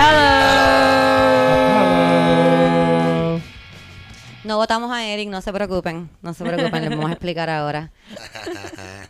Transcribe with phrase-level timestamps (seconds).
[0.00, 0.38] Hello.
[4.44, 6.08] No votamos a Eric, no se preocupen.
[6.22, 7.90] No se preocupen, les vamos a explicar ahora.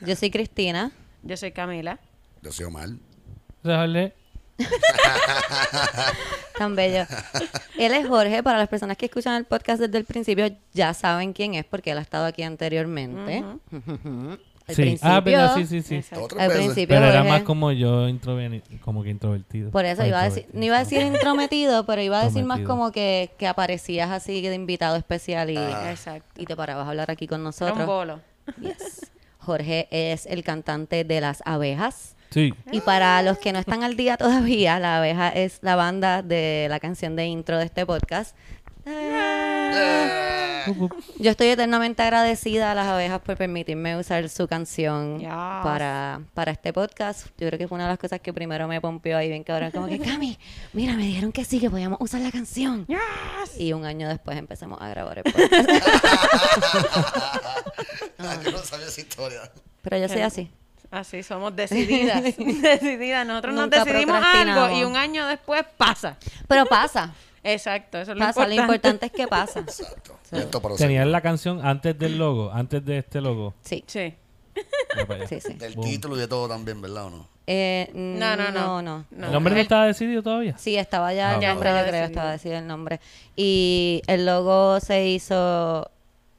[0.00, 0.90] Yo soy Cristina.
[1.22, 1.98] Yo soy Camila.
[2.40, 2.88] Yo soy Omar.
[3.62, 4.14] Déjale.
[6.58, 7.04] Tan bello.
[7.76, 8.42] Él es Jorge.
[8.42, 11.90] Para las personas que escuchan el podcast desde el principio, ya saben quién es porque
[11.90, 13.44] él ha estado aquí anteriormente.
[14.68, 14.98] Al Sí.
[15.02, 16.02] Ah, verdad, sí, sí, sí.
[16.38, 19.70] Al principio, Pero era Jorge- más como yo introveni- como que introvertido.
[19.70, 22.44] Por eso Ah, iba a decir, no iba a decir intrometido, pero iba a decir
[22.44, 22.68] más Intrometido.
[22.68, 26.40] como que, que aparecías así de invitado especial y, Exacto.
[26.40, 27.86] y te parabas a hablar aquí con Era un nosotros.
[27.86, 28.20] bolo.
[28.60, 29.10] Yes.
[29.38, 32.14] Jorge es el cantante de Las Abejas.
[32.30, 32.52] Sí.
[32.70, 36.66] Y para los que no están al día todavía, La Abeja es la banda de
[36.68, 38.36] la canción de intro de este podcast.
[41.18, 45.28] Yo estoy eternamente agradecida a las abejas por permitirme usar su canción Yes.
[45.28, 47.26] para, para este podcast.
[47.38, 49.70] Yo creo que fue una de las cosas que primero me pompió ahí bien cabrón.
[49.70, 50.38] Como que, Cami,
[50.72, 52.86] mira, me dijeron que sí, que podíamos usar la canción.
[53.58, 55.68] Y un año después empezamos a grabar el podcast.
[58.20, 59.40] Ah, yo no sabía esa historia.
[59.82, 60.50] Pero yo soy así.
[60.90, 62.22] Así somos decididas.
[62.22, 63.26] decididas.
[63.26, 66.16] Nosotros nos decidimos algo y un año después pasa.
[66.48, 67.12] Pero pasa.
[67.42, 68.46] Exacto, eso es lo Pasa.
[68.46, 68.88] Lo importante.
[68.88, 69.60] importante es que pasa.
[69.60, 70.18] Exacto.
[70.32, 73.54] Esto para Tenían la canción antes del logo, antes de este logo.
[73.62, 74.14] Sí, Sí.
[75.58, 75.86] Del Boom.
[75.86, 77.28] título y de todo también, ¿verdad o no?
[77.46, 78.82] Eh, No, no, no.
[78.82, 79.04] no.
[79.10, 79.26] No.
[79.26, 80.58] ¿El nombre no estaba decidido todavía?
[80.58, 83.00] Sí, estaba ya Ah, el Ya nombre, yo creo, estaba decidido el nombre.
[83.36, 85.90] Y el logo se hizo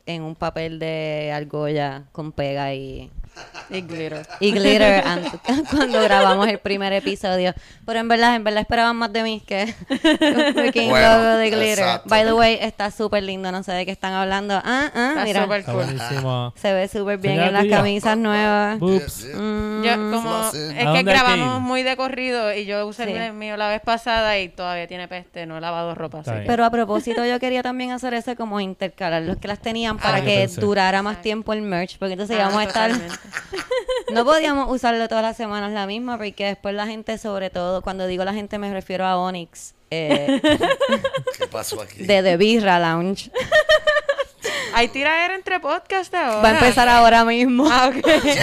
[0.06, 3.09] en un papel de argolla con pega y,
[3.72, 4.25] Y glitter.
[4.39, 5.23] y glitter an-
[5.69, 7.53] cuando grabamos el primer episodio.
[7.85, 11.50] Pero en verdad, en verdad esperaban más de mí que un freaking Bueno, logo de
[11.52, 11.80] glitter.
[11.80, 12.09] exacto.
[12.09, 14.55] By the way, está súper lindo, no sé de qué están hablando.
[14.55, 15.44] Ah, ah, Está mira.
[15.55, 15.83] Está cool.
[15.85, 16.53] buenísimo.
[16.57, 18.79] Se ve súper bien Señora en las camisas nuevas.
[18.79, 23.11] Mm, Yo, como es ¿A que grabamos muy de corrido y yo usé Sí.
[23.11, 26.19] el mío la vez pasada y todavía tiene peste, no he lavado ropa.
[26.22, 29.59] Así que- Pero a propósito, yo quería también hacer ese como intercalar los que las
[29.59, 30.59] tenían para Ah, yo que pensé.
[30.61, 32.91] durara más tiempo el merch, porque entonces Ah, íbamos a estar...
[34.13, 38.07] No podíamos usarlo todas las semanas la misma, porque después la gente, sobre todo, cuando
[38.07, 40.41] digo la gente me refiero a Onyx, eh,
[41.38, 42.06] ¿Qué pasó aquí?
[42.06, 43.31] de The Birra Lounge.
[44.73, 46.41] Hay tiraera entre podcast ahora.
[46.41, 47.67] Va a empezar ahora mismo.
[47.69, 47.91] Ah.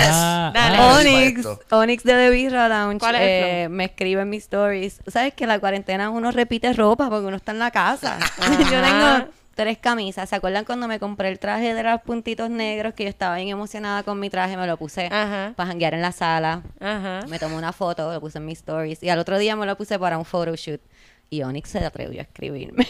[0.09, 0.77] Ah, Dale.
[0.77, 1.47] ah, Onyx.
[1.71, 5.01] Onyx de The Birra Lounge ¿Cuál es eh, me escribe en mis stories.
[5.07, 8.19] ¿Sabes que la cuarentena uno repite ropa porque uno está en la casa?
[8.71, 10.29] yo tengo tres camisas.
[10.29, 13.49] ¿Se acuerdan cuando me compré el traje de los puntitos negros que yo estaba bien
[13.49, 14.57] emocionada con mi traje?
[14.57, 15.55] Me lo puse Ajá.
[15.57, 16.63] para janguear en la sala.
[16.79, 17.23] Ajá.
[17.29, 19.77] Me tomé una foto, lo puse en mis stories y al otro día me lo
[19.77, 20.81] puse para un photoshoot.
[21.31, 22.87] Y Onyx se atrevió a escribirme.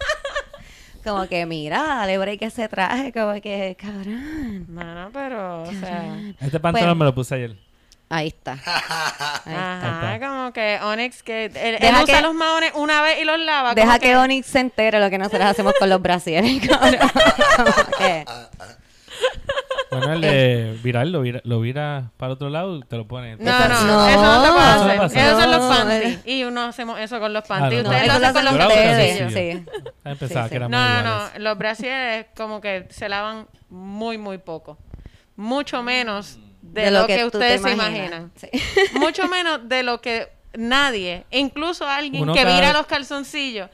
[1.04, 4.66] como que, mira, dale break ese traje, como que, cabrón.
[4.68, 6.16] No, no, pero, o sea...
[6.40, 6.94] Este pantalón Bueno.
[6.94, 7.69] me lo puse ayer.
[8.12, 8.52] Ahí está.
[9.46, 9.88] Ahí está.
[10.16, 13.72] Ajá, como que Onyx, que él, usa que- los maones una vez y los lava.
[13.74, 16.60] Deja como que Onyx se entere lo que nosotros hacemos con los brasieres,
[17.98, 18.24] que-
[19.90, 23.36] Bueno, el de viral lo vira, lo vira para otro lado, te lo pone.
[23.36, 24.08] No, no, No.
[24.08, 24.98] eso no te puedo Eso no hacer.
[24.98, 25.20] pasa.
[25.26, 26.04] Esos son los panties.
[26.16, 26.20] eh.
[26.24, 27.82] Y uno hacemos eso con los Ah, panties.
[27.82, 29.32] no, Ustedes eso lo hacen con los calzoncillos.
[29.32, 29.64] sí.
[30.04, 31.32] Ah, que muy No, no, iguales.
[31.34, 31.38] no.
[31.40, 34.78] Los brasieres como que se lavan muy, muy poco.
[35.36, 36.38] Mucho menos
[36.72, 38.30] de, lo, que, ustedes se imaginan.
[38.36, 38.48] Sí.
[38.98, 43.68] Mucho menos de lo que nadie, incluso alguien Uno que cada- vira los calzoncillos,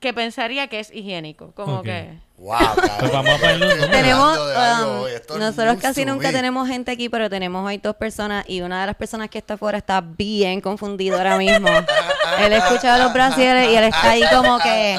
[0.00, 1.52] que pensaría que es higiénico.
[1.52, 2.18] Como que...
[2.38, 2.58] Wow,
[2.98, 3.90] Pues vamos a un.
[3.90, 8.62] Tenemos, um, esto nosotros casi nunca tenemos gente aquí, pero tenemos hoy dos personas y
[8.62, 11.68] una de las personas que está afuera está bien confundido ahora mismo.
[12.40, 14.98] él escucha los brasieres y él está ahí como que...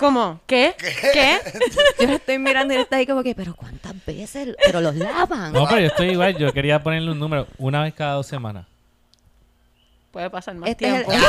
[0.00, 0.40] ¿Cómo?
[0.46, 0.74] ¿Qué?
[1.12, 1.38] ¿Qué?
[2.00, 4.56] Yo lo estoy mirando y él está ahí como que, pero ¿cuántas veces?
[4.64, 5.52] Pero los lavan.
[5.52, 6.36] No, pero yo estoy igual.
[6.38, 8.64] Yo quería ponerle un número una vez cada dos semanas.
[10.10, 11.26] Puede pasar más Este es el- tiempo.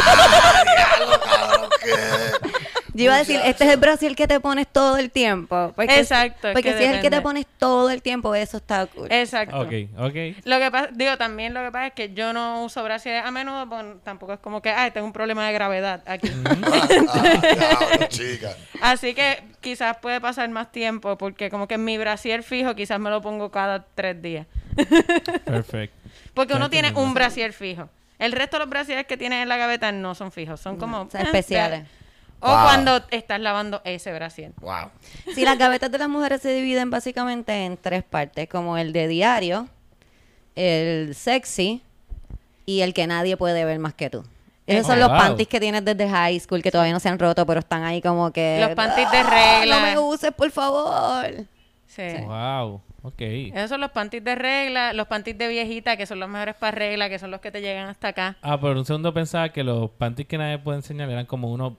[0.76, 2.51] Diablo, cabrón, ¿qué?
[2.94, 5.72] Yo iba a decir, este es el brasier que te pones todo el tiempo.
[5.76, 8.58] Porque, Exacto, es Porque que si es el que te pones todo el tiempo, eso
[8.58, 9.08] está cool.
[9.10, 9.60] Exacto.
[9.60, 10.44] Ok, ok.
[10.44, 13.32] Lo que pasa, digo, también lo que pasa es que yo no uso brasieres a
[13.32, 16.32] menudo, porque tampoco es como que, ay, tengo un problema de gravedad aquí.
[16.72, 18.56] Ah, ah, diablo, chica.
[18.82, 23.10] Así que quizás puede pasar más tiempo, porque como que mi brasier fijo quizás me
[23.10, 24.48] lo pongo cada tres días.
[25.46, 25.96] Perfecto.
[26.34, 27.90] Porque uno tiene un brasier fijo.
[28.20, 31.10] El resto de los brasieres que tienes en la gaveta no son fijos, son como...
[31.10, 31.88] son eh, especiales.
[32.42, 32.64] O Wow.
[32.64, 34.52] cuando estás lavando ese brasier.
[34.62, 34.90] Wow.
[35.36, 39.08] Sí, las gavetas de las mujeres se dividen básicamente en tres partes, como el de
[39.08, 39.68] diario,
[40.56, 41.82] el sexy
[42.66, 44.24] y el que nadie puede ver más que tú.
[44.68, 45.18] Esos Oh, son los wow.
[45.18, 48.02] panties que tienes desde high school que todavía no se han roto, pero están ahí
[48.02, 48.60] como que...
[48.62, 49.76] Los panties de "Ah, regla".
[49.80, 51.26] No me uses, por favor.
[51.88, 52.04] Sí.
[52.26, 52.82] Wow.
[53.04, 53.22] Ok.
[53.22, 56.72] Esos son los panties de regla, los panties de viejita, que son los mejores para
[56.72, 58.38] regla, que son los que te llegan hasta acá.
[58.42, 61.74] Ah, por un segundo pensaba que los panties que nadie puede enseñar eran como unos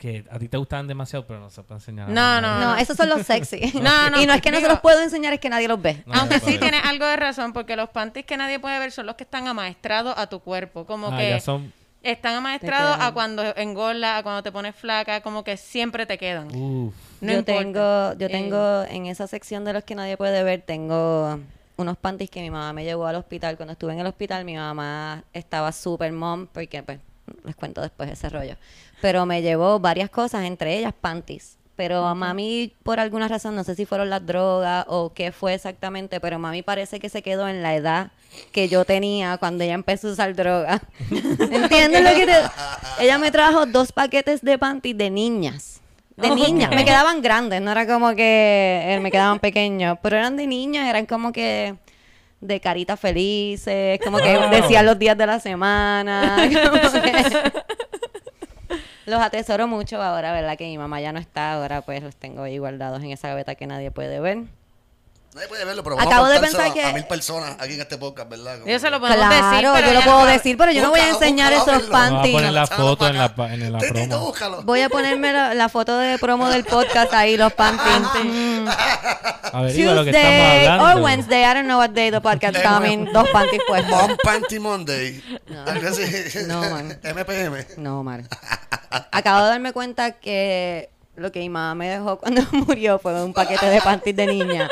[0.00, 2.06] que a ti te gustaban demasiado, pero no se puede enseñar.
[2.08, 2.64] a No, nadie.
[2.64, 3.60] no, No, esos son los sexy.
[3.82, 5.80] No, no, y no es que no se los puedo enseñar, es que nadie los
[5.80, 6.02] ve.
[6.06, 9.04] No, Aunque sí tienes algo de razón, porque los panties que nadie puede ver son
[9.06, 10.86] los que están amaestrados a tu cuerpo.
[10.86, 11.70] Como Ah, que ya son.
[12.02, 16.46] están amaestrados a cuando engorda, a cuando te pones flaca, como que siempre te quedan.
[16.56, 16.94] Uf.
[17.20, 17.60] No yo importa.
[17.60, 21.38] tengo, yo Eh, tengo en esa sección de los que nadie puede ver, tengo
[21.76, 23.58] unos panties que mi mamá me llevó al hospital.
[23.58, 26.98] Cuando estuve en el hospital, mi mamá estaba super mom, porque pues
[27.44, 28.56] les cuento después ese rollo.
[29.00, 31.56] Pero me llevó varias cosas, entre ellas panties.
[31.76, 36.20] Pero mami, por alguna razón, no sé si fueron las drogas o qué fue exactamente,
[36.20, 38.10] pero mami parece que se quedó en la edad
[38.52, 40.82] que yo tenía cuando ella empezó a usar droga.
[41.10, 42.34] ¿Entiendes lo que te...?
[42.98, 45.80] Ella me trajo dos paquetes de panties de niñas.
[46.18, 46.70] De niñas.
[46.70, 50.86] Me quedaban grandes, no era como que eh, me quedaban pequeños, pero eran de niñas,
[50.86, 51.76] eran como que
[52.42, 56.36] de caritas felices, como que decían los días de la semana.
[56.70, 57.52] como que-
[59.10, 60.56] Los atesoro mucho ahora, ¿verdad?
[60.56, 63.56] Que mi mamá ya no está, ahora pues los tengo ahí guardados en esa gaveta
[63.56, 64.44] que nadie puede ver.
[65.32, 67.56] Nadie puede verlo, pero Acabo vamos de a contárselo pensar a, a que- mil personas
[67.60, 68.54] aquí en este podcast, ¿verdad?
[68.58, 70.72] Como Ellos se que- lo podemos Claro, decir, pero yo lo puedo no- decir, pero
[70.72, 71.92] yo no voy a Búscalo, enseñar búscalo, esos ábrelo.
[71.92, 72.34] Vamos a panties.
[72.34, 74.18] poner la foto en la, en la promo.
[74.26, 74.62] búscalo.
[74.64, 77.80] Voy a ponerme la, la foto de promo del podcast ahí, los panties.
[78.60, 78.68] Mm.
[79.52, 80.98] Averigua lo que estamos Tuesday hablando.
[81.00, 83.04] or Wednesday, I don't know what day the podcast coming.
[83.12, 83.90] Dos panties puestos.
[83.90, 85.22] Mom Panty Monday.
[85.66, 86.38] Así.
[86.46, 86.98] No, man.
[87.02, 87.66] MPM.
[87.78, 88.22] No, Mar.
[89.10, 93.32] Acabo de darme cuenta que lo que mi mamá me dejó cuando murió fue un
[93.32, 94.68] paquete de panties de niña.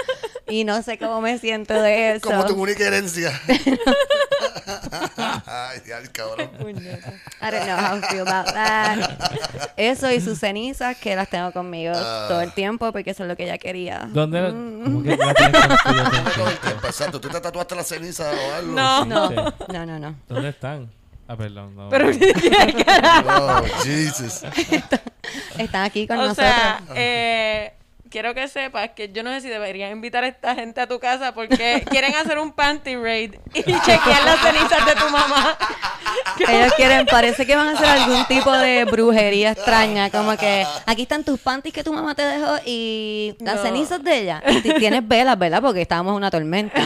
[0.50, 2.29] Y no sé cómo me siento de eso.
[2.31, 3.38] Como tu única herencia.
[5.46, 6.50] Ay, Dios, cabrón.
[6.61, 9.73] I don't know how I feel about that.
[9.76, 12.26] Eso y sus cenizas que las tengo conmigo Ah.
[12.29, 14.08] todo el tiempo porque eso es lo que ella quería.
[14.12, 14.40] ¿Dónde?
[14.52, 14.85] Mm.
[14.85, 16.31] ¿Cómo que la todo el Todo el tiempo?
[16.62, 17.20] tiempo, Exacto.
[17.20, 18.73] ¿Tú te tatuaste la ceniza o algo?
[18.73, 19.05] No.
[19.05, 20.14] No, no, no, no.
[20.29, 20.90] ¿Dónde están?
[21.28, 21.76] Ah, perdón.
[21.76, 21.88] No.
[23.28, 24.42] Oh, Jesus.
[25.58, 26.46] Están aquí con O nosotros.
[26.46, 27.75] sea, eh,
[28.10, 30.99] quiero que sepas que yo no sé si deberían invitar a esta gente a tu
[30.99, 35.56] casa porque quieren hacer un panty raid y chequear las cenizas de tu mamá.
[36.49, 41.02] Ellos quieren, parece que van a hacer algún tipo de brujería extraña, como que aquí
[41.02, 43.62] están tus panties que tu mamá te dejó y las No.
[43.62, 44.43] cenizas de ella.
[44.49, 45.61] Y ti- tienes velas, ¿verdad?
[45.61, 46.81] Porque estábamos en una tormenta.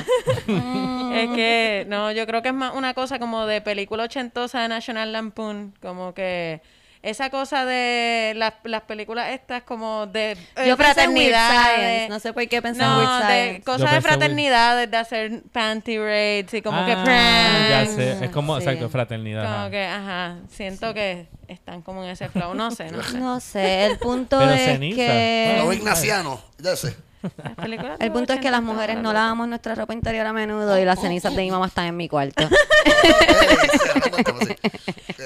[0.47, 4.69] Es que, no, yo creo que es más una cosa como de película ochentosa de
[4.69, 6.61] National Lampoon, como que
[7.03, 11.75] esa cosa de las, las películas estas como de eh, Yo pensé en Weird fraternidad.
[11.75, 15.43] Science, no sé por qué pensé en No, Weird de cosas de fraternidades, de hacer
[15.53, 17.69] panty raids y como que Ah, pranks.
[17.71, 17.87] Ya
[18.19, 18.25] sé.
[18.25, 18.65] Es como, Sí.
[18.65, 19.43] exacto, fraternidad.
[19.45, 19.71] Como ajá.
[19.71, 23.19] que, ajá, siento que están como en ese flow, no sé, no sé.
[23.19, 24.97] No sé, el punto Pero es ceniza.
[24.97, 25.55] que...
[25.65, 26.41] Los ignacianos.
[26.59, 26.95] Ya sé.
[27.43, 30.33] Las películas El punto es que 80 las mujeres no lavamos nuestra ropa interior a
[30.33, 32.49] menudo y las cenizas de mi mamá están en mi cuarto.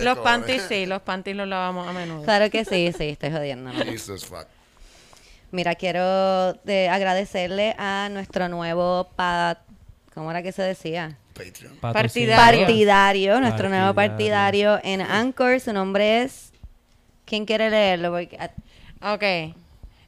[0.03, 2.23] Los panties sí, los panties los lavamos a menudo.
[2.25, 3.73] Claro que sí, sí, estoy jodiendo.
[3.73, 3.85] ¿no?
[3.85, 4.47] Jesus fuck.
[5.53, 9.59] Mira, quiero de agradecerle a nuestro nuevo pa-
[10.15, 11.17] ¿cómo era que se decía?
[11.35, 11.77] Patreon.
[11.77, 12.61] Partidario.
[12.67, 14.73] Partidario, nuestro nuevo Partidario.
[14.75, 15.61] partidario en Anchor.
[15.61, 16.53] Su nombre es.
[17.25, 18.11] ¿Quién quiere leerlo?
[18.13, 19.55] Porque, ah, Ok.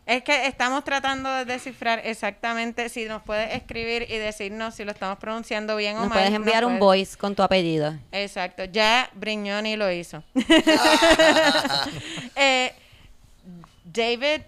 [0.09, 4.93] Es que estamos tratando de descifrar exactamente si nos puedes escribir y decirnos si lo
[4.93, 6.19] estamos pronunciando bien o nos mal.
[6.21, 7.95] puedes enviar un puedes- voice con tu apellido.
[8.11, 8.65] Exacto.
[8.65, 10.23] Ya Brignoni lo hizo.
[12.37, 12.73] Eh,
[13.85, 14.43] David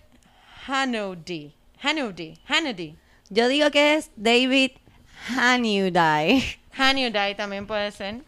[0.67, 1.53] Hannody.
[1.83, 2.39] Hannody.
[2.49, 2.97] Hannody.
[3.29, 4.71] Yo digo que es David
[5.37, 6.43] Hanudai.
[6.79, 8.23] Hannody también puede ser.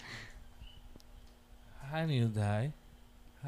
[1.94, 2.72] Die?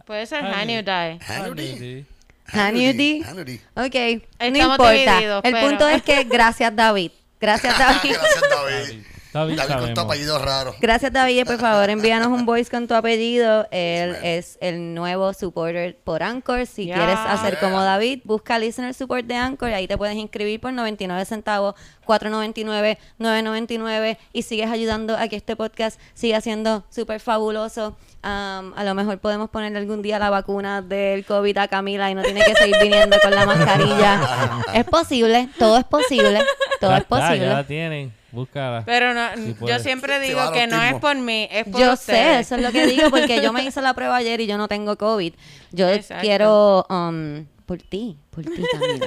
[0.07, 1.19] Puede ser Hannody.
[1.29, 2.07] Hannody.
[2.47, 3.23] Hannity.
[3.23, 3.61] Hannity.
[3.75, 4.91] Ok, no Estamos importa.
[4.93, 7.11] divididos, El pero- punto es que gracias David.
[7.41, 8.13] Gracias David.
[8.13, 9.03] Gracias, David.
[9.35, 10.75] David David con tu apellido raro.
[10.81, 13.67] Gracias David, por favor envíanos un voice con tu apellido.
[13.71, 16.67] Él es el nuevo supporter por Anchor.
[16.67, 17.61] Si quieres hacer Yeah.
[17.61, 21.75] como David, busca Listener Support de Anchor y ahí te puedes inscribir por 99 centavos,
[22.07, 27.97] 4.99, 9.99 y sigues ayudando a que este podcast siga siendo súper fabuloso.
[28.23, 32.15] Um, a lo mejor podemos ponerle algún día la vacuna del COVID a Camila y
[32.15, 34.21] no tiene que seguir viniendo con la mascarilla.
[34.75, 36.41] es posible, todo es posible,
[36.81, 37.47] todo Ya es está, posible.
[37.47, 38.24] ya la tienen.
[38.35, 38.83] Búscala.
[38.85, 42.41] Pero no, Sí yo siempre digo que no es por mí, es por Yo sé,
[42.41, 44.69] eso es lo que digo, porque yo me hice la prueba ayer y yo no
[44.69, 45.33] tengo COVID.
[45.73, 46.23] Yo Exacto.
[46.23, 49.07] quiero, um, por ti, por ti, Camila.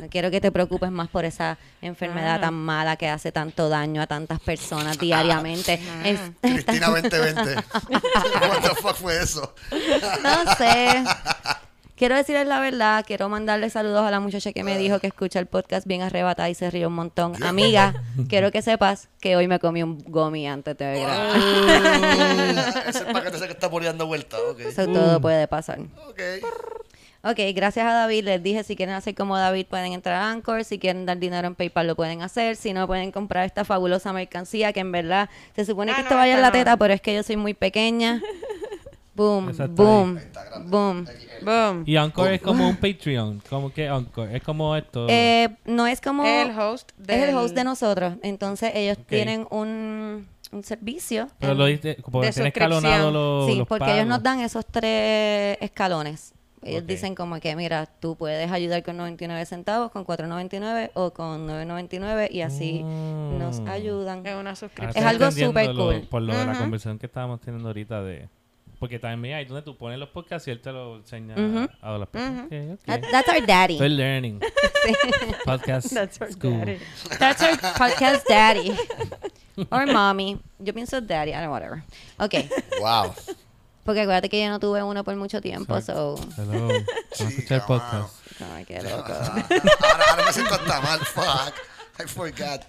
[0.00, 2.40] No quiero que te preocupes más por esa enfermedad Ah.
[2.42, 5.80] tan mala que hace tanto daño a tantas personas diariamente.
[6.04, 7.56] Es- Cristina 2020.
[7.56, 9.52] What the fuck fue eso?
[10.22, 11.02] no sé.
[11.98, 15.38] Quiero decirles la verdad, quiero mandarle saludos a la muchacha que me dijo que escucha
[15.40, 17.42] el podcast bien arrebatada y se rió un montón.
[17.42, 21.38] Amiga, quiero que sepas que hoy me comí un gomi antes de grabar.
[22.18, 24.36] Uh, ese paquete que está poniendo vuelta.
[24.50, 24.60] Ok.
[24.60, 25.80] Eso todo puede pasar.
[26.08, 26.20] Ok.
[27.24, 28.24] Ok, gracias a David.
[28.24, 30.64] Les dije, si quieren hacer como David, pueden entrar a Anchor.
[30.64, 32.56] Si quieren dar dinero en PayPal, lo pueden hacer.
[32.56, 36.06] Si no, pueden comprar esta fabulosa mercancía que en verdad se supone Ah, que no,
[36.08, 36.52] esto vaya en la no.
[36.52, 38.22] teta, pero es que yo soy muy pequeña.
[39.18, 40.18] Boom, boom,
[40.66, 41.06] boom.
[41.42, 41.82] Boom.
[41.86, 43.42] Y Encore es como un Patreon.
[43.50, 44.34] Como que Encore.
[44.36, 45.06] Es como esto.
[45.10, 46.24] Eh, no es como...
[46.24, 48.14] El host Es el host de nosotros.
[48.22, 51.28] Entonces ellos tienen un, un servicio.
[51.38, 51.96] pero en- lo diste.
[52.10, 52.76] Porque de tiene suscripción.
[52.86, 53.46] escalonado los.
[53.50, 53.94] Sí, los porque pagos.
[53.96, 56.32] ellos nos dan esos tres escalones.
[56.60, 61.46] Ellos dicen como que, mira, tú puedes ayudar con 99 centavos, con 4.99 o con
[61.46, 63.38] 9.99 y así Mm.
[63.38, 64.26] nos ayudan.
[64.26, 65.04] Es una Ahora suscripción.
[65.04, 66.00] Es algo súper cool.
[66.10, 68.28] Por lo de la conversación que estábamos teniendo ahorita de.
[68.78, 71.68] Porque también ahí donde tú pones los podcasts y él te lo enseña Ujú.
[71.82, 72.44] a las personas.
[72.46, 72.80] Ok, ok.
[72.86, 73.74] That- that's our daddy.
[73.74, 74.40] Estoy learning.
[75.44, 76.58] Podcast That's our school.
[76.58, 76.78] daddy.
[77.18, 78.72] That's our podcast daddy.
[79.70, 80.38] Or mommy.
[80.60, 81.82] Yo pienso daddy, I don't know, whatever.
[82.18, 82.34] Ok,
[82.80, 83.12] Wow.
[83.84, 86.14] porque acuérdate que yo no tuve uno por mucho tiempo, so...
[86.36, 86.68] Hello.
[86.68, 88.14] No escuché el podcast.
[88.54, 89.12] Ay, qué loco.
[89.12, 90.98] ahora, ahora me siento hasta mal.
[91.00, 91.54] Fuck.
[92.00, 92.62] I forgot.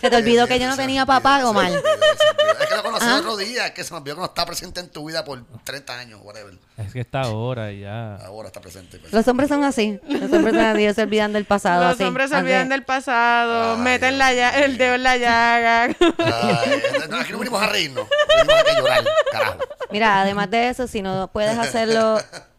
[0.00, 1.72] ¿Se te olvidó que yo no tenía papá, Omar?
[1.72, 3.14] Es que lo conocí Ah.
[3.14, 5.42] el otro día, que se me olvidó que no está presente en tu vida por
[5.64, 6.54] 30 años, whatever.
[6.76, 8.16] Es que está ahora y ya.
[8.16, 8.98] Ahora está presente.
[8.98, 9.12] pues.
[9.12, 9.98] Los hombres son así.
[10.06, 11.84] Los hombres son así, se olvidan del pasado.
[11.84, 15.16] Los así, hombres se olvidan del pasado, Ay, meten la lla- el dedo en la
[15.16, 15.84] llaga.
[15.84, 18.06] Ay, no, aquí no venimos a reírnos.
[18.28, 19.58] Venimos a llorar, carajo.
[19.90, 22.18] Mira, además de eso, si no puedes hacerlo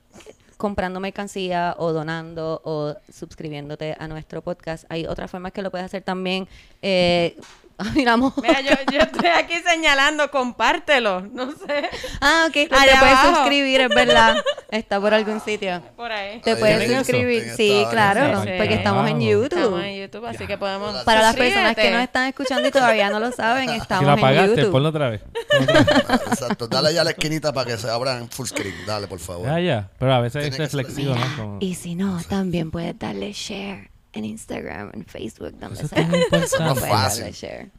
[0.58, 5.86] comprando mercancía o donando o suscribiéndote a nuestro podcast, hay otras formas que lo puedes
[5.86, 6.48] hacer también.
[6.82, 7.38] Eh,
[7.94, 8.32] mira, amor.
[8.42, 11.90] Mira, yo, yo estoy aquí señalando, compártelo, no sé,
[12.22, 12.54] Ah, ok.
[12.54, 13.36] Te puedes abajo.
[13.36, 14.38] suscribir, es verdad.
[14.70, 15.82] Está por algún sitio.
[15.98, 16.40] por ahí.
[16.42, 16.98] Te Ahí puedes eso.
[17.00, 17.44] suscribir.
[17.44, 18.44] En Sí, esta- claro.
[18.44, 18.50] Sí.
[18.58, 19.20] Porque estamos en.
[19.22, 19.54] YouTube.
[19.60, 21.04] Estamos en YouTube, así que podemos.
[21.04, 24.10] Para las personas que nos están escuchando y todavía no lo saben, Si estamos en
[24.20, 24.72] apagaste, YouTube.
[24.72, 25.22] ponlo otra vez.
[25.22, 26.22] Ponlo otra vez.
[26.32, 26.68] Exacto.
[26.68, 28.76] Dale ya a la esquinita para que se abra en full screen.
[28.86, 29.48] Dale, por favor.
[29.48, 29.90] Ya, ya.
[30.00, 31.36] Pero a veces es reflexivo, ¿no?
[31.38, 35.90] Como- Y si no, también puedes darle share en Instagram, en Facebook, donde Eso es
[35.90, 36.10] sea.
[36.30, 36.56] Puedes
[36.88, 37.32] fácil.
[37.32, 37.70] share.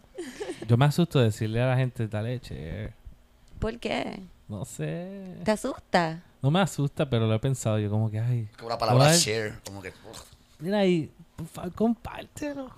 [0.67, 2.93] Yo me asusto de decirle a la gente, dale, che.
[3.59, 4.21] ¿Por qué?
[4.49, 5.35] No sé.
[5.45, 6.23] ¿Te asusta?
[6.43, 7.79] No me asusta, pero lo he pensado.
[7.79, 8.49] Yo como que, ay.
[8.57, 9.55] Como la palabra Ay, share.
[9.65, 9.89] Como que.
[9.89, 10.17] ugh.
[10.61, 12.71] Mira ahí, por favor, compártelo.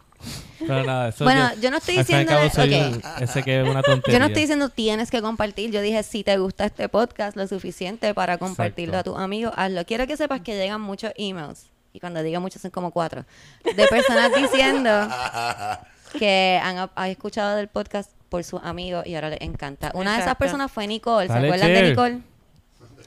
[0.59, 3.23] Pero nada, eso Bueno, yo no estoy al fin y al cabo diciéndole- soy un-
[3.23, 4.15] ese que es una tontería.
[4.15, 5.71] Yo no estoy diciendo tienes que compartir.
[5.71, 9.11] Yo dije, si te gusta este podcast lo suficiente para compartirlo Exacto.
[9.13, 9.85] a tus amigos, hazlo.
[9.85, 11.67] Quiero que sepas que llegan muchos emails.
[11.99, 13.25] Y cuando digo muchos son como cuatro.
[13.65, 14.89] De personas diciendo
[16.17, 19.91] que han, han escuchado del podcast por sus amigos y ahora les encanta.
[19.95, 20.39] Una de esas Exacto.
[20.45, 21.27] personas fue Nicole.
[21.27, 21.89] ¿Se Dale, acuerdan de Cher.
[21.91, 22.21] Nicole?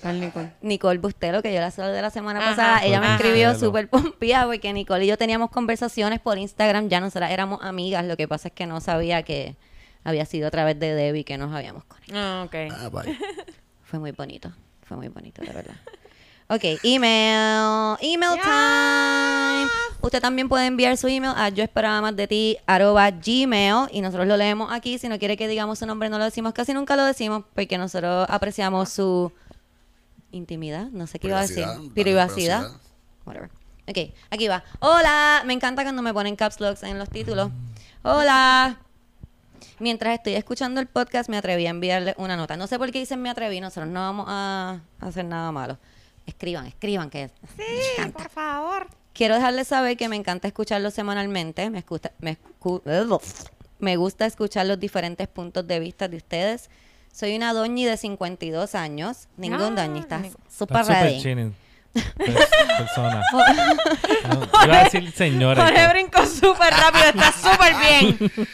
[0.03, 0.51] Al Nicole.
[0.61, 2.49] Nicole Bustelo, que yo la saludé la semana Ajá.
[2.49, 3.15] pasada, ella me Ajá.
[3.15, 3.67] escribió Bustelo.
[3.69, 8.17] súper pompeada porque Nicole y yo teníamos conversaciones por Instagram, ya nosotras éramos amigas, lo
[8.17, 9.55] que pasa es que no sabía que
[10.03, 12.19] había sido a través de Debbie que nos habíamos conectado.
[12.19, 12.55] Ah, ok.
[12.77, 13.15] Ah, vaya.
[13.85, 14.51] Fue muy bonito,
[14.83, 15.75] fue muy bonito, de verdad.
[16.53, 19.71] Ok, email, email time.
[20.01, 24.01] Usted también puede enviar su email a yo esperaba más de ti arroba gmail y
[24.01, 24.97] nosotros lo leemos aquí.
[24.97, 27.77] Si no quiere que digamos su nombre, no lo decimos, casi nunca lo decimos porque
[27.77, 29.31] nosotros apreciamos su
[30.31, 32.59] intimidad, no sé qué iba a decir, Privacidad, privacidad.
[32.59, 32.81] privacidad.
[33.25, 33.49] Whatever.
[33.87, 34.61] Ok, aquí va.
[34.81, 37.49] Hola, me encanta cuando me ponen caps locks en los títulos.
[38.01, 38.77] Hola.
[39.79, 42.57] Mientras estoy escuchando el podcast, me atreví a enviarle una nota.
[42.57, 45.77] No sé por qué dicen me atreví, nosotros no vamos a hacer nada malo.
[46.25, 47.63] Escriban, escriban, que me
[47.93, 48.17] encanta.
[48.23, 48.87] Por favor.
[49.13, 51.69] Quiero dejarles saber que me encanta escucharlo semanalmente.
[51.69, 53.21] Me, escucha- me, escu-
[53.79, 56.69] me gusta escuchar los diferentes puntos de vista de ustedes.
[57.11, 59.27] Soy una doñi de 52 años.
[59.35, 61.03] Ningún Ah, doñi, estás súper Está súper
[61.35, 61.53] ready.
[62.77, 63.21] persona.
[64.29, 65.61] No, iba a decir señora.
[65.65, 68.31] Jorge brincó súper rápido, está súper bien.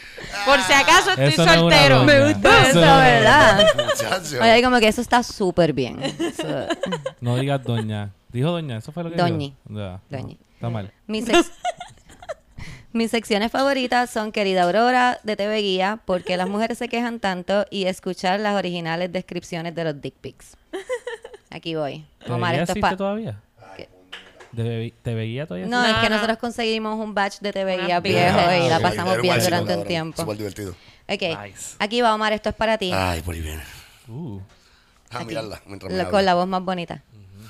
[0.44, 1.98] Por si acaso estoy Eso no es una soltero.
[1.98, 2.06] doña.
[2.12, 3.66] Me gusta Eso ¿verdad?
[3.76, 4.40] Muchacho.
[4.42, 6.00] Oye, como que eso está súper bien.
[6.18, 6.66] Eso-
[7.20, 8.10] No digas doña.
[8.30, 9.54] Dijo doña, eso fue lo que Doñi.
[9.66, 9.78] dijo.
[9.80, 10.38] Ya, no, Doñi.
[10.54, 10.92] está mal.
[11.06, 11.46] Mis, sec-
[12.92, 17.66] Mis secciones favoritas son Querida Aurora de TV Guía, porque las mujeres se quejan tanto,
[17.70, 20.56] y escuchar las originales descripciones de los dick pics.
[21.50, 22.06] Aquí voy.
[22.24, 23.40] ¿Te Omar, esto es existe pa- todavía?
[24.54, 25.66] ¿Te, ve- te veía todavía?
[25.66, 26.14] No, es que No, no.
[26.16, 28.00] nosotros conseguimos un batch de vieja.
[28.00, 30.22] viejo y la pasamos bien durante un tiempo.
[30.22, 30.70] Súper divertido.
[31.08, 31.76] Ok, Nice.
[31.78, 32.92] aquí va Omar, esto es para ti.
[32.94, 33.62] Ay, por ahí viene.
[34.08, 34.40] Uh,
[35.10, 37.02] Ah, mirarla mientras con la voz más bonita.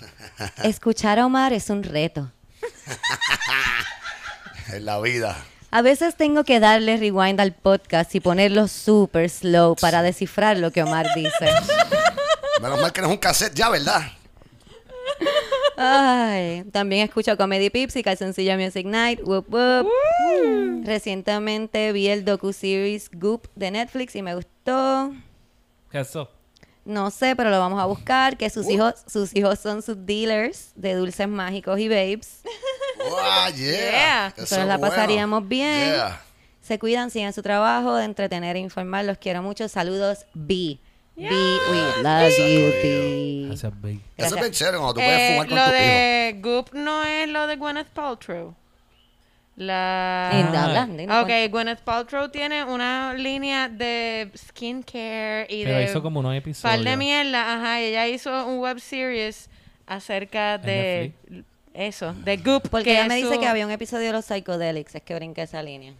[0.63, 2.31] Escuchar a Omar es un reto.
[4.73, 5.37] En la vida.
[5.71, 10.71] A veces tengo que darle rewind al podcast y ponerlo super slow para descifrar lo
[10.71, 11.51] que Omar dice.
[12.61, 14.03] Menos mal que no es un cassette ya, ¿verdad?
[15.81, 19.21] Ay, también escucho Comedy Pips y Calzoncillo Music Night.
[19.23, 19.87] Whoop, whoop.
[20.85, 25.13] Recientemente vi el docu-series Goop de Netflix y me gustó.
[25.91, 26.29] ¿Qué es eso?
[26.85, 28.37] No sé, pero lo vamos a buscar.
[28.37, 32.41] Que sus hijos, sus hijos son sus dealers de dulces mágicos y babes.
[32.99, 33.55] Wow, yeah.
[33.55, 34.27] Yeah.
[34.29, 34.95] Eso Nosotros es la bueno.
[34.95, 35.91] pasaríamos bien.
[35.91, 36.21] Yeah.
[36.61, 39.05] Se cuidan, sigan su trabajo de entretener e informar.
[39.05, 39.69] Los quiero mucho.
[39.69, 40.81] Saludos, B.
[41.19, 43.45] B, we love you, B.
[43.49, 43.93] Gracias, babe.
[43.95, 44.41] Eso es Gracias.
[44.41, 45.79] bien chévere cuando tú puedes Eh, fumar con lo tu hijo.
[45.83, 48.55] de Goop no es lo de Gwyneth Paltrow.
[49.57, 50.31] La...
[50.33, 56.01] Y habla, dinos Ok, Gwyneth Paltrow tiene una línea de skincare y Pero de hizo
[56.01, 56.85] como unos par episodios.
[56.85, 57.55] de mierda.
[57.55, 59.51] Ajá, y ella hizo un web series
[59.87, 61.13] acerca de
[61.75, 62.69] eso, de Goop.
[62.69, 64.95] Porque que ella es me dice su- que había un episodio de los Psychedelics.
[64.95, 65.95] Es que brinqué esa línea.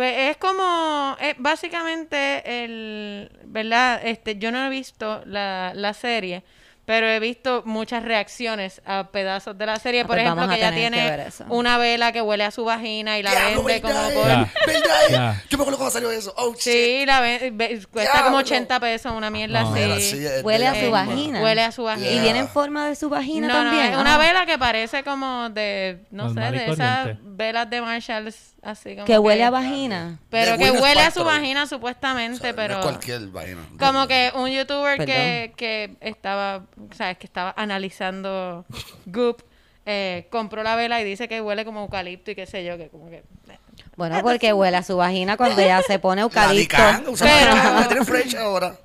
[0.00, 4.00] Pues es como, es básicamente el, ¿verdad?
[4.02, 6.42] Este, yo no he visto la, la serie,
[6.86, 10.00] pero he visto muchas reacciones a pedazos de la serie.
[10.00, 13.18] Ah, Por pues ejemplo, que ella que tiene una vela que huele a su vagina
[13.18, 14.26] y la Diablo, vende como ¿verdad, por...
[14.26, 14.52] Ya.
[14.66, 15.00] ¿Verdad?
[15.10, 15.42] Ya.
[15.50, 16.32] Yo me acuerdo cuando salió eso.
[16.36, 16.60] Oh, shit.
[16.62, 19.68] Sí, la ve- ve- cuesta como 80 pesos, una mierda No.
[19.74, 19.80] así.
[19.80, 21.42] Mira, sí, Huele a su vagina.
[21.42, 22.10] Huele a su vagina.
[22.10, 23.90] ¿Y viene en forma de su vagina no, también?
[23.92, 24.18] no, es una Ah.
[24.18, 29.06] vela que parece como de, no Normal sé, de esas velas de Marshalls, así como
[29.06, 30.18] Que huele a vagina.
[30.30, 32.74] Pero que huele a su vagina O supuestamente, sea, pero...
[32.74, 33.60] No es cualquier vaina.
[33.78, 35.06] Como que un youtuber Perdón.
[35.06, 36.64] que, que estaba,
[36.96, 38.64] sabes, que estaba analizando
[39.06, 39.42] Goop,
[39.86, 42.88] eh, compró la vela y dice que huele como eucalipto y qué sé yo, que
[42.88, 43.16] como que...
[43.16, 43.58] eh.
[43.96, 46.76] Bueno, porque huele a su vagina cuando ella se pone eucalipto.
[47.18, 48.76] Pero- ahora.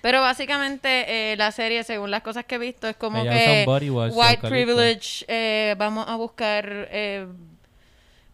[0.00, 3.86] Pero básicamente eh, la serie, según las cosas que he visto, es como que white
[3.96, 4.48] eucalipto.
[4.48, 7.26] privilege, eh, vamos a buscar eh,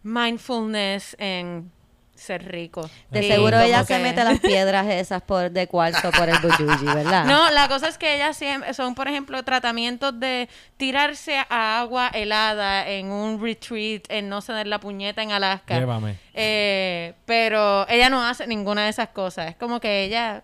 [0.03, 1.71] mindfulness en
[2.19, 2.89] ser rico.
[3.09, 6.85] De Y seguro ella se mete las piedras esas por de cuarzo por el buyuji,
[6.85, 7.25] ¿verdad?
[7.25, 12.09] No, la cosa es que ellas siempre son, por ejemplo, tratamientos de tirarse a agua
[12.09, 15.79] helada en un retreat, en no ceder la puñeta en Alaska.
[15.79, 16.17] Llévame.
[16.33, 19.49] Eh, pero ella no hace ninguna de esas cosas.
[19.49, 20.43] Es como que ella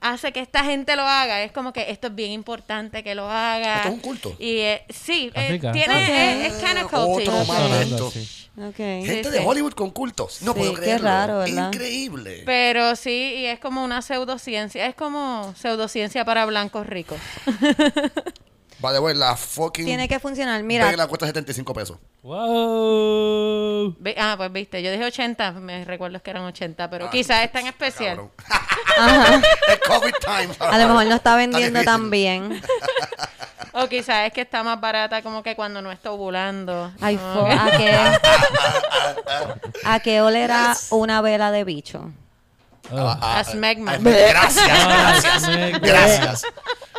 [0.00, 1.42] hace que esta gente lo haga.
[1.42, 3.76] Es como que esto es bien importante que lo haga.
[3.76, 4.36] Esto es un culto.
[4.38, 6.08] Y eh, sí, eh, tiene, Ok.
[6.08, 6.92] eh, es kind of.
[6.94, 8.10] Otro más de esto.
[8.76, 9.44] Gente Sí, de sí.
[9.46, 10.42] Hollywood con cultos.
[10.42, 11.06] No Sí, puedo qué creerlo.
[11.06, 11.72] raro, ¿verdad?
[11.72, 12.42] Increíble.
[12.44, 14.86] Pero sí, y es como una pseudociencia.
[14.86, 17.18] Es como pseudociencia para blancos ricos.
[18.80, 20.62] Vale, bueno, la fucking Tiene que funcionar.
[20.62, 21.98] Mira, regla cuesta 75 pesos.
[22.22, 23.96] ¡Wow!
[24.16, 27.66] Ah, pues viste, yo dije 80, me recuerdo que eran 80, pero quizás es tan
[27.66, 28.16] especial.
[28.16, 28.30] Cabrón.
[28.98, 30.48] ajá, es COVID time.
[30.60, 31.84] a lo mejor no está vendiendo difícil.
[31.84, 32.62] tan bien.
[33.72, 36.90] O quizás es que está más barata como que cuando no está ovulando.
[37.00, 37.94] Ay, Ah, fo- ¿a qué,
[39.84, 42.10] ¿A qué olerá una vela de bicho?
[42.92, 43.38] Ah.
[43.40, 43.92] A smegma.
[43.92, 45.42] Ay, Gracias, Ah, gracias.
[45.48, 46.42] me- Gracias.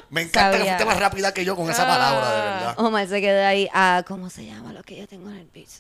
[0.10, 2.74] Me encanta que fuiste más rápida que yo con esa palabra, de verdad.
[2.80, 3.70] Omar se quedó ahí.
[3.74, 5.80] Ah, ¿cómo se llama lo que yo tengo en el bicho?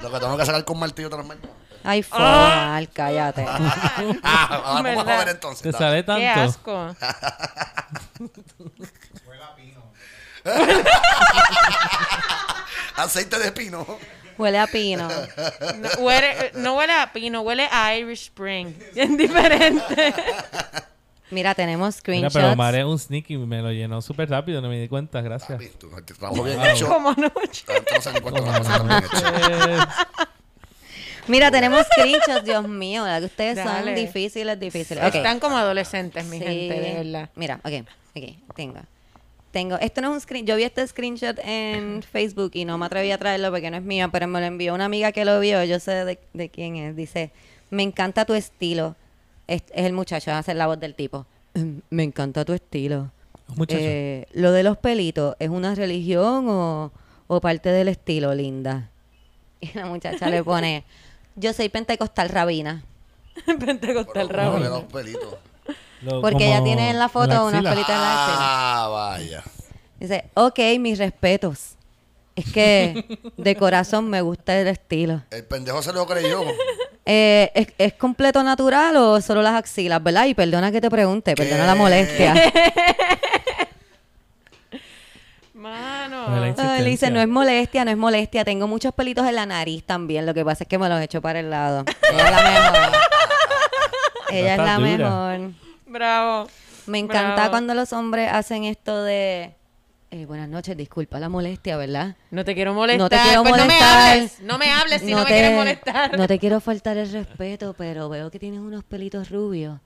[0.00, 1.38] Lo que tengo que sacar con martillo también.
[1.86, 3.44] Ay, Omar, cállate.
[3.46, 5.62] Ah, ahora vamos a joder entonces.
[5.62, 5.84] Te dale.
[5.84, 6.40] sale Qué tanto.
[6.40, 6.96] asco.
[12.96, 13.86] Aceite de pino.
[14.38, 15.08] Huele a pino.
[15.08, 18.74] No huele, no huele a pino, huele a Irish Spring.
[18.94, 20.14] Bien diferente.
[21.30, 22.34] Mira, tenemos Mira, screenshots.
[22.34, 25.58] pero Omar es un sneaky, me lo llenó súper rápido, no me di cuenta, gracias.
[25.58, 25.68] Papi,
[26.18, 26.86] trabajo bien hecho.
[26.88, 27.64] Como noche.
[31.26, 33.20] Mira, tenemos screenshots, Dios mío, ¿verdad?
[33.20, 33.84] Que ustedes Dale.
[33.84, 35.02] son difíciles, difíciles.
[35.04, 35.14] Ok.
[35.14, 36.44] Están como adolescentes, mi Sí.
[36.44, 37.30] gente, de verdad.
[37.34, 37.72] Mira, ok,
[38.14, 38.80] ok, tengo.
[39.54, 42.86] Tengo, esto no es un screen, yo vi este screenshot en Facebook y no me
[42.86, 45.38] atreví a traerlo porque no es mío, pero me lo envió una amiga que lo
[45.38, 46.96] vio, yo sé de, de quién es.
[46.96, 47.30] Dice,
[47.70, 48.96] me encanta tu estilo.
[49.46, 51.24] Es, es el muchacho, va a hacer la voz del tipo.
[51.54, 53.12] "Mm, Me encanta tu estilo.
[53.56, 53.78] Muchacho.
[53.80, 56.90] Eh, lo de los pelitos, ¿es una religión o,
[57.28, 58.90] o parte del estilo, linda?
[59.60, 60.82] Y la muchacha le pone,
[61.36, 62.82] yo soy pentecostal rabina.
[63.64, 64.62] Pentecostal Pero, Raúl.
[64.64, 65.36] de los pelitos.
[66.04, 67.70] Lo- Porque ella tiene en la foto axila.
[67.70, 68.38] pelitos en la axila.
[68.40, 69.42] Ah, vaya.
[69.98, 71.70] Dice, ok, mis respetos.
[72.36, 75.22] Es que de corazón me gusta el estilo.
[75.30, 76.42] El pendejo se lo creyó.
[77.06, 80.24] Eh, ¿es, es completo natural o solo las axilas, verdad?
[80.24, 82.32] Y perdona que te pregunte, perdona la molestia.
[85.52, 86.28] Mano.
[86.78, 88.44] Le dice, no es molestia, no es molestia.
[88.44, 90.26] Tengo muchos pelitos en la nariz también.
[90.26, 91.84] Lo que pasa es que me los echo para el lado.
[92.10, 92.98] Ella es la mejor.
[94.30, 95.38] Ella es la dura.
[95.38, 95.63] mejor.
[95.94, 96.48] Bravo.
[96.86, 97.50] Me encanta Bravo.
[97.50, 99.54] cuando los hombres hacen esto de...
[100.10, 102.16] eh, buenas noches, disculpa la molestia, ¿verdad?
[102.32, 102.98] No te quiero molestar.
[103.00, 104.12] No te quiero Pues no me molestar.
[104.12, 104.40] hables.
[104.40, 106.18] No me hables si no, me quieres molestar.
[106.18, 109.78] No te quiero faltar el respeto, pero veo que tienes unos pelitos rubios.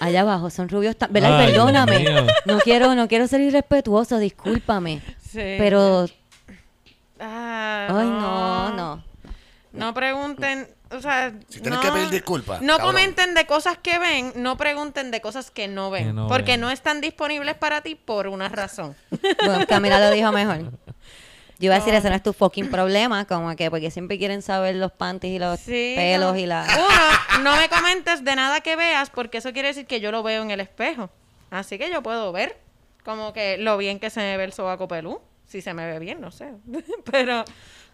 [0.00, 1.38] Allá abajo son rubios ¿verdad?
[1.38, 1.98] Ay, Perdóname.
[2.00, 2.24] Dios.
[2.44, 5.00] No quiero, no quiero ser irrespetuoso, discúlpame.
[5.20, 5.38] Sí.
[5.58, 6.06] Pero,
[7.20, 9.04] Ah, ay, no, no.
[9.72, 12.92] No pregunten, o sea, Si tienes no, que pedir disculpas, No cabrón.
[12.94, 16.52] comenten de cosas que ven, no pregunten de cosas que no ven, Que no porque
[16.52, 16.60] ven.
[16.60, 18.96] no están disponibles para ti por una razón.
[19.44, 20.72] Bueno, Camila lo dijo mejor.
[21.58, 24.42] Yo iba a decir, ese no es tu fucking problema, como que porque siempre quieren
[24.42, 26.38] saber los panties y los Sí, pelos no.
[26.38, 26.66] y la...
[27.36, 30.22] Uno, no me comentes de nada que veas, porque eso quiere decir que yo lo
[30.22, 31.08] veo en el espejo.
[31.50, 32.58] Así que yo puedo ver
[33.04, 35.22] como que lo bien que se me ve el sobaco pelú.
[35.46, 36.52] Si se me ve bien, no sé.
[37.10, 37.44] Pero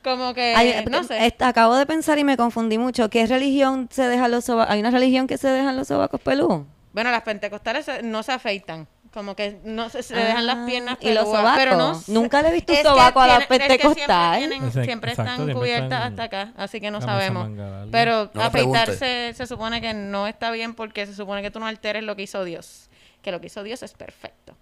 [0.03, 1.35] como que, Ay, no sé.
[1.41, 3.09] acabo de pensar y me confundí mucho.
[3.11, 4.73] ¿Qué religión se deja los sobacos?
[4.73, 6.65] ¿Hay una religión que se dejan los sobacos peludos?
[6.93, 8.87] Bueno, las pentecostales se- no se afeitan.
[9.15, 11.59] Como que no se, se dejan las Ah, piernas ¿y los pelúas, sobacos?
[11.59, 12.03] pero no.
[12.09, 14.39] Nunca le he visto un sobaco a la tienen- es que siempre pentecostal.
[14.39, 17.45] tienen- Exacto, Siempre, exacto, están siempre cubiertas están hasta acá, así que no sabemos.
[17.51, 17.87] manga.
[17.91, 21.67] Pero No afeitarse se supone que no está bien porque se supone que tú no
[21.67, 22.89] alteres lo que hizo Dios.
[23.21, 24.57] Que lo que hizo Dios es perfecto.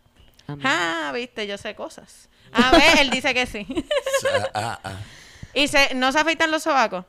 [0.48, 0.66] Amén.
[0.66, 2.28] Ah, viste, yo sé cosas.
[2.52, 3.64] A ver, él dice que sí.
[4.34, 4.92] Ah, ah, ah.
[5.54, 7.04] Y se, no se afeitan los sobacos.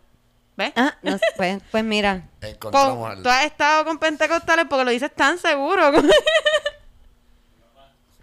[0.57, 0.73] ¿Ves?
[0.75, 2.23] Ah, no pues, pues mira.
[2.41, 5.91] Encontramos Con- al- tú has estado con pentecostales porque lo dices tan seguro.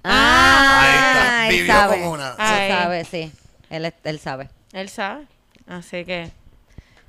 [0.04, 2.00] Ah, Ahí está, él vivió sabe.
[2.00, 2.30] con una.
[2.38, 3.32] Él sabe, sí.
[3.70, 4.48] Él, es- él sabe.
[4.72, 5.26] él sabe.
[5.66, 6.30] Así que.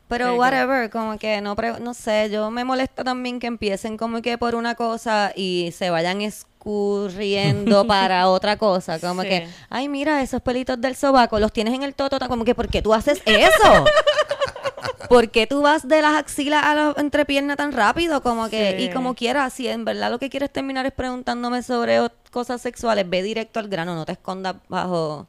[0.10, 4.22] Pero whatever, como que no, pre- no sé, yo me molesta también que empiecen como
[4.22, 9.30] que por una cosa y se vayan escurriendo para otra cosa, como Sí.
[9.30, 12.68] que, ay mira, esos pelitos del sobaco, los tienes en el toto, como que, ¿por
[12.70, 13.86] qué tú haces eso?
[15.10, 18.22] ¿Por qué tú vas de las axilas a la entrepierna tan rápido?
[18.22, 18.84] Como que, Sí.
[18.86, 22.00] y como quieras, si en verdad lo que quieres terminar es preguntándome sobre
[22.32, 25.26] cosas sexuales, ve directo al grano, no te escondas bajo,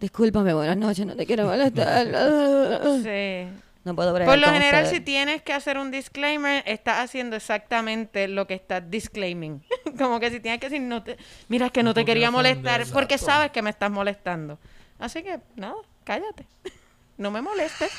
[0.00, 2.06] discúlpame, buenas noches, no te quiero molestar.
[3.02, 3.48] Sí.
[3.84, 4.98] No puedo bregar Por lo con general, ustedes.
[5.00, 9.62] si tienes que hacer un disclaimer, estás haciendo exactamente lo que estás disclaiming.
[9.98, 11.16] Como que si tienes que decir, no te,
[11.48, 13.32] mira, es que no, No te quería ofender, molestar, porque exacto.
[13.32, 14.58] sabes que me estás molestando.
[14.98, 16.46] Así que, nada, cállate.
[17.18, 17.92] No me molestes.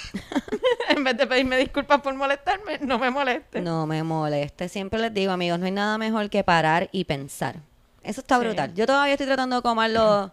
[0.90, 3.62] en vez de pedirme disculpas por molestarme, no me molestes.
[3.62, 4.68] No me moleste.
[4.68, 7.58] Siempre les digo, amigos, no hay nada mejor que parar y pensar.
[8.02, 8.46] Eso está Sí.
[8.46, 8.74] brutal.
[8.74, 10.32] Yo todavía estoy tratando de comerlo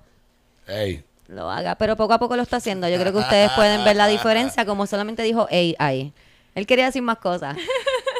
[0.66, 2.88] Ey, lo haga, pero poco a poco lo está haciendo.
[2.88, 6.12] Yo creo que ustedes pueden ver la diferencia, como solamente dijo ahí.
[6.54, 7.56] Él quería decir más cosas,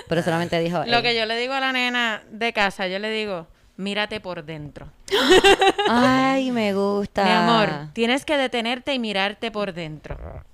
[0.09, 3.11] pero solamente dijo Lo que yo le digo a la nena de casa, yo le
[3.11, 3.47] digo,
[3.77, 4.89] mírate por dentro.
[5.89, 7.25] Ay, me gusta.
[7.25, 10.45] Mi amor, tienes que detenerte y mirarte por dentro.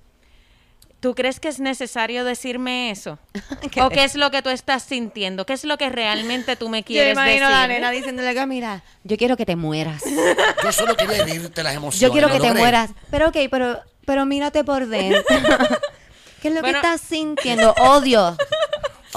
[0.99, 3.19] ¿Tú crees que es necesario decirme eso?
[3.71, 3.81] ¿Qué?
[3.83, 5.45] ¿O qué es lo que tú estás sintiendo?
[5.45, 7.61] ¿Qué es lo que realmente tú me Yo quieres imagino a decir?
[7.61, 10.03] la nena diciéndole que mira, yo quiero que te mueras.
[10.63, 11.99] yo solo quería vivirte las emociones.
[12.01, 12.89] Yo quiero que te mueras.
[13.11, 15.23] Pero ok, pero, pero mírate por dentro.
[16.41, 16.81] ¿Qué es lo Bueno.
[16.81, 17.73] que estás sintiendo?
[17.79, 18.35] Odio.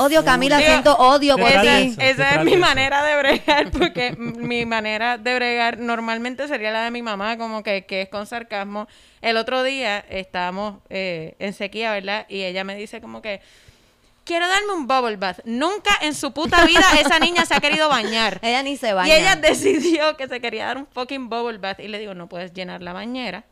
[0.01, 1.95] Odio, Camila, Digo, siento odio por ti.
[1.99, 6.91] Esa es mi manera de bregar, porque mi manera de bregar normalmente sería la de
[6.91, 8.89] mi mamá, como que, que es con sarcasmo.
[9.21, 12.27] El otro día estábamos eh, en sequía, ¿verdad?
[12.29, 13.41] Y ella me dice como que,
[14.25, 15.41] quiero darme un bubble bath.
[15.45, 18.39] Nunca en su puta vida esa niña se ha querido bañar.
[18.43, 19.17] Ella ni se Y baña.
[19.17, 21.81] ella decidió que se quería dar un fucking bubble bath.
[21.81, 23.45] Y le digo, no puedes llenar la bañera.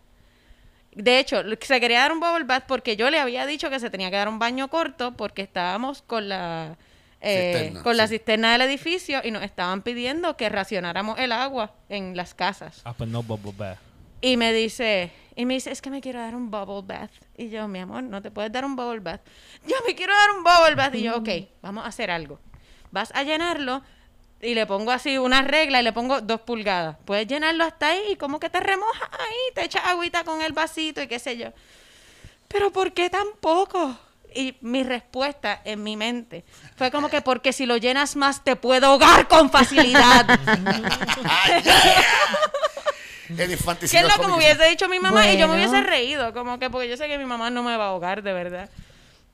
[0.98, 3.88] De hecho, se quería dar un bubble bath porque yo le había dicho que se
[3.88, 6.76] tenía que dar un baño corto porque estábamos con la
[7.20, 11.72] eh, Cisterna, con la cisterna del edificio y nos estaban pidiendo que racionáramos el agua
[11.88, 12.80] en las casas.
[12.84, 13.78] Ah, pues no, bubble bath.
[14.20, 17.12] Y me dice, y me dice, es que me quiero dar un bubble bath.
[17.36, 19.20] Y yo, mi amor, no te puedes dar un bubble bath.
[19.68, 20.96] Yo me quiero dar un bubble bath.
[20.96, 21.28] Y yo, ok,
[21.62, 22.40] vamos a hacer algo.
[22.90, 23.82] Vas a llenarlo
[24.40, 26.96] y le pongo así una regla y le pongo dos pulgadas.
[27.04, 30.52] Puedes llenarlo hasta ahí y como que te remojas ahí, te echas agüita con el
[30.52, 31.48] vasito y qué sé yo.
[32.46, 33.98] Pero ¿por qué tan poco?
[34.34, 36.44] Y mi respuesta en mi mente
[36.76, 40.26] fue como que porque si lo llenas más te puedo ahogar con facilidad.
[43.28, 45.30] El ¿Qué infanticida es lo que me hubiese dicho mi mamá?
[45.30, 47.76] Y yo me hubiese reído, como que porque yo sé que mi mamá no me
[47.76, 48.70] va a ahogar, de verdad.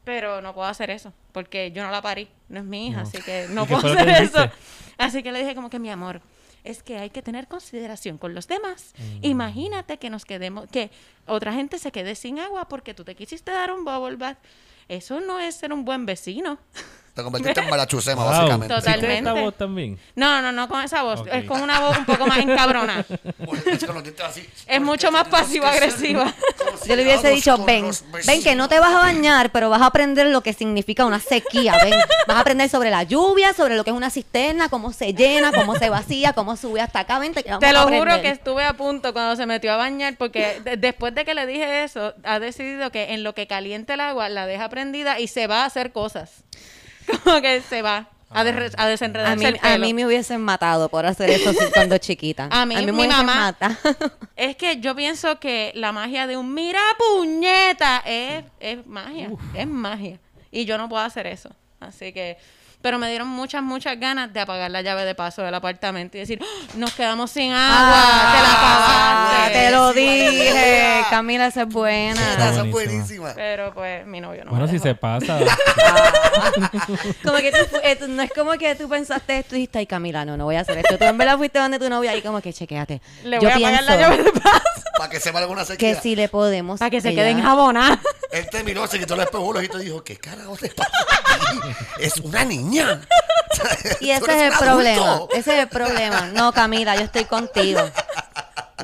[0.05, 3.03] Pero no puedo hacer eso, porque yo no la parí, no es mi hija, No.
[3.09, 4.51] así que ¿Y no puedo hacer eso.
[4.99, 6.21] Así que le dije como que mi amor,
[6.63, 8.95] es que hay que tener consideración con los demás.
[8.99, 9.25] Mm.
[9.25, 10.91] Imagínate que nos quedemos, que
[11.27, 14.39] otra gente se quede sin agua porque tú te quisiste dar un bubble bath.
[14.89, 16.59] Eso no es ser un buen vecino.
[17.15, 18.33] Te convertiste en Malachucema, Wow.
[18.33, 18.75] básicamente.
[18.75, 18.91] Total.
[18.91, 19.41] ¿Hiciste esta Totalmente.
[19.45, 19.99] voz también?
[20.17, 21.29] No, no, no con esa voz, Ok.
[21.33, 23.05] es con una voz un poco más encabronada.
[23.67, 24.49] Es con los dientes así.
[24.67, 26.35] Es mucho más pasivo-agresiva.
[26.87, 27.89] Yo le hubiese dicho, ven,
[28.27, 31.21] ven que no te vas a bañar, pero vas a aprender lo que significa una
[31.21, 31.95] sequía, ven.
[32.27, 35.53] Vas a aprender sobre la lluvia, sobre lo que es una cisterna, cómo se llena,
[35.53, 37.99] cómo se vacía, cómo sube hasta acá, vamos Te a lo aprender.
[38.09, 41.35] juro que estuve a punto cuando se metió a bañar porque de- después de que
[41.35, 45.21] le dije eso, ha decidido que en lo que caliente el agua la deja prendida
[45.21, 46.44] y se va a hacer cosas.
[47.25, 48.09] Como que se va.
[48.31, 51.53] a, des- a desenredarse A mí, el a mí me hubiesen matado por hacer eso
[51.73, 52.49] cuando chiquita.
[52.51, 53.77] A mí, me mi hubiesen mamá- matado.
[54.37, 59.67] Es que yo pienso que la magia de un mira puñeta es, es magia, es
[59.67, 60.19] magia.
[60.51, 61.51] Y yo no puedo hacer eso.
[61.81, 62.37] Así que,
[62.85, 66.21] pero me dieron muchas, muchas ganas de apagar la llave de paso del apartamento y
[66.21, 66.67] decir, "¡Ah!
[66.77, 67.97] nos quedamos sin agua,
[68.35, 69.59] te la Ah, apagaste.
[69.59, 71.01] te lo dije.
[71.09, 72.21] Camila, esa es buena.
[72.35, 73.33] Esa es buenísima.
[73.35, 74.85] Pero pues mi novio no Bueno, me si dejó.
[74.89, 75.39] se pasa.
[77.25, 80.25] Como que tú, eh, no es como que tú pensaste esto y dijiste, ay Camila,
[80.25, 80.99] no, no voy a hacer esto.
[80.99, 83.01] Tú en verdad fuiste donde tu novia y como que chequeate.
[83.25, 85.95] Le Yo voy a apagar pienso la llave de paso Para que sepa alguna sequía.
[85.95, 86.79] que si le podemos.
[86.79, 87.99] para que se queden jabonadas.
[88.33, 90.91] Él te miró, se quitó los espejuelos y te dijo, ¿qué carajo te pasa
[91.25, 91.59] aquí?
[91.99, 93.01] Es una niña.
[94.01, 95.13] Y ese es el problema.
[95.15, 95.29] adulto.
[95.37, 96.23] Ese es el problema.
[96.35, 97.81] No, Camila, yo estoy contigo.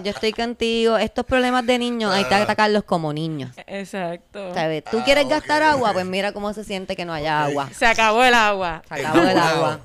[0.05, 0.97] Yo estoy contigo.
[0.97, 3.51] Estos problemas de niños hay que atacarlos como niños.
[3.67, 4.55] Exacto.
[4.55, 4.85] ¿Sabes?
[4.85, 5.93] ¿Tú Ah, quieres ok, gastar agua?
[5.93, 7.69] Pues mira cómo se siente que no haya agua.
[7.77, 8.83] Se acabó el agua.
[8.89, 9.43] Se acabó el Wow.
[9.43, 9.81] agua.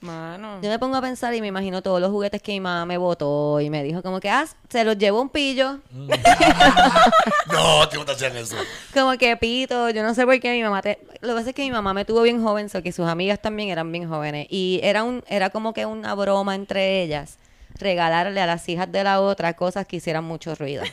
[0.00, 0.60] Mano.
[0.62, 2.98] Yo me pongo a pensar y me imagino todos los juguetes que mi mamá me
[2.98, 5.78] botó y me dijo como que, ah, se los llevó un pillo.
[7.52, 8.56] No, tío, no te hacían eso.
[8.92, 10.98] Como que pito, yo no sé por qué mi mamá te...
[11.20, 13.40] Lo que pasa es que mi mamá me tuvo bien joven, so que sus amigas
[13.40, 14.46] también eran bien jóvenes.
[14.50, 17.38] Y era un, era como que una broma entre ellas
[17.78, 20.82] regalarle a las hijas de la otra cosas que hicieran mucho ruido.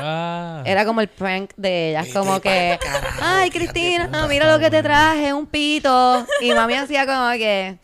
[0.00, 0.62] Ah.
[0.66, 4.70] Era como el prank de ellas, como que, carajo, ay Cristina, puta, mira lo que
[4.70, 6.26] te traje, un pito.
[6.42, 7.78] Y mami hacía como que...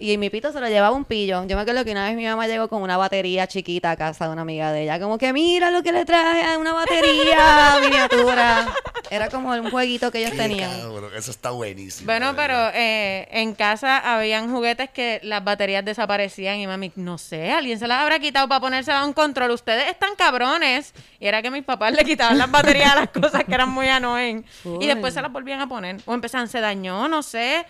[0.00, 1.44] Y mi pito se lo llevaba un pillo.
[1.46, 4.26] Yo me acuerdo que una vez mi mamá llegó con una batería chiquita a casa
[4.26, 5.00] de una amiga de ella.
[5.00, 8.72] Como que mira lo que le traje, una batería miniatura.
[9.10, 10.70] Era como un jueguito que ellos Qué tenían.
[10.80, 12.06] cabrón, eso está buenísimo.
[12.06, 17.50] Bueno, pero eh, en casa habían juguetes que las baterías desaparecían y mami, no sé,
[17.50, 19.50] alguien se las habrá quitado para ponerse a un control.
[19.50, 20.92] Ustedes están cabrones.
[21.20, 23.88] Y era que mis papás le quitaban las baterías a las cosas que eran muy
[23.88, 24.44] annoying.
[24.62, 24.82] Full.
[24.82, 25.96] Y después se las volvían a poner.
[26.04, 27.64] O empezaban, se dañó, no sé.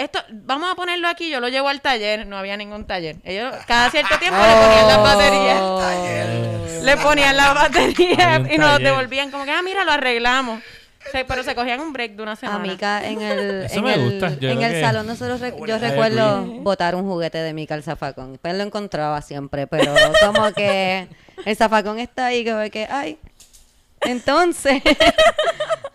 [0.00, 2.26] Esto, vamos a ponerlo aquí, yo lo llevo al taller.
[2.26, 3.16] No había ningún taller.
[3.24, 5.58] Ellos cada cierto tiempo le ponían las baterías.
[5.60, 6.80] Oh.
[6.82, 8.86] Le ponían las baterías y nos taller.
[8.88, 10.62] devolvían como que, ah, mira, lo arreglamos.
[11.12, 12.58] Sí, pero se cogían un break de una semana.
[12.60, 15.66] Mica en el, Eso en me el, gusta, yo en el que- salón nosotros rec-
[15.66, 18.38] yo recuerdo botar un juguete de Mica al zafacón.
[18.40, 21.08] Pues lo encontraba siempre, pero como que
[21.44, 23.18] el zafacón está ahí como que, ay,
[24.02, 24.82] entonces,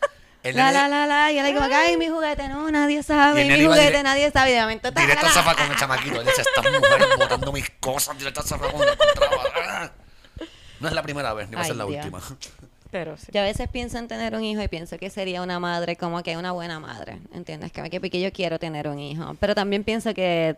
[0.53, 3.47] la, la, la, la, y él como que, ay, mi juguete, no, nadie sabe, el
[3.47, 6.19] mi juguete, dire- nadie sabe, y de momento, la, zafacón, el chamaquito.
[6.19, 8.81] Él decía, estas mujeres botando mis cosas zafacón.
[8.85, 9.43] lo encontraba.
[9.67, 9.91] Ah.
[10.79, 12.05] No es la primera vez, ni va a ser la Dios.
[12.05, 12.21] última.
[12.91, 13.27] Pero sí.
[13.33, 16.21] Yo a veces pienso en tener un hijo y pienso que sería una madre como
[16.23, 17.71] que una buena madre, ¿entiendes?
[17.71, 20.55] Que, que porque yo quiero tener un hijo, pero también pienso que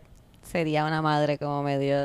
[0.50, 1.96] sería una madre como medio,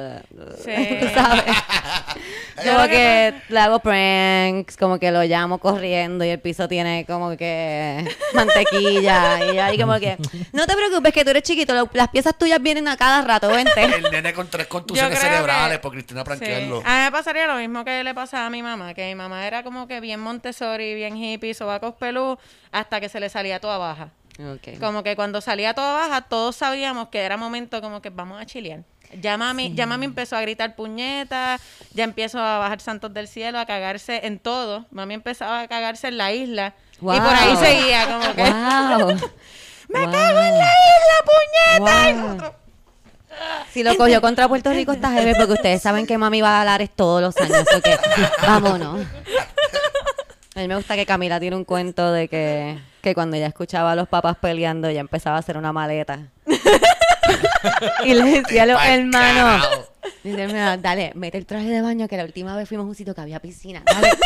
[0.63, 0.97] Sí.
[1.01, 1.43] tú sabes,
[2.63, 7.35] como que le hago pranks, como que lo llamo corriendo y el piso tiene como
[7.37, 10.17] que mantequilla y ahí como que,
[10.51, 13.47] no te preocupes que tú eres chiquito, lo- las piezas tuyas vienen a cada rato,
[13.49, 13.83] vente.
[13.83, 16.25] El nene con tres contusiones cerebrales que- por Cristina Sí.
[16.25, 16.77] Pranquearlo.
[16.85, 19.45] A mí me pasaría lo mismo que le pasaba a mi mamá, que mi mamá
[19.47, 22.37] era como que bien Montessori, bien hippie, sobacos pelú,
[22.71, 24.09] hasta que se le salía toda baja.
[24.79, 28.45] Como que cuando salía toda baja, todos sabíamos que era momento como que vamos a
[28.45, 28.81] chilear.
[29.21, 31.61] Ya mami, ya mami empezó a gritar puñetas,
[31.93, 34.85] ya empiezo a bajar santos del cielo, a cagarse en todo.
[34.89, 36.73] Mami empezaba a cagarse en la isla.
[36.99, 39.07] Y por ahí seguía, como que, Wow.
[39.89, 42.09] ¡me cago en la isla, puñeta!
[42.09, 42.23] Y Wow.
[42.23, 42.51] nosotros,
[43.71, 46.65] Si lo cogió contra Puerto Rico está heavy porque ustedes saben que mami va a
[46.65, 47.67] Lares todos los años.
[47.69, 47.99] así que
[48.41, 49.05] vámonos.
[50.55, 53.93] A mí me gusta que Camila tiene un cuento de que, que cuando ella escuchaba
[53.93, 56.19] a los papás peleando, ella empezaba a hacer una maleta.
[58.05, 59.87] y le decía a los hermanos, carajo.
[60.23, 62.95] dice, "Mira, dale, mete el traje de baño que la última vez fuimos a un
[62.95, 63.81] sitio que había piscina.
[63.85, 64.09] Dale.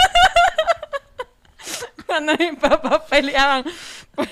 [2.05, 3.63] cuando mis papás peleaban,
[4.15, 4.29] pues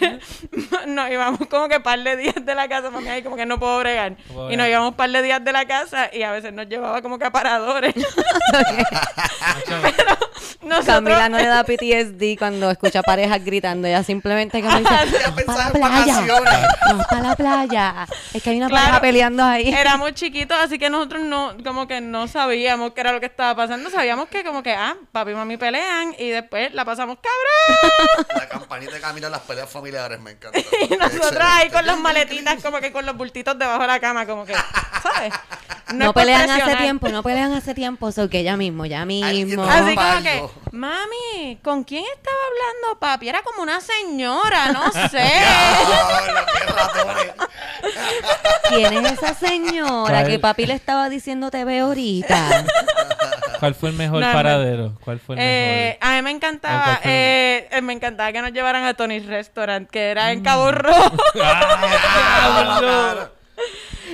[0.87, 3.59] nos íbamos como que par de días de la casa, mami ahí como que no
[3.59, 4.15] puedo bregar.
[4.33, 7.01] puedo Y nos íbamos par de días de la casa y a veces nos llevaba
[7.01, 7.93] como que a paradores.
[10.61, 13.87] Nosotros, Camila no le da PTSD cuando escucha parejas gritando.
[13.87, 14.93] Ella simplemente como dice,
[15.35, 16.21] vamos para la playa.
[16.87, 18.07] Vamos para la playa.
[18.33, 18.83] Es que hay una Claro.
[18.85, 19.69] pareja peleando ahí.
[19.69, 23.55] éramos chiquitos, así que nosotros no, como que no sabíamos qué era lo que estaba
[23.55, 23.89] pasando.
[23.89, 28.27] Sabíamos que como que, ah, papi y mami pelean y después la pasamos cabrón.
[28.35, 30.59] La campanita de camino en las peleas familiares me encanta.
[30.89, 34.25] Y nosotros ahí con las maletitas, como que con los bultitos debajo de la cama,
[34.25, 34.53] como que,
[35.01, 35.33] ¿sabes?
[35.93, 39.63] No, por pelean hace tiempo, no pelean hace tiempo, so que ya mismo, ya mismo.
[39.63, 40.34] Así como que,
[40.71, 43.29] mami, ¿con quién estaba hablando papi?
[43.29, 45.31] Era como una señora, no sé.
[48.69, 50.27] ¿Quién es esa señora ¿Cuál?
[50.27, 52.65] que papi le estaba diciendo te veo ahorita?
[53.59, 54.93] ¿Cuál fue el mejor No, paradero?
[55.03, 56.09] ¿Cuál fue el Eh, mejor?
[56.09, 59.89] a mí ¿O me encantaba, eh, eh, me encantaba que nos llevaran a Tony's Restaurant,
[59.89, 61.15] que era en Cabo Rojo.
[61.41, 63.29] ¡Ah,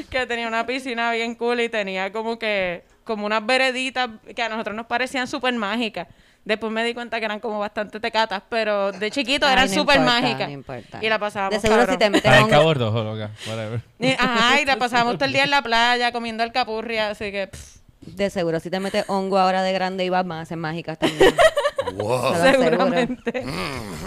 [0.10, 4.50] que tenía una piscina bien cool y tenía como que como unas vereditas que a
[4.50, 6.08] nosotros nos parecían súper mágicas.
[6.44, 9.74] Después me di cuenta que eran como bastante tecatas, pero de chiquito Ay, eran no
[9.76, 10.48] súper importa, mágicas.
[10.48, 11.00] no importa.
[11.00, 13.30] Y la pasábamos De seguro si te metes en loca.
[13.48, 13.82] Whatever.
[14.00, 17.46] Y- Ajá, y la pasábamos todo el día en la playa comiendo alcapurria, así que
[17.48, 20.58] pff, De seguro si te metes hongo ahora de grande y vas más a hacer
[20.58, 21.36] mágicas también.
[21.94, 22.34] Wow.
[22.42, 23.44] Seguramente.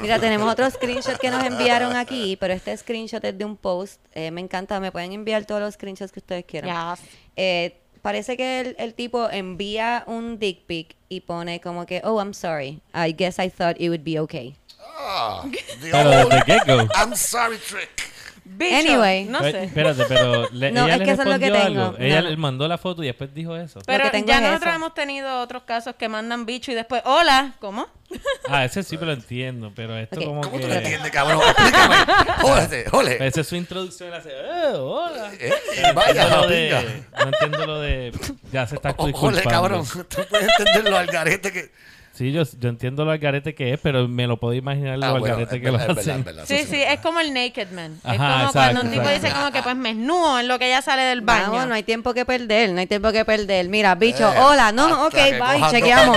[0.01, 4.01] Mira, tenemos otro screenshot que nos enviaron aquí, pero este screenshot es de un post.
[4.13, 6.97] Eh, me encanta, me pueden enviar todos los screenshots que ustedes quieran.
[6.97, 7.05] Yes.
[7.37, 12.21] Eh, parece que el, el tipo envía un dick pic y pone como que, oh,
[12.21, 12.83] I'm sorry.
[12.93, 14.55] I guess I thought it would be okay.
[14.79, 15.43] Ah,
[15.81, 16.91] the old.
[16.95, 18.14] I'm sorry trick.
[18.47, 19.25] Bicho, Anyway.
[19.25, 19.65] no sé.
[19.65, 21.83] Espérate, pero le- No, ella es le que eso es lo que tengo.
[21.83, 21.97] algo.
[21.99, 22.29] Ella No.
[22.29, 23.81] le mandó la foto y después dijo eso.
[23.87, 24.77] Pero ya es nosotros eso.
[24.77, 27.87] hemos tenido otros casos que mandan bicho y después, hola, ¿cómo?
[28.49, 30.27] Ah, ese sí me lo entiendo, pero esto Ok.
[30.27, 30.63] como ¿Cómo que...
[30.63, 31.41] tú lo entiendes, cabrón?
[31.49, 31.95] Explícame.
[32.43, 33.27] Jólete, jole.
[33.27, 34.11] Esa es su introducción.
[34.11, 35.33] Él hace, "Eh, hola.
[35.41, 35.51] Eh,
[35.89, 38.13] No vaya, entiendo, lo la de, no entiendo lo de...
[38.53, 39.19] Ya se está disculpando.
[39.19, 39.87] Jole, cabrón.
[39.87, 41.73] Tú puedes entender lo algarete que...
[42.15, 45.11] Sí, yo, yo entiendo lo algarete que es, pero me lo puedo imaginar lo Ah,
[45.19, 46.19] bueno, algarete es que lo es verdad, hacen.
[46.21, 47.99] es verdad, Sí, sí, es como el naked man.
[48.05, 49.21] es Ajá, como exacto, cuando un tipo exacto.
[49.27, 51.67] dice como que pues me esnudo en lo que ella sale del baño.
[51.67, 53.69] No hay tiempo que perder, no hay tiempo que perder.
[53.69, 56.17] Mira, bicho, Eh, hola, no, ok, bye, chequeamos.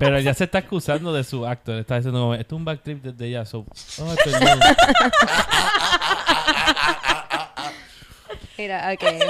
[0.00, 1.72] Pero ella se está excusando de su acto.
[1.72, 3.44] Le está diciendo, esto es un backtrip desde ya.
[3.44, 3.64] So,
[4.00, 4.14] oh.
[8.58, 9.20] Mira, okay.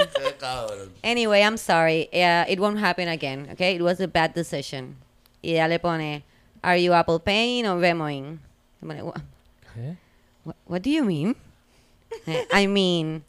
[1.03, 2.07] Anyway, I'm sorry.
[2.13, 3.49] Uh, it won't happen again.
[3.51, 4.95] Okay, it was a bad decision.
[5.47, 6.23] Y ella le pone,
[6.61, 8.39] Are you Apple Paying or Vemoing?
[8.81, 9.21] Le pone, "Wha-
[9.73, 9.95] ¿Qué?
[10.43, 11.35] What, what do you mean?
[12.27, 13.23] Eh, I mean,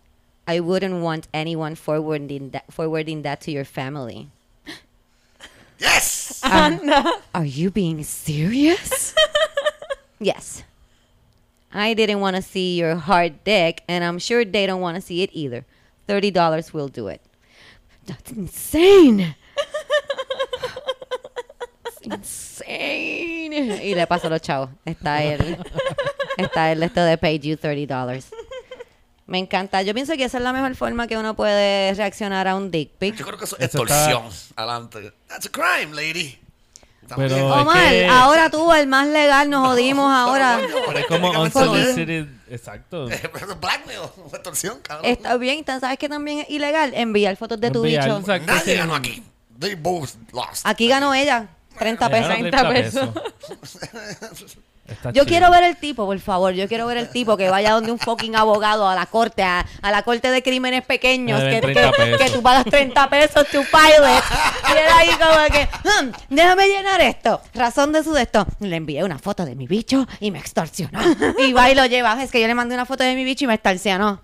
[0.46, 4.28] I wouldn't want anyone forwarding that, forwarding that to your family.
[5.78, 6.40] Yes.
[6.42, 6.90] Um,
[7.35, 9.14] are you being serious?
[10.18, 10.64] yes.
[11.72, 15.00] I didn't want to see your hard dick, and I'm sure they don't want to
[15.00, 15.64] see it either.
[16.09, 17.20] $30 will do it.
[18.07, 19.37] That's insane.
[22.09, 23.81] That's insane.
[23.85, 24.71] Y le paso los chavos.
[24.85, 25.59] Está el,
[26.37, 28.25] está el esto de paid you $30.
[29.27, 29.83] Me encanta.
[29.83, 32.90] Yo pienso que esa es la mejor forma que uno puede reaccionar a un dick
[32.99, 33.14] pic.
[33.16, 34.53] Yo creo que eso es Eso está- extorsión.
[34.57, 35.12] Adelante.
[35.29, 36.38] That's a crime, lady.
[37.07, 37.31] También.
[37.31, 40.59] Pero- Omar, es que- ahora tú, el más legal, nos jodimos ahora.
[40.87, 42.27] Pero es como unsolicited.
[42.51, 43.07] Exacto.
[43.61, 44.01] Blackmail,
[44.33, 45.07] extorsión, cabrón.
[45.11, 46.92] Está bien, ¿tú ¿sabes que también es ilegal?
[46.94, 48.18] Enviar fotos de tu Enviar, bicho.
[48.21, 49.23] exacto, Nadie ganó aquí.
[49.59, 50.62] They both lost.
[50.64, 52.28] Aquí ganó ella, 30 Le pesos.
[52.28, 53.08] ganaron 30 pesos.
[54.88, 55.26] Está Yo chido.
[55.26, 56.54] quiero ver el tipo, por favor.
[56.54, 59.66] Yo quiero ver el tipo que vaya donde un fucking abogado a la corte, a,
[59.82, 62.18] a la corte de crímenes pequeños, Le que, deben que, 30 pesos.
[62.22, 64.22] que tú pagas 30 pesos tu pilot.
[64.66, 67.38] Y él ahí como que, "Hmm, déjame llenar esto.
[67.52, 68.46] Razón de su de esto.
[68.60, 70.98] Le envié una foto de mi bicho y me extorsionó.
[71.38, 72.22] Y va y lo lleva.
[72.22, 74.22] Es que yo le mandé una foto de mi bicho y me extorsionó.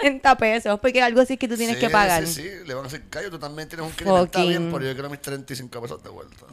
[0.00, 2.26] 30 pesos, porque algo así que tú tienes Sí, que pagar.
[2.26, 4.84] Sí, sí, le van a decir, callo, tú también tienes un crimen, está bien, pero
[4.84, 6.46] yo quiero mis 35 pesos de vuelta.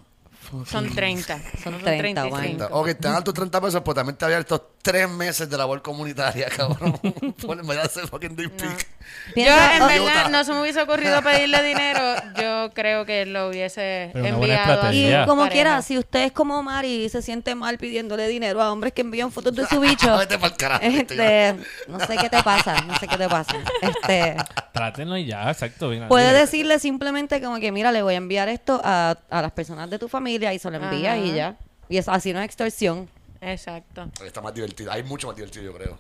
[0.65, 1.39] Son 30.
[1.63, 2.41] Son no 30, Omar.
[2.41, 2.79] 35.
[2.79, 5.81] Ok, te dan tus 30 pesos, pues también te había estos 3 meses de labor
[5.81, 6.99] comunitaria, cabrón.
[7.03, 8.87] Vez de hacer fucking dick pic.
[9.35, 12.15] Yo, en verdad, no se me hubiese ocurrido pedirle dinero.
[12.39, 14.93] Yo creo que lo hubiese Pero enviado.
[14.93, 15.53] Y como pareja.
[15.53, 19.01] quiera, si usted es como Mari y se siente mal pidiéndole dinero a hombres que
[19.01, 20.17] envían fotos de su bicho,
[20.57, 20.81] carajo.
[20.83, 21.55] este,
[21.87, 23.55] no sé qué te pasa, no sé qué te pasa.
[23.81, 24.37] Este,
[24.71, 25.89] Trátenlo y ya, exacto.
[25.89, 26.33] bien, dile.
[26.33, 29.99] decirle simplemente como que, mira, le voy a enviar esto a, a las personas de
[29.99, 31.21] tu familia y se lo envía Ajá.
[31.21, 31.55] y ya.
[31.89, 33.09] Y eso así no es extorsión.
[33.41, 34.09] Exacto.
[34.25, 34.91] Está más divertido.
[34.91, 35.99] Hay mucho más divertido, yo creo.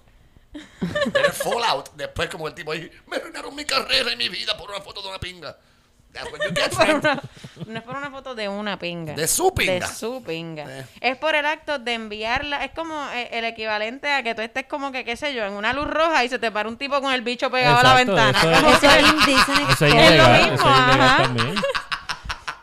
[1.13, 4.57] Pero el Fallout, después como el tipo ahí, me arruinaron mi carrera y mi vida
[4.57, 5.55] por una foto de una pinga.
[6.17, 7.21] Una-
[7.67, 9.13] no es por una foto de una pinga.
[9.13, 9.87] De su pinga.
[9.87, 10.65] De su pinga.
[10.79, 10.85] Eh.
[11.01, 12.63] Es por el acto de enviarla.
[12.65, 15.53] Es como eh, el equivalente a que tú estés como que, qué sé yo, en
[15.53, 17.93] una luz roja y se te para un tipo con el bicho pegado a la
[17.93, 18.31] ventana.
[18.31, 18.65] eso es-
[19.73, 20.11] Eso es es.
[20.11, 21.33] Es lo mismo, eso es ajá.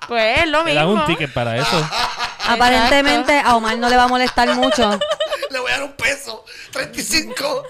[0.09, 0.81] Pues es lo Le mismo.
[0.95, 1.89] dan un ticket para eso.
[2.49, 4.99] Aparentemente a Omar no le va a molestar mucho.
[5.51, 6.45] Le voy a dar un peso.
[6.73, 7.63] 35.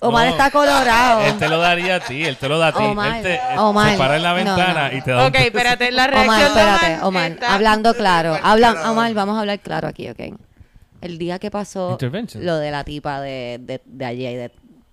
[0.00, 0.30] Omar No.
[0.32, 1.20] está colorado.
[1.24, 2.82] Él te lo daría a ti, él te lo da a ti.
[2.82, 3.92] Omar, él te, él Omar.
[3.92, 4.96] se para en la ventana no.
[4.96, 5.44] y te da un Ok, peso.
[5.46, 8.38] espérate, la Omar, reacción de espérate, Omar Omar, está- hablando claro.
[8.42, 10.20] Habla, Omar, vamos a hablar claro aquí, ¿ok?
[11.00, 11.98] El día que pasó
[12.34, 14.52] lo de la tipa de, de, de allí, de,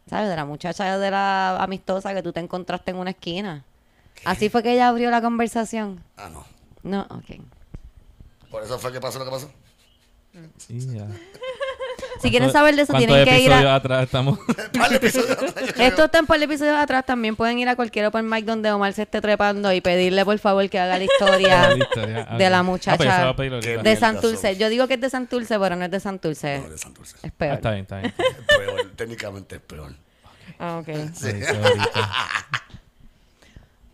[0.10, 0.30] ¿sabes?
[0.30, 3.64] De la muchacha de la amistosa que tú te encontraste en una esquina.
[4.26, 6.04] Así fue que ella abrió la conversación.
[6.18, 6.46] Ah, no.
[6.84, 7.42] No, ok.
[8.50, 9.52] Por eso fue que pasó lo que pasó.
[10.68, 11.08] Yeah.
[12.22, 13.76] Si quieren saber de eso, ¿Cuántos tienen que ir a...
[13.76, 14.40] atrás estamos?
[14.80, 15.54] Par episodios atrás.
[15.78, 17.06] Esto está en par de episodios atrás.
[17.06, 20.38] También pueden ir a cualquier open mic donde Omar se esté trepando y pedirle, por
[20.40, 23.26] favor, que haga la historia La historia, de la muchacha Ah, pues yo se lo
[23.26, 23.84] voy a pedir ahorita.
[23.84, 24.56] Qué de Santurce.
[24.58, 26.60] Yo digo que es de Santurce, pero no es de Santurce.
[26.60, 27.18] No, de Santurce.
[27.24, 27.54] Es Ah, peor.
[27.56, 28.14] está bien, está bien.
[28.18, 29.94] Es peor, técnicamente es peor.
[30.60, 30.88] Ah, ok.
[31.14, 31.54] Sí, sí.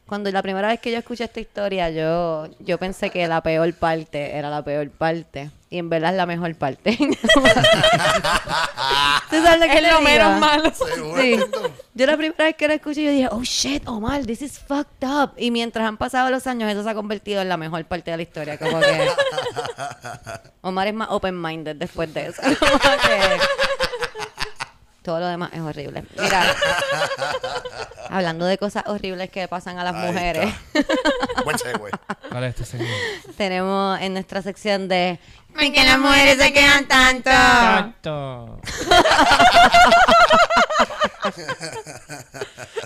[0.10, 3.72] Cuando la primera vez que yo escuché esta historia, yo, yo pensé que la peor
[3.76, 5.52] parte era la peor parte.
[5.70, 6.98] Y en verdad es la mejor parte.
[6.98, 7.14] ¿Tú
[9.44, 10.02] sabes lo que Es te lo digo?
[10.02, 10.72] menos malo.
[10.74, 11.22] Seguro.
[11.22, 11.40] Sí.
[11.94, 15.08] Yo la primera vez que la escuché, yo dije, oh shit, Omar, this is fucked
[15.08, 15.34] up.
[15.38, 18.18] Y mientras han pasado los años, eso se ha convertido en la mejor parte de
[18.18, 18.58] la historia.
[18.58, 19.10] Como que
[20.62, 22.42] Omar es más open-minded después de eso.
[22.60, 23.40] Como que
[25.04, 26.04] todo lo demás es horrible.
[26.20, 26.44] Mira,
[28.16, 31.44] hablando de cosas horribles que pasan a las Ahí mujeres, está.
[31.44, 31.90] Buen segue.
[32.30, 32.88] ¿Cuál es este señor?
[33.38, 35.20] tenemos en nuestra sección de
[35.54, 37.30] ¿Por qué las mujeres se quedan tanto?
[37.32, 38.62] Tanto.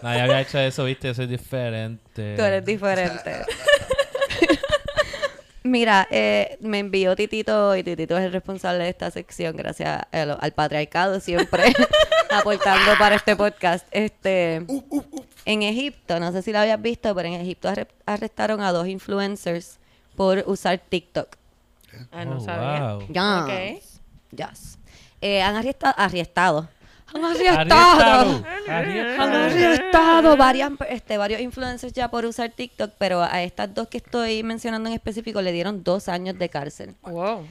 [0.02, 2.36] Nadie había hecho eso, viste, yo soy diferente.
[2.36, 3.46] Tú eres diferente.
[5.64, 10.38] Mira, eh, me envió Titito y Titito es el responsable de esta sección gracias al,
[10.40, 11.74] al patriarcado siempre
[12.32, 13.88] aportando para este podcast.
[13.92, 14.66] Este,
[15.46, 18.88] en Egipto, no sé si lo habías visto, pero en Egipto arre- arrestaron a dos
[18.88, 19.80] influencers
[20.18, 21.38] por usar TikTok.
[22.12, 22.96] Ah, no Oh, sabía.
[22.96, 23.06] wow.
[23.10, 23.44] Ya.
[23.46, 23.82] Ok.
[24.32, 24.78] Yes.
[25.22, 26.70] Eh, han arrestado, arrestado.
[27.14, 28.44] Han arrestado.
[28.68, 29.24] Arriestado.
[29.24, 33.98] Han arrestado varias, este, varios influencers ya por usar TikTok, pero a estas dos que
[33.98, 37.46] estoy mencionando en específico le dieron dos años de cárcel Wow.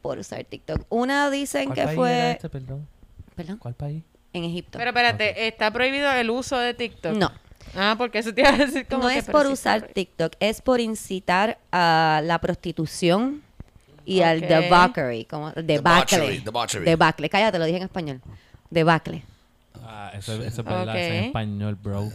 [0.00, 0.84] por usar TikTok.
[0.88, 2.10] Una dicen ¿Cuál que país fue...
[2.12, 2.86] era este, perdón?
[3.34, 3.56] ¿Perdón?
[3.58, 4.02] ¿Cuál país?
[4.32, 4.78] En Egipto.
[4.78, 7.14] Pero espérate, ¿está prohibido el uso de TikTok?
[7.16, 7.30] no,
[7.74, 9.82] Ah, porque eso te iba a decir como no que, es por usar.
[9.88, 13.42] TikTok, es por incitar a la prostitución
[14.04, 14.48] y al Ok.
[14.48, 16.18] debauchery, como debacle.
[16.18, 16.84] Debauchery, debauchery.
[16.84, 18.20] Debacle, cállate, lo dije en español.
[18.72, 19.22] Debacle.
[19.84, 22.08] Ah, eso, eso es verdad, eso es en español, bro.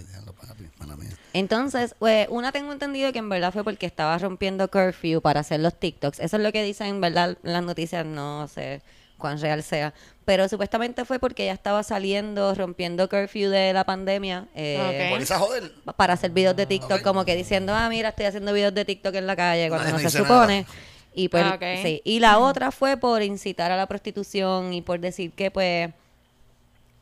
[1.33, 5.59] Entonces, pues, una tengo entendido que en verdad fue porque estaba rompiendo curfew para hacer
[5.59, 6.19] los TikToks.
[6.19, 8.81] Eso es lo que dicen, en verdad, las noticias, no sé
[9.17, 9.93] cuán real sea.
[10.25, 14.47] Pero supuestamente fue porque ella estaba saliendo, rompiendo curfew de la pandemia.
[14.55, 15.11] eh, Ok.
[15.13, 15.71] Por esa joder.
[15.95, 17.01] para hacer videos de TikTok, Ok.
[17.03, 19.99] como que diciendo, ah, mira, estoy haciendo videos de TikTok en la calle cuando no
[19.99, 20.61] se supone.
[20.61, 20.73] nada.
[21.13, 21.63] Y pues, Ah, ok.
[21.83, 22.01] sí.
[22.03, 25.89] Y la otra fue por incitar a la prostitución y por decir que, pues,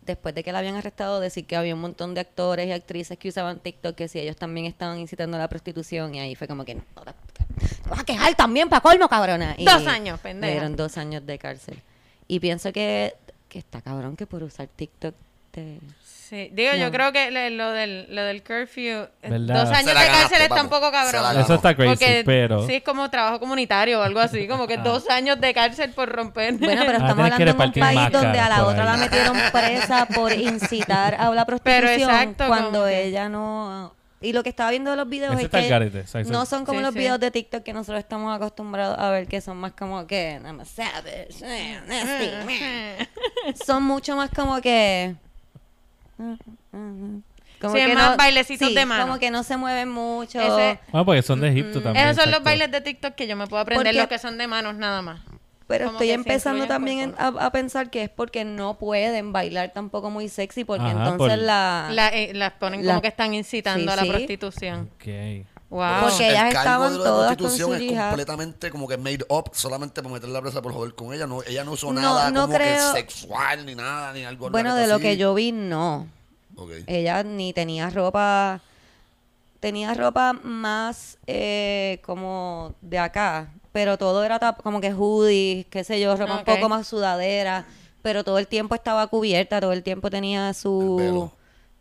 [0.05, 3.17] después de que la habían arrestado, decir que había un montón de actores y actrices
[3.17, 6.47] que usaban TikTok, que si ellos también estaban incitando a la prostitución, y ahí fue
[6.47, 7.13] como que, no, no,
[7.89, 9.55] vas a quejar también para colmo, cabrona.
[9.57, 10.51] Y Dos años, Le pendeja.
[10.51, 11.81] dieron dos años de cárcel.
[12.27, 13.13] Y pienso que,
[13.49, 15.15] que está cabrón que por usar TikTok
[15.51, 15.79] te...
[16.27, 19.63] Sí, digo, yo creo que le- lo del, lo del curfew, eh, ¿Verdad?
[19.65, 21.39] dos años de cárcel está un poco cabrón.
[21.39, 22.65] Eso está crazy, Porque pero...
[22.65, 26.09] sí es como trabajo comunitario o algo así, como que dos años de cárcel por
[26.09, 26.55] romper.
[26.55, 30.07] Bueno, pero Ah, estamos hablando de un país donde a la otra la metieron presa
[30.07, 33.93] por incitar a la Pero prostitución exacto, cuando que- ella no...
[34.21, 36.31] Y lo que estaba viendo de los videos Ese es que exacto.
[36.31, 36.99] no son como Sí, los sí.
[36.99, 40.39] videos de TikTok que nosotros estamos acostumbrados a ver, que son más como que...
[40.43, 41.35] I'm a savage,
[41.85, 45.15] nasty, son mucho más como que...
[47.61, 49.05] Como Sí, es más bailecitos sí, de mano.
[49.07, 50.39] como que no se mueven mucho.
[50.41, 52.07] Ese- Bueno, porque son de Egipto también.
[52.07, 54.37] Esos son los bailes de TikTok que yo me puedo aprender, Porque- los que son
[54.37, 55.21] de manos nada más.
[55.67, 59.71] Pero Como estoy que empezando también a, a pensar que es porque no pueden bailar
[59.73, 61.87] tampoco muy sexy, porque Ajá, entonces por- la...
[61.91, 64.09] La- eh, las ponen La- como que están incitando Sí, a la sí.
[64.09, 64.89] prostitución.
[64.95, 65.45] Ok.
[65.69, 66.01] Wow.
[66.09, 68.97] Porque ellas el cargo estaban de la todas con prostitución su es completamente como que
[68.97, 71.25] made up solamente para meter la presa por joder con ella.
[71.27, 74.49] No, ella no usó No, nada no como creo- que sexual ni nada, ni algo
[74.51, 76.07] bueno, de lo que yo vi, no.
[76.55, 76.71] Ok.
[76.87, 78.61] Ella ni tenía ropa...
[79.59, 85.83] Tenía ropa más eh, como de acá, pero todo era tap- como que hoodies, qué
[85.83, 86.47] sé yo, ropa Ok.
[86.47, 87.65] un poco más sudadera,
[88.03, 90.95] pero todo el tiempo estaba cubierta, todo el tiempo tenía El su...
[90.97, 91.31] velo.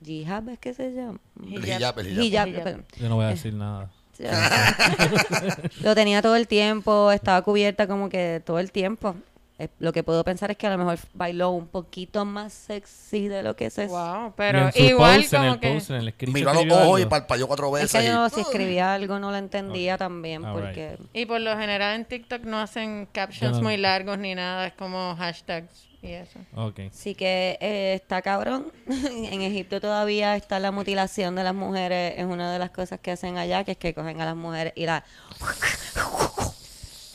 [0.04, 1.18] Jihad, ¿es que se llama?
[1.46, 2.48] Hijab, el hijab.
[2.48, 2.84] Hijab, Hijab.
[3.00, 3.90] Yo no voy a decir nada.
[5.82, 9.14] Lo tenía todo el tiempo, estaba cubierta como que todo el tiempo.
[9.58, 13.28] Eh, Lo que puedo pensar es que a lo mejor bailó un poquito más sexy
[13.28, 13.86] de lo que se...
[13.86, 15.72] Wow, Y pero en su igual post, en como el que...
[15.74, 18.00] post, en el Miró a los ojos y parpadeó cuatro Es veces.
[18.00, 20.64] que y- yo si escribía algo no lo entendía también Alright.
[20.64, 20.98] porque...
[21.12, 24.72] Y por lo general en TikTok no hacen captions no- muy largos ni nada, es
[24.74, 26.38] como hashtags y eso.
[26.54, 26.80] Ok.
[26.92, 28.70] Sí que eh, está cabrón.
[28.86, 32.14] en Egipto todavía está la mutilación de las mujeres.
[32.18, 34.72] Es una de las cosas que hacen allá, que es que cogen a las mujeres
[34.76, 35.02] y las...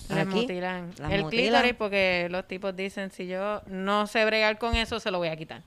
[0.10, 0.92] Aquí, mutilan.
[0.98, 1.30] las el mutilan.
[1.30, 5.28] clítoris porque los tipos dicen, si yo no sé bregar con eso, se lo voy
[5.28, 5.62] a quitar.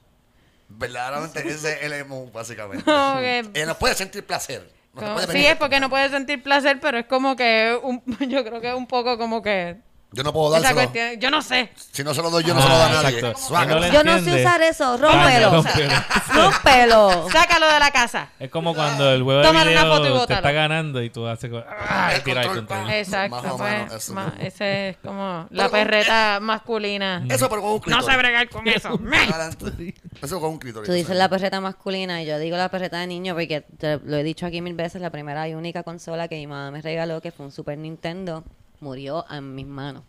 [0.68, 2.84] Verdaderamente ese es el emo, básicamente.
[2.84, 4.68] Que- Ella no puede sentir placer.
[4.94, 8.44] No puede sí, es porque no puede sentir placer, pero es como que, un- yo
[8.44, 9.76] creo que es un poco como que
[10.14, 10.90] Yo no puedo Esa dárselo.
[10.90, 11.70] cuestión, yo no sé.
[11.90, 13.18] Si no se lo doy yo, no se lo da Ah, nadie.
[13.18, 13.92] exacto.
[13.92, 14.96] Yo no sé usar eso.
[14.98, 15.50] Rómpelo.
[15.62, 15.90] rómpelo.
[16.34, 17.28] Rómpelo.
[17.30, 18.28] Sácalo de la casa.
[18.38, 20.38] Es como cuando el huevo de Tómale una video foto y te bótalo.
[20.40, 21.50] está ganando y tú haces.
[21.66, 22.12] ¡Ah!
[22.14, 22.86] El Tira el control, control.
[22.86, 22.96] pa.
[22.98, 23.36] Exacto.
[23.42, 27.24] Más o pues, menos, eso ma- ese es como Pero la con- perreta masculina.
[27.28, 28.06] Eso, pero con un No clítoris.
[28.06, 28.88] sé bregar con eso.
[29.12, 29.94] Adelante.
[30.22, 30.86] Eso con un clítoris.
[30.86, 34.16] Tú dices la perreta masculina y yo digo la perreta de niño porque te lo
[34.16, 35.00] he dicho aquí mil veces.
[35.00, 38.44] La primera y única consola que mi mamá me regaló, que fue un Super Nintendo,
[38.82, 40.02] murió en mis manos.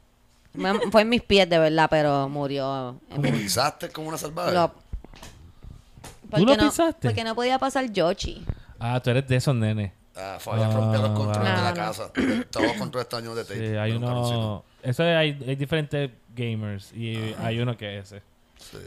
[0.53, 4.17] Me- Fue en mis pies de verdad, pero murió en Como mis pisaste como una
[4.17, 4.51] salvaje.
[4.53, 7.07] lo- ¿Tú Porque lo no, pisaste?
[7.07, 8.43] Porque no podía pasar Yoshi.
[8.79, 9.91] Ah, tú eres de esos nenes.
[10.15, 12.11] Ah, Fabián rompió los Ah, controles de la casa.
[12.51, 13.69] Todos los controles están llenos de tape.
[13.69, 14.63] Sí, hay uno...
[14.81, 18.21] Eso es- hay, hay diferentes gamers y hay uno que es ese.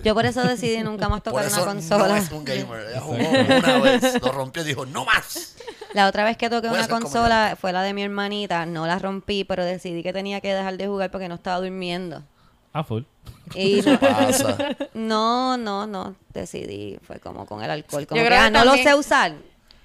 [0.04, 2.08] Yo por eso decidí nunca más Por tocar eso una consola.
[2.08, 2.86] no es un gamer.
[2.90, 5.55] Ella jugó una vez, lo rompió y dijo, no más.
[5.94, 8.66] La otra vez que toqué una consola fue la de mi hermanita.
[8.66, 12.22] No la rompí, pero decidí que tenía que dejar de jugar porque no estaba durmiendo.
[12.72, 13.04] Ah, full.
[13.54, 14.76] Y no, Pasa.
[14.94, 16.98] no, no, no, decidí.
[17.02, 18.06] Fue como con el alcohol.
[18.06, 19.32] Como Yo que, creo ah, que no lo sé usar.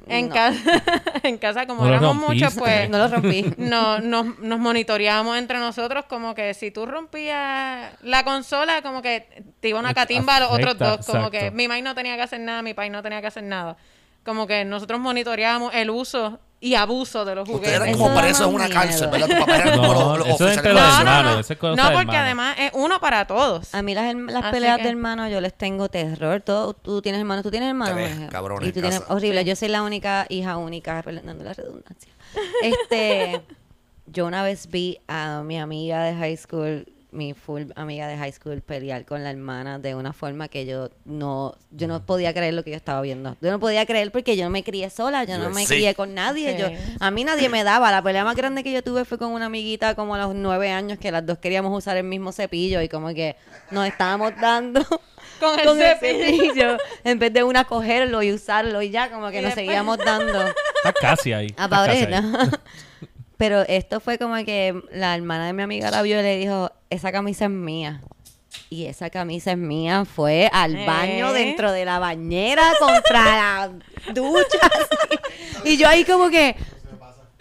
[0.07, 0.83] En, No, casa,
[1.23, 3.45] en casa, como No éramos muchos, pues No lo rompí.
[3.57, 9.43] no, nos, nos monitoreábamos entre nosotros como que si tú rompías la consola, como que
[9.59, 11.05] te iba una catimba a los otros dos.
[11.05, 11.31] Como exacto.
[11.31, 13.77] que mi maíz no tenía que hacer nada, mi país no tenía que hacer nada.
[14.23, 17.75] Como que nosotros monitoreábamos el uso y abuso de los Ustedes juguetes.
[17.75, 19.11] eran Eso como presos en más una cárcel, miedo.
[19.11, 19.27] ¿verdad?
[19.39, 21.39] Tu papá era como No, los, los eso es entre los de No, hermanos, no.
[21.39, 22.15] esa es cosa No, porque hermanos.
[22.23, 23.73] además es uno para todos.
[23.73, 26.41] A mí las, las Así peleas que- de hermanos yo les tengo terror.
[26.41, 27.95] Todo, tú tienes hermanos, tú tienes hermanos.
[27.99, 28.27] Jorge?
[28.29, 29.13] cabrones Y tú en tienes casa.
[29.13, 29.43] horrible.
[29.43, 32.11] Yo soy la única hija única, perdonando la redundancia.
[32.61, 33.41] Este,
[34.05, 38.31] yo una vez vi a mi amiga de high school, mi full amiga de high
[38.31, 42.53] school pelear con la hermana de una forma que yo no, yo no podía creer
[42.53, 43.35] lo que yo estaba viendo.
[43.41, 45.73] Yo no podía creer porque yo no me crié sola, yo no me Sí.
[45.75, 46.55] crié con nadie.
[46.55, 46.61] Sí.
[46.61, 47.91] Yo, a mí nadie me daba.
[47.91, 50.71] La pelea más grande que yo tuve fue con una amiguita como a los nueve
[50.71, 53.35] años que las dos queríamos usar el mismo cepillo y como que
[53.71, 54.81] nos estábamos dando
[55.41, 56.77] Con el cepillo.
[57.03, 59.97] en vez de una cogerlo y usarlo y ya como que Y nos después- seguíamos
[59.97, 60.39] dando
[60.83, 61.53] Está casi ahí.
[61.57, 61.67] a.
[61.67, 62.51] Paulina.
[63.41, 66.71] Pero esto fue como que la hermana de mi amiga la vio y le dijo,
[66.91, 67.99] esa camisa es mía.
[68.69, 70.85] Y esa camisa es mía, fue al ¿Eh?
[70.85, 73.71] baño dentro de la bañera contra la
[74.13, 74.59] ducha.
[74.61, 75.19] así.
[75.63, 76.55] Y yo ahí como que,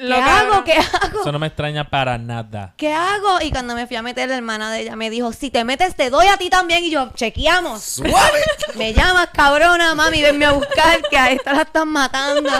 [0.00, 0.24] ¿qué Lo hago?
[0.26, 0.64] cabrón.
[0.64, 1.20] ¿Qué hago?
[1.20, 2.74] Eso no me extraña para nada.
[2.76, 3.40] ¿Qué hago?
[3.42, 5.94] Y cuando me fui a meter, la hermana de ella me dijo, si te metes
[5.94, 6.84] te doy a ti también.
[6.84, 7.82] Y yo, chequeamos.
[7.82, 8.40] ¡Suave!
[8.76, 12.50] Me llamas, cabrona, mami, venme a buscar, que a esta la están matando.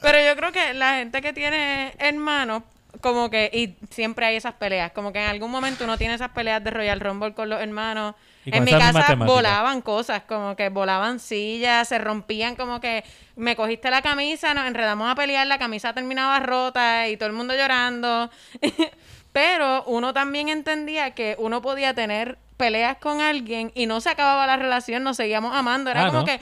[0.00, 2.62] Pero yo creo que la gente que tiene hermanos,
[3.00, 6.30] como que, y siempre hay esas peleas, como que en algún momento uno tiene esas
[6.30, 8.14] peleas de Royal Rumble con los hermanos.
[8.44, 13.04] En mi casa volaban cosas, como que volaban sillas, se rompían, como que
[13.36, 17.34] me cogiste la camisa, nos enredamos a pelear, la camisa terminaba rota y todo el
[17.34, 18.30] mundo llorando.
[19.32, 24.46] Pero uno también entendía que uno podía tener peleas con alguien y no se acababa
[24.46, 25.90] la relación, nos seguíamos amando.
[25.90, 26.24] Era Ah, como ¿no?
[26.24, 26.40] que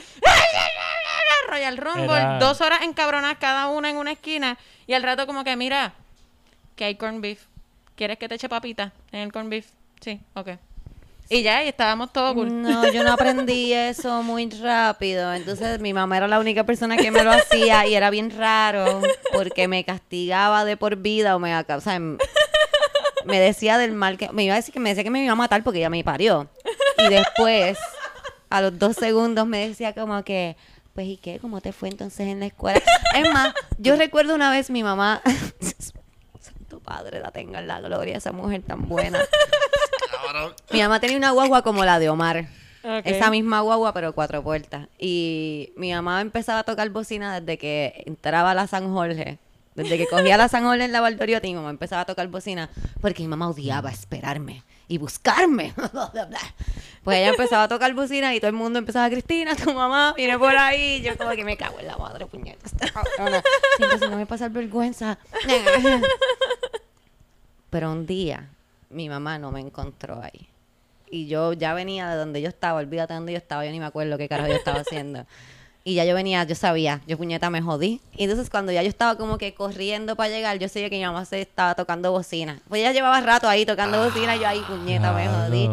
[1.48, 5.44] Royal Rumble, Era- dos horas encabronadas cada una en una esquina y al rato como
[5.44, 5.92] que mira,
[6.76, 7.44] que hay corn beef.
[7.96, 9.66] ¿Quieres que te eche papita en el corn beef?
[10.00, 10.50] Sí, ok.
[11.32, 12.60] Y ya, y estábamos todos cool.
[12.60, 15.32] No, yo no aprendí eso muy rápido.
[15.32, 19.00] Entonces mi mamá era la única persona que me lo hacía y era bien raro
[19.32, 24.28] porque me castigaba de por vida o me, o sea, me decía del mal que
[24.32, 26.02] me iba a decir que me decía que me iba a matar porque ella me
[26.02, 26.50] parió.
[26.98, 27.78] Y después,
[28.50, 30.56] a los dos segundos, me decía como que,
[30.94, 31.38] pues ¿y qué?
[31.38, 32.82] ¿Cómo te fue entonces en la escuela?
[33.14, 35.22] Es más, yo recuerdo una vez mi mamá,
[36.40, 39.20] Santo Padre, la tenga en la gloria, esa mujer tan buena.
[40.32, 40.54] Cabrón.
[40.70, 42.46] Mi mamá tenía una guagua como la de Omar.
[42.82, 44.88] Esa misma guagua, pero cuatro puertas.
[44.98, 49.38] Y mi mamá empezaba a tocar bocina desde que entraba a la San Jorge.
[49.74, 52.70] Desde que cogía la San Jorge en la Valdoriotti, mi mamá empezaba a tocar bocina
[53.00, 55.74] porque mi mamá odiaba esperarme y buscarme.
[57.04, 60.38] pues ella empezaba a tocar bocina y todo el mundo empezaba, Cristina, tu mamá viene
[60.38, 60.98] por ahí.
[60.98, 62.66] Y yo como que me cago en la madre, puñeta.
[62.66, 63.42] esta cabrona.
[63.76, 65.18] Siempre se me va a pasar vergüenza.
[67.70, 68.48] Pero un día
[68.90, 70.48] mi mamá no me encontró ahí.
[71.10, 73.80] Y yo ya venía de donde yo estaba, olvídate de donde yo estaba, yo ni
[73.80, 75.26] me acuerdo qué carajo yo estaba haciendo.
[75.82, 78.00] Y ya yo venía, yo sabía, yo puñeta me jodí.
[78.14, 81.04] Y entonces cuando ya yo estaba como que corriendo para llegar, yo sabía que mi
[81.04, 82.60] mamá se estaba tocando bocina.
[82.68, 85.70] Pues ella llevaba rato ahí tocando bocina, y yo ahí puñeta me jodí.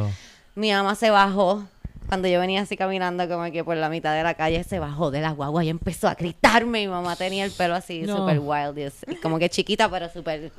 [0.56, 1.68] Mi mamá se bajó.
[2.08, 5.12] Cuando yo venía así caminando como que por la mitad de la calle, se bajó
[5.12, 6.80] de la guagua y empezó a gritarme.
[6.80, 8.18] Mi mamá tenía el pelo así, No.
[8.18, 10.52] súper wild, y como que chiquita, pero súper...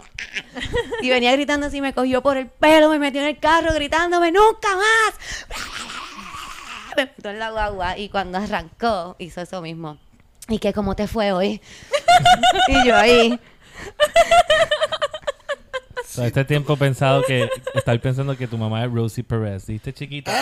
[1.02, 4.30] Y venía gritando así, me cogió por el pelo, me metió en el carro gritándome,
[4.32, 5.14] ¡nunca más!
[6.96, 9.98] Me metió en la guagua y cuando arrancó, hizo eso mismo.
[10.48, 11.60] ¿Y qué, cómo te fue hoy?
[12.68, 13.38] y yo ahí,
[16.14, 17.48] Todo este tiempo pensado que...
[17.74, 19.66] Estar pensando que tu mamá es Rosie Perez.
[19.66, 20.32] ¿Viste chiquita?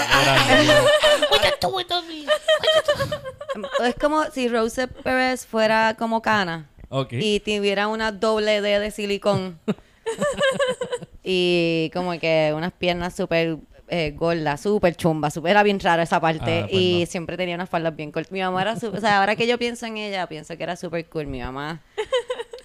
[3.84, 7.12] Es como si Rose Pérez fuera como Cana ok.
[7.12, 9.58] y tuviera una doble D de silicón.
[11.24, 13.58] y como que unas piernas súper
[13.88, 16.60] eh, gordas, súper chumbas, súper- era bien rara esa parte.
[16.64, 17.06] Ah, pues y no.
[17.06, 18.32] siempre tenía unas faldas bien cortas.
[18.32, 20.76] Mi mamá era súper, o sea, ahora que yo pienso en ella, pienso que era
[20.76, 21.26] súper cool.
[21.26, 21.82] Mi mamá.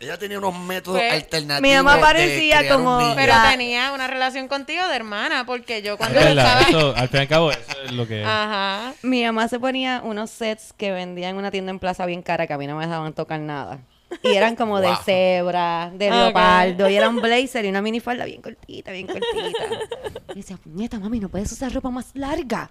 [0.01, 1.61] Ella tenía unos métodos Pues, alternativos.
[1.61, 3.13] mi mamá parecía como-.
[3.15, 6.79] Pero tenía una relación contigo de hermana, porque yo Es cuando verdad, estaba...
[6.79, 8.23] eso, al fin y al cabo, eso es lo que...
[8.25, 8.93] Ajá.
[9.03, 12.47] Mi mamá se ponía unos sets que vendía en una tienda en Plaza bien cara
[12.47, 13.79] que a mí no me dejaban tocar nada.
[14.23, 16.13] Y eran como de cebra, de Ok.
[16.15, 19.29] leopardo, y era un blazer y una minifalda bien cortita, bien cortita.
[20.33, 22.69] Y decía, nieta, mami, no puedes usar ropa más larga.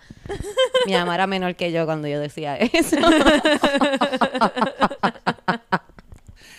[0.84, 2.96] Mi mamá era menor que yo cuando yo decía eso.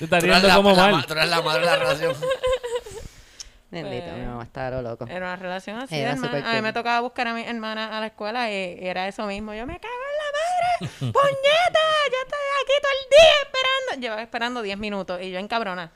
[0.01, 0.91] Te estás Tú eras riendo la- como la mal.
[0.93, 2.15] ma- Tú eres la madre de la relación.
[3.69, 5.05] Bendito, mi mamá estaba lo loco.
[5.07, 6.27] Era una relación así de Era hermana.
[6.39, 9.07] súper A mí me tocaba buscar a mi hermana a la escuela y, y era
[9.07, 9.53] eso mismo.
[9.53, 10.97] Yo me cago en la madre.
[11.13, 11.79] ¡Puñeta!
[12.11, 14.01] Yo estoy aquí todo el día esperando.
[14.01, 15.91] Llevaba esperando 10 minutos y yo encabrona.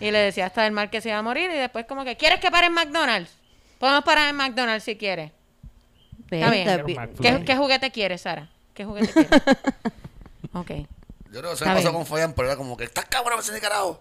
[0.00, 2.16] Y le decía hasta el mal que se iba a morir y después como que,
[2.16, 3.30] ¿quieres que pare en McDonald's?
[3.78, 5.30] Podemos parar en McDonald's si quieres.
[6.30, 6.84] Está bien.
[7.22, 8.48] ¿Qué, qué juguete quieres, Sara?
[8.74, 9.30] ¿Qué juguete quieres?
[10.52, 10.70] ok.
[11.32, 13.52] Yo creo que se me pasó con Fabián, pero era como que, ¿estás cabrón ese
[13.52, 14.00] de carajo?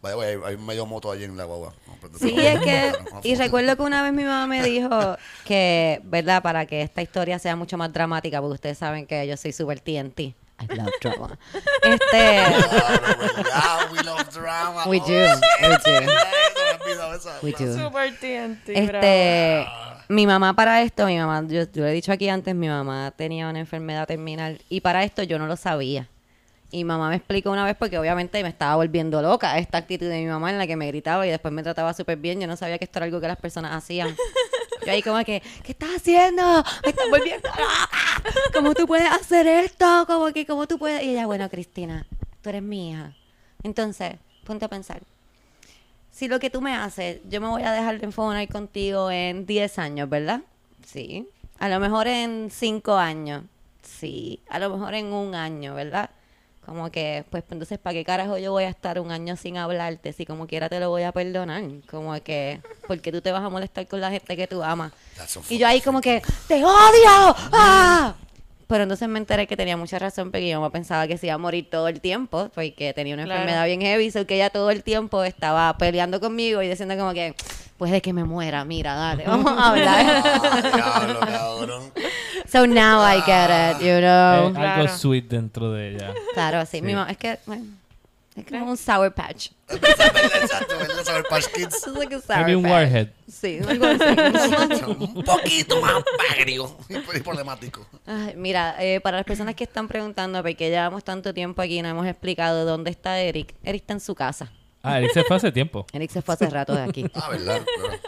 [0.00, 1.74] Vaya, vaya, hay, medio moto allí en la guagua.
[1.88, 2.92] No, pero- Sí, es que,
[3.24, 6.40] y recuerdo que una vez mi mamá me dijo que, ¿verdad?
[6.40, 9.80] Para que esta historia sea mucho más dramática, porque ustedes saben que yo soy super
[9.80, 10.20] TNT.
[10.60, 11.38] I love drama.
[11.82, 13.92] Este, Claro, ¿verdad?
[13.92, 14.86] We love drama.
[14.86, 16.08] We Oh, do, shit,
[16.82, 17.30] we do.
[17.42, 17.84] We do.
[17.84, 19.66] Super TNT, este,
[20.08, 23.12] mi mamá para esto, mi mamá, yo, yo lo he dicho aquí antes, mi mamá
[23.16, 26.08] tenía una enfermedad terminal y para esto yo no lo sabía.
[26.70, 30.18] Y mamá me explicó una vez porque obviamente me estaba volviendo loca esta actitud de
[30.18, 32.40] mi mamá en la que me gritaba y después me trataba súper bien.
[32.40, 34.14] Yo no sabía que esto era algo que las personas hacían.
[34.86, 36.42] Yo ahí como que, ¿qué estás haciendo?
[36.84, 37.90] Me estás volviendo loca.
[38.52, 40.04] ¿Cómo tú puedes hacer esto?
[40.06, 41.02] Como que, ¿cómo tú puedes?
[41.02, 42.06] Y ella, bueno, Cristina,
[42.42, 43.14] tú eres mi hija.
[43.62, 45.02] Entonces, ponte a pensar.
[46.10, 49.46] Si lo que tú me haces, yo me voy a dejar de enfocar contigo en
[49.46, 50.42] 10 años, ¿verdad?
[50.84, 51.28] Sí.
[51.58, 53.44] A lo mejor en 5 años.
[53.82, 54.40] Sí.
[54.50, 56.10] A lo mejor en un año, ¿verdad?
[56.64, 60.12] Como que, pues entonces, ¿para qué carajo yo voy a estar un año sin hablarte?
[60.12, 61.62] Si como quiera te lo voy a perdonar.
[61.90, 64.92] Como que, porque tú te vas a molestar con la gente que tú amas.
[65.48, 67.34] Y yo ahí como que, ¡te odio!
[67.52, 68.14] ¡Ah!
[68.66, 71.38] Pero entonces me enteré que tenía mucha razón porque mamá pensaba que se iba a
[71.38, 73.40] morir todo el tiempo porque tenía una Claro.
[73.40, 77.14] enfermedad bien heavy, so que ella todo el tiempo estaba peleando conmigo y diciendo como
[77.14, 77.34] que,
[77.78, 80.22] pues de que me muera, mira, dale, vamos a hablar.
[80.24, 81.92] Ah, diablo, cabrón.
[82.50, 84.48] So now I get it, you know.
[84.48, 84.82] Es Claro.
[84.82, 86.14] algo sweet dentro de ella.
[86.34, 86.94] Claro, sí, mi Sí.
[86.96, 87.64] mamá, es que, bueno,
[88.36, 89.50] es como un sour patch.
[89.68, 91.04] Exacto, ¿verdad?
[91.04, 91.74] Saber Patch Kids.
[91.86, 93.08] It's like a sour Maybe un warhead.
[93.30, 94.84] Sí, algo así.
[94.86, 96.02] Un poquito más
[96.38, 97.86] agrio y problemático.
[98.06, 101.82] Ay, mira, eh, para las personas que están preguntando, porque llevamos tanto tiempo aquí y
[101.82, 103.54] no hemos explicado dónde está Eric.
[103.62, 104.50] Eric está en su casa.
[104.82, 105.84] Ah, Eric se fue hace tiempo.
[105.92, 107.04] Eric se fue hace rato de aquí.
[107.14, 107.60] Ah, ¿verdad?
[107.76, 107.98] Claro.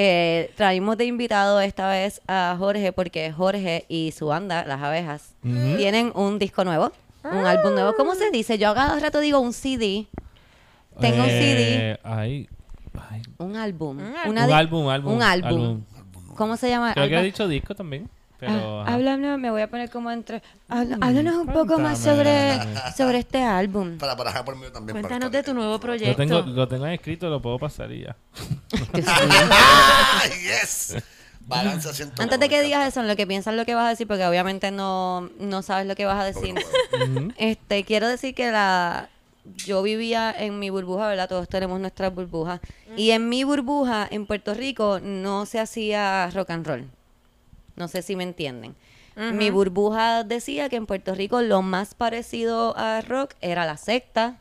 [0.00, 5.34] Eh, traímos de invitado esta vez a Jorge porque Jorge y su banda, Las Abejas,
[5.42, 6.92] tienen un disco nuevo,
[7.24, 7.94] un álbum nuevo.
[7.96, 8.58] ¿Cómo se dice?
[8.58, 10.06] Yo a cada rato digo un CD.
[11.00, 12.48] Tengo un CD, Eh, Ay,
[13.10, 13.22] ay.
[13.38, 13.98] un álbum.
[13.98, 15.82] Un una Un di- álbum, un álbum.
[16.36, 16.92] ¿Cómo se llama?
[16.94, 18.08] Creo que Alba- ha dicho disco también.
[18.38, 18.82] Pero.
[18.82, 20.42] Ah, háblame, me voy a poner como entre...
[20.68, 22.52] habla- háblanos un poco más sobre,
[22.96, 23.98] sobre este álbum.
[23.98, 24.94] Para barajar por mí también.
[24.96, 26.16] para Cuéntanos de tu nuevo Lo proyecto.
[26.16, 28.16] tengo, lo tengo escrito, lo puedo pasar y ya.
[29.06, 30.96] ¡Ah, yes!
[31.46, 32.22] Balance asiento.
[32.22, 34.24] Antes de que digas eso, en lo que piensas lo que vas a decir, porque
[34.26, 36.54] obviamente no, no sabes lo que vas a decir.
[37.38, 39.08] Este, quiero decir que la
[39.64, 41.28] yo vivía en mi burbuja, ¿verdad?
[41.28, 42.60] Todos tenemos nuestras burbujas.
[42.96, 46.90] Y en mi burbuja, en Puerto Rico, no se hacía rock and roll.
[47.78, 48.74] No sé si me entienden.
[49.16, 54.36] Mi burbuja decía que en Puerto Rico lo más parecido a rock era la secta.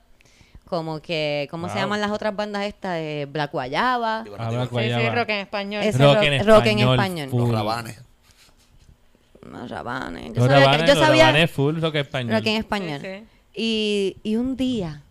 [0.66, 2.94] Como que, ¿cómo se llaman las otras bandas estas?
[2.96, 4.20] De Black Guayaba.
[4.38, 5.82] Habla Sí, sí, rock en español.
[5.84, 6.94] Ese Rock rock- en rock en español.
[7.00, 7.30] español.
[7.30, 7.42] full.
[7.42, 8.02] Los rabanes.
[9.50, 10.34] Los rabanes.
[10.34, 12.36] Yo Los sabía, que- rabanes, yo los sabía rabanes full rock español.
[12.38, 13.00] rock en español.
[13.02, 13.24] Sí, sí.
[13.56, 15.02] Y, y un día,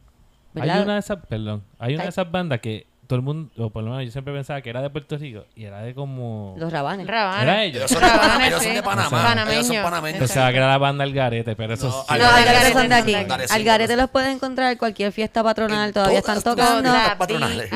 [0.54, 3.70] Hay una de esas, perdón, hay una de esas bandas que todo el mundo, o
[3.70, 6.54] por lo menos yo siempre pensaba que era de Puerto Rico y era de como...
[6.58, 7.06] Los rabanes.
[7.06, 7.42] Rabanes.
[7.42, 7.90] ¿Era Ellos ellos?
[7.90, 8.76] son, Rabanes, ellos son sí.
[8.76, 9.22] de Panamá.
[9.22, 9.52] Panameño.
[9.58, 10.18] Ellos son panameños.
[10.18, 11.98] Pensaba que era la banda Algarete, pero eso No, sí.
[12.08, 13.14] No, Algarete Algarete son de aquí.
[13.14, 13.52] aquí.
[13.52, 16.90] Algarete los puedes encontrar en cualquier fiesta patronal, En todavía todas están tocando.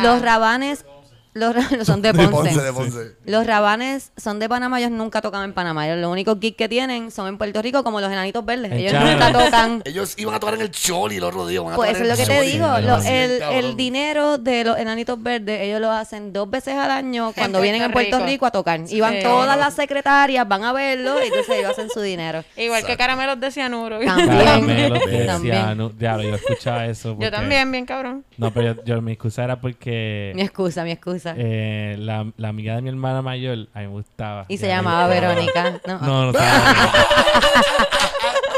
[0.02, 0.84] Los rabanes
[1.32, 2.50] Los, ra- son de De Ponce.
[2.54, 3.12] Ponce, de Ponce.
[3.24, 5.86] Los rabanes son de Panamá, ellos nunca tocan en Panamá.
[5.86, 8.72] Ellos Los únicos gigs que tienen son en Puerto Rico, como los enanitos verdes.
[8.72, 9.82] Ellos nunca tocan.
[9.84, 11.60] Ellos iban a tocar en el Choli el otro día.
[11.60, 12.76] van a Pues eso es lo que te digo.
[12.76, 16.74] sí, lo- sí, el, el dinero de los enanitos verdes, ellos lo hacen dos veces
[16.74, 18.26] al año cuando En vienen en Puerto Rico.
[18.28, 18.80] Rico a tocar.
[18.88, 19.22] Y van Sí.
[19.22, 22.42] todas las secretarias, van a verlo y entonces ellos hacen su dinero.
[22.56, 24.00] Igual que caramelos de cianuro.
[24.00, 24.28] También.
[24.28, 25.54] Caramelos de También.
[25.56, 25.88] ciano.
[25.90, 27.16] Diablo, yo escuchaba eso.
[27.20, 28.24] Yo también, bien cabrón.
[28.36, 31.19] No, pero yo, yo- mi excusa era porque Mi excusa, mi excusa.
[31.26, 34.44] Eh, la, la amiga de mi hermana mayor a mí me gustaba.
[34.48, 35.80] y se llamaba Verónica.
[35.86, 36.92] No, No, no se llama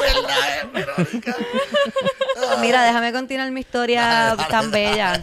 [0.01, 1.37] ¿Verdad, eh, Verónica?
[2.61, 5.21] Mira, déjame continuar mi historia tan bella.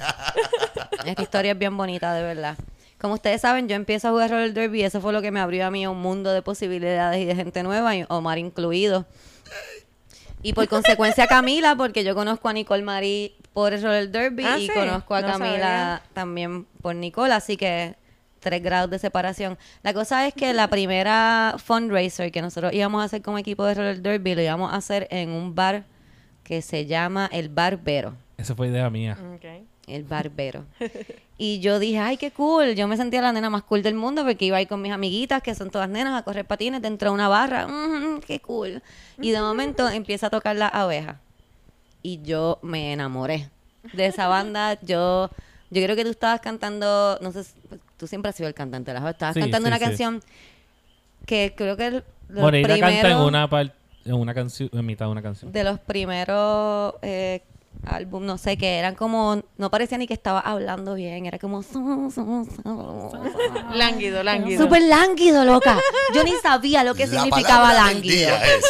[1.05, 2.55] Esta historia es bien bonita, de verdad.
[2.99, 5.39] Como ustedes saben, yo empiezo a jugar roller derby y eso fue lo que me
[5.39, 9.05] abrió a mí un mundo de posibilidades y de gente nueva, y Omar incluido.
[10.41, 14.57] Y por consecuencia Camila, porque yo conozco a Nicole Marie por el roller derby Ah,
[14.57, 16.01] y sí, conozco a no Camila sabía.
[16.13, 17.95] también por Nicole, así que
[18.39, 19.57] tres grados de separación.
[19.83, 23.73] La cosa es que la primera fundraiser que nosotros íbamos a hacer como equipo de
[23.73, 25.83] roller derby lo íbamos a hacer en un bar
[26.43, 28.15] que se llama El Barbero.
[28.37, 29.17] Eso fue idea mía.
[29.35, 29.65] Okay.
[29.87, 30.65] El barbero.
[31.41, 32.75] Y yo dije, ay, qué cool.
[32.75, 34.91] Yo me sentía la nena más cool del mundo porque iba a ir con mis
[34.91, 37.65] amiguitas, que son todas nenas, a correr patines dentro de una barra.
[37.65, 38.83] Mm, qué cool.
[39.21, 41.21] Y de momento empieza a tocar la abeja.
[42.03, 43.49] Y yo me enamoré
[43.93, 44.77] de esa banda.
[44.81, 45.29] Yo,
[45.69, 47.45] yo creo que tú estabas cantando, no sé,
[47.95, 49.11] tú siempre has sido el cantante, ¿verdad?
[49.11, 49.85] Estabas Sí, cantando sí, una sí.
[49.85, 50.21] canción
[51.25, 53.73] que creo que el- Moreira canta en una parte,
[54.03, 55.51] en una canción, en mitad de una canción.
[55.53, 57.43] de los primeros eh,
[57.85, 61.63] álbum, no sé, que eran como, no parecía ni que estaba hablando bien, era como...
[63.73, 64.63] Lánguido, lánguido.
[64.63, 65.77] Súper lánguido, loca.
[66.13, 68.15] Yo ni sabía lo que La significaba lánguido.
[68.15, 68.63] día es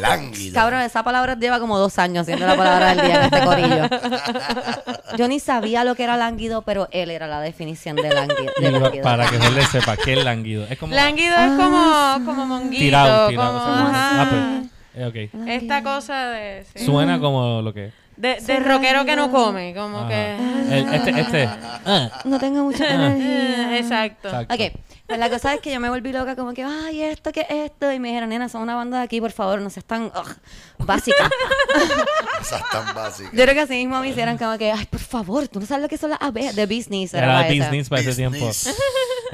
[0.00, 0.54] lánguido.
[0.54, 5.16] Cabrón, esa palabra lleva como dos años siendo la palabra del día en este corillo.
[5.16, 8.52] Yo ni sabía lo que era lánguido, pero él era la definición de lánguido.
[8.92, 10.66] De para que Jorge sepa qué es lánguido.
[10.68, 12.82] Es como Lánguido es Ah, como, como monguito.
[12.82, 13.52] tirado, tirado.
[13.58, 15.46] como, o sea, ah, pues, eh, ok.
[15.48, 16.64] Esta cosa de...
[16.74, 16.84] sí.
[16.84, 17.92] Suena como lo que.
[18.16, 20.08] De, de rockero que no come, como Ajá.
[20.08, 20.36] que...
[20.70, 21.44] El- este, este.
[21.84, 23.78] ah, No tengo mucha Eh, energía.
[23.78, 24.28] Exacto.
[24.28, 24.54] exacto.
[24.54, 24.60] Ok,
[25.06, 27.70] pues la cosa es que yo me volví loca como que, ay, esto, ¿qué es
[27.70, 27.92] esto?
[27.92, 30.36] Y me dijeron, nena, son una banda de aquí, por favor, no seas tan ugh,
[30.78, 31.30] básica.
[32.40, 33.32] Esas tan básicas.
[33.32, 35.82] yo creo que así mismo me hicieron como que, ay, por favor, tú no sabes
[35.82, 37.14] lo que son las abejas de business.
[37.14, 38.38] Era la business para ese tiempo.
[38.46, 38.76] Business.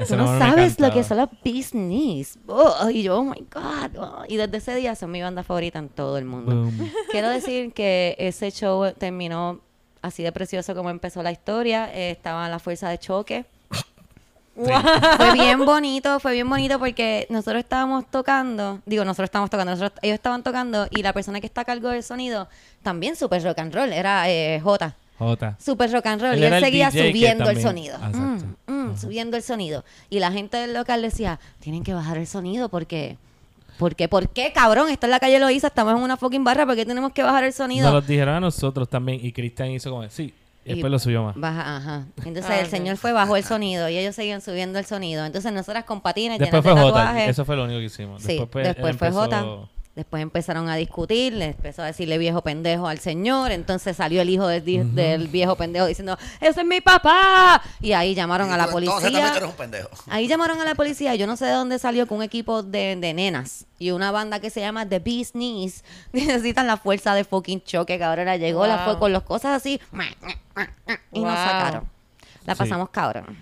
[0.07, 2.37] Tú no sabes lo que son las business.
[2.47, 3.97] Oh, y yo, oh my God.
[3.97, 4.23] oh.
[4.27, 6.53] Y desde ese día son mi banda favorita en todo el mundo.
[6.53, 6.91] Boom.
[7.11, 9.59] Quiero decir que ese show terminó
[10.01, 11.93] así de precioso como empezó la historia.
[11.93, 13.45] Eh, estaba la fuerza de choque.
[14.55, 19.99] Fue bien bonito, fue bien bonito porque nosotros estábamos tocando, digo, nosotros estábamos tocando, nosotros,
[20.03, 22.47] ellos estaban tocando y la persona que está a cargo del sonido
[22.83, 24.95] también super rock and roll, era eh, J.
[25.23, 25.57] Jota.
[25.59, 26.33] Super rock and roll.
[26.33, 27.97] Él y él seguía subiendo el sonido.
[28.01, 28.09] Ah.
[28.09, 29.83] Mm, mm, subiendo el sonido.
[30.09, 33.17] Y la gente del local decía, tienen que bajar el sonido porque...
[33.79, 34.07] ¿Por qué?
[34.07, 34.89] ¿Por qué, cabrón?
[34.89, 37.43] Esto en la calle Loíza, estamos en una fucking barra, ¿por qué tenemos que bajar
[37.43, 37.85] el sonido?
[37.85, 39.19] Nos lo dijeron a nosotros también.
[39.23, 40.31] Y Cristian hizo como, sí.
[40.65, 41.35] Y Y después lo subió más.
[41.35, 42.05] Baja, ajá.
[42.23, 42.71] Entonces Ah, el ok.
[42.71, 45.25] señor fue bajo el sonido y ellos seguían subiendo el sonido.
[45.25, 47.25] Entonces nosotras con patines Después llenas fue de Jota.
[47.25, 48.21] Eso fue lo único que hicimos.
[48.23, 49.45] Sí, pues, después fue empezó- Jota.
[49.95, 54.29] Después empezaron a discutir, le empezó a decirle viejo pendejo al señor, entonces salió el
[54.31, 57.61] hijo del, viejo pendejo diciendo, ese es mi papá.
[57.79, 59.37] Y ahí llamaron a la Entonces también tú policía.
[59.37, 59.89] eres un pendejo.
[60.09, 62.95] Ahí llamaron a la policía, yo no sé de dónde salió con un equipo de,
[62.95, 65.83] de nenas y una banda que se llama The Beast Knees.
[66.11, 68.35] Necesitan la fuerza de fucking choque, cabrona.
[68.37, 69.79] Llegó, la fue con las cosas así
[71.11, 71.87] y nos sacaron.
[72.45, 72.59] La Sí.
[72.59, 73.37] pasamos cabrón.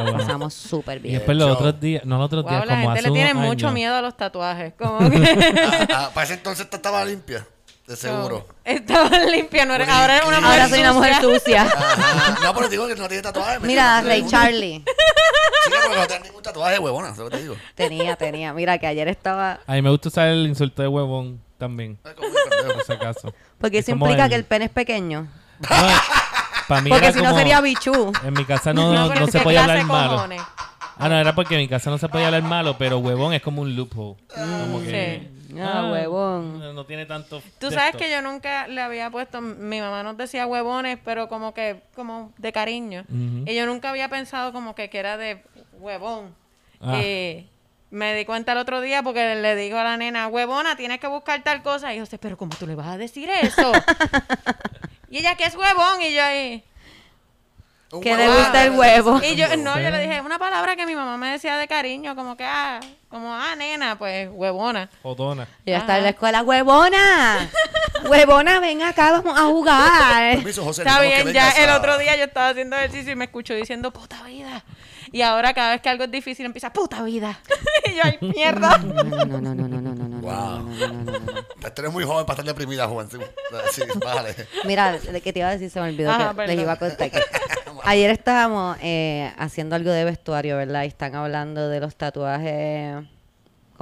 [0.00, 0.18] Bueno.
[0.18, 1.14] Pasamos súper Y bien.
[1.16, 3.34] después los otros días, no los otros Wow, días, la como gente hace le tiene
[3.34, 3.74] mucho años.
[3.74, 4.72] miedo a los tatuajes.
[4.78, 5.56] Como que...
[5.62, 7.46] Ah, ah, para ese entonces esta estaba limpia.
[7.86, 8.46] De seguro.
[8.64, 11.62] Estaba limpia, no eres, Bueno, ahora eres una y- mujer Ahora soy una mujer sucia.
[11.62, 12.38] Ajá.
[12.44, 13.58] No, pero digo que no tiene tatuaje.
[13.58, 14.84] me Mira, no Ray Charlie.
[15.64, 17.08] Chica, pero no tiene ningún tatuaje, huevona.
[17.08, 17.56] ¿Sabes lo que te digo?
[17.74, 18.52] Tenía, tenía.
[18.52, 19.58] Mira, que ayer estaba...
[19.66, 21.98] A mí me gusta usar el insulto de huevón también.
[22.02, 23.34] Por ese caso.
[23.58, 25.26] Porque Es eso implica el- que el pene es pequeño.
[26.72, 28.12] Para mí Porque era si no sería bichú.
[28.24, 30.26] En mi casa no, no, se ¿qué podía hablar malo.
[30.98, 33.42] Ah, no, era porque en mi casa no se podía hablar malo, pero huevón es
[33.42, 34.16] como un loophole.
[34.34, 35.28] Como que...
[35.60, 36.60] Ah, huevón.
[36.60, 37.42] No, no tiene tanto...
[37.58, 41.52] Tú sabes que yo nunca le había puesto, mi mamá nos decía huevones, pero como
[41.52, 43.04] que, como de cariño.
[43.46, 45.42] Y yo nunca había pensado como que, que era de
[45.78, 46.34] huevón.
[46.80, 46.98] Ah.
[46.98, 47.48] Y
[47.90, 51.06] me di cuenta el otro día porque le digo a la nena, huevona, tienes que
[51.06, 51.92] buscar tal cosa.
[51.94, 53.72] Y yo sé, pero ¿cómo tú le vas a decir eso?
[55.12, 56.00] y ella, ¿qué es huevón?
[56.00, 56.64] Y yo ahí...
[58.00, 59.20] Que le gusta el huevo.
[59.24, 62.16] Y yo, no, yo le dije, una palabra que mi mamá me decía de cariño,
[62.16, 64.88] como que, ah, como, ah, nena, pues huevona.
[65.02, 65.46] Jodona.
[65.66, 67.50] Yo estaba en la escuela, huevona.
[68.08, 70.36] huevona, ven acá, vamos a jugar.
[70.36, 70.80] Permiso, José.
[70.80, 73.90] Está que bien, ya el otro día yo estaba haciendo ejercicio y me escuchó diciendo
[73.90, 74.64] puta vida.
[75.12, 77.38] Y ahora cada vez que algo es difícil empieza, puta vida.
[77.86, 78.78] y yo, ay, mierda.
[78.78, 80.20] No, no, no, no, no, no, no, no.
[80.20, 80.62] Wow.
[80.62, 83.10] No, no, no, muy joven para estar deprimida, Juan.
[83.10, 83.18] Sí,
[83.72, 84.34] sí, vale.
[84.64, 87.10] Mira, que te iba a decir, se me olvidó que les iba a contar.
[87.84, 90.84] Ayer estábamos eh, haciendo algo de vestuario, ¿verdad?
[90.84, 93.04] Y están hablando de los tatuajes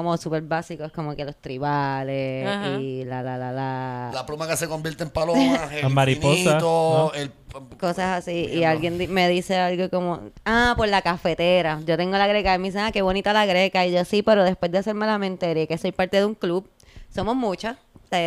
[0.00, 2.78] como súper básicos, como que los tribales Ajá.
[2.78, 7.12] y la, la, la, la, La pluma que se convierte en paloma, el mariposa, infinito,
[7.14, 7.20] ¿no?
[7.20, 7.30] el...
[7.78, 8.46] cosas así.
[8.52, 11.80] Y alguien di- me dice algo como, ah, por la cafetera.
[11.86, 12.54] Yo tengo la greca.
[12.54, 13.86] Y me dicen, ah, qué bonita la greca.
[13.86, 16.34] Y yo, sí, pero después de hacerme la me enteré que soy parte de un
[16.34, 16.68] club.
[17.14, 17.76] Somos muchas.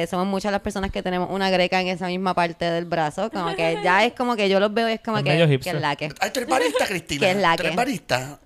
[0.09, 3.29] Somos muchas las personas que tenemos una greca en esa misma parte del brazo.
[3.29, 5.45] Como que ya es como que yo los veo y es como Es que, medio
[5.45, 5.75] que hipster.
[5.75, 6.05] es la que.
[6.19, 7.19] Ay, ¿tú eres barista, Cristina?
[7.25, 7.77] ¿Qué es la ¿Tú eres que?
[7.77, 8.39] barista?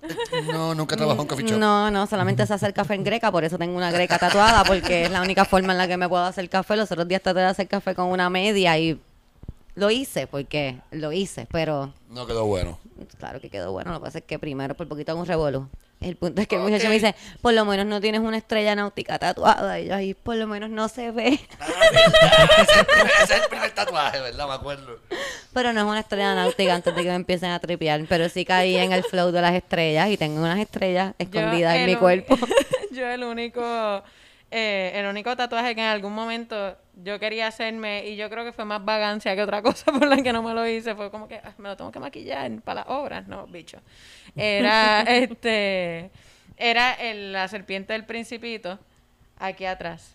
[0.52, 1.58] No, nunca trabajó en coffee shop.
[1.58, 5.04] No, no, solamente sé hacer café en greca, por eso tengo una greca tatuada, porque
[5.04, 6.76] es la única forma en la que me puedo hacer café.
[6.76, 9.00] Los otros días traté de hacer café con una media y
[9.74, 12.78] lo hice, porque lo hice, pero No quedó bueno.
[13.18, 13.92] claro que quedó bueno.
[13.92, 15.68] Lo que pasa es que primero por poquito hago un revolú.
[16.00, 18.76] El punto es que el muchacho me dice, por lo menos no tienes una estrella
[18.76, 19.80] náutica tatuada.
[19.80, 21.40] Y yo ahí, por lo menos no se ve.
[21.58, 21.66] Ah,
[22.62, 24.46] ese, es el primer, tatuaje, ¿verdad?
[24.46, 25.00] Me acuerdo.
[25.52, 28.04] Pero no es una estrella náutica antes de que me empiecen a tripear.
[28.08, 31.80] Pero sí caí en el flow de las estrellas y tengo unas estrellas escondidas Yo
[31.80, 32.38] en mi cuerpo.
[32.92, 34.04] yo el único,
[34.50, 38.52] eh, el único tatuaje que en algún momento yo quería hacerme, y yo creo que
[38.52, 41.28] fue más vagancia que otra cosa por la que no me lo hice, fue como
[41.28, 43.78] que "Ah, me lo tengo que maquillar para las obras, no, bicho.
[44.36, 46.10] Era este,
[46.56, 48.78] era el- la serpiente del principito
[49.38, 50.14] aquí atrás.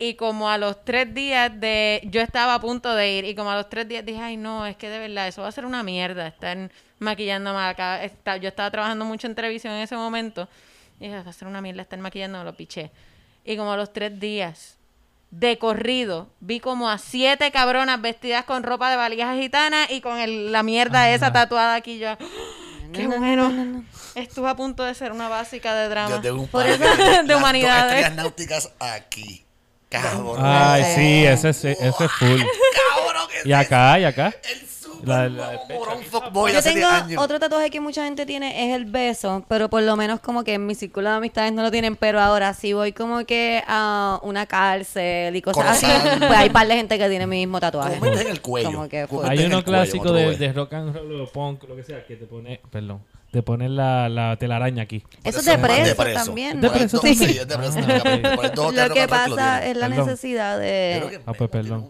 [0.00, 2.00] Y como a los tres días de...
[2.04, 4.64] Yo estaba a punto de ir y como a los tres días dije, ay no,
[4.64, 8.04] es que de verdad eso va a ser una mierda estar maquillándome acá.
[8.04, 10.48] Está- yo estaba trabajando mucho en televisión en ese momento.
[11.00, 12.92] Y dije, va a ser una mierda estar maquillándome, lo piché.
[13.50, 14.76] Y como a los tres días
[15.30, 20.18] de corrido, vi como a siete cabronas vestidas con ropa de valijas gitana y con
[20.18, 21.98] el- la mierda esa tatuada aquí.
[21.98, 22.16] Yo, ¡Ah!
[22.92, 23.84] ¡qué bueno!
[24.14, 26.16] Estuve a punto de ser una básica de drama.
[26.16, 26.78] Yo tengo un tiene
[27.22, 27.92] de las humanidades.
[27.94, 29.44] Estrellas náuticas aquí.
[29.88, 30.36] Cabrón.
[30.44, 32.40] Ay, sí, ese, es- ese es full.
[32.42, 33.28] Cabrón.
[33.34, 34.34] ese Y acá, y acá.
[34.50, 34.60] El
[34.98, 36.10] super La- la de morón pecho.
[36.10, 37.22] fuckboy Yo hace tengo 10 años.
[37.22, 40.54] otro tatuaje que mucha gente tiene, es el beso, pero por lo menos como que
[40.54, 44.18] en mi círculo de amistades no lo tienen, pero ahora sí voy como que a
[44.22, 45.86] una cárcel y cosas así,
[46.18, 47.98] pues hay par de gente que tiene mi mismo tatuaje.
[47.98, 48.72] Como metes en el cuello.
[48.72, 49.30] Como que Como fue.
[49.30, 51.82] Hay en el uno cuello, clásico de, de rock and roll o punk, lo que
[51.82, 55.04] sea, que te pone, perdón, te pone la, la telaraña aquí.
[55.22, 56.60] Eso es de preso también.
[56.60, 56.72] ¿De ¿no?
[56.72, 57.38] preso Sí, también?
[57.40, 57.78] es de preso.
[57.78, 58.36] Ah.
[58.36, 59.70] Por el de Lo que and roll lo pasa tiene.
[59.70, 60.06] es la Perdón.
[60.06, 61.88] necesidad Yo creo de, que Ah, pues, perdón.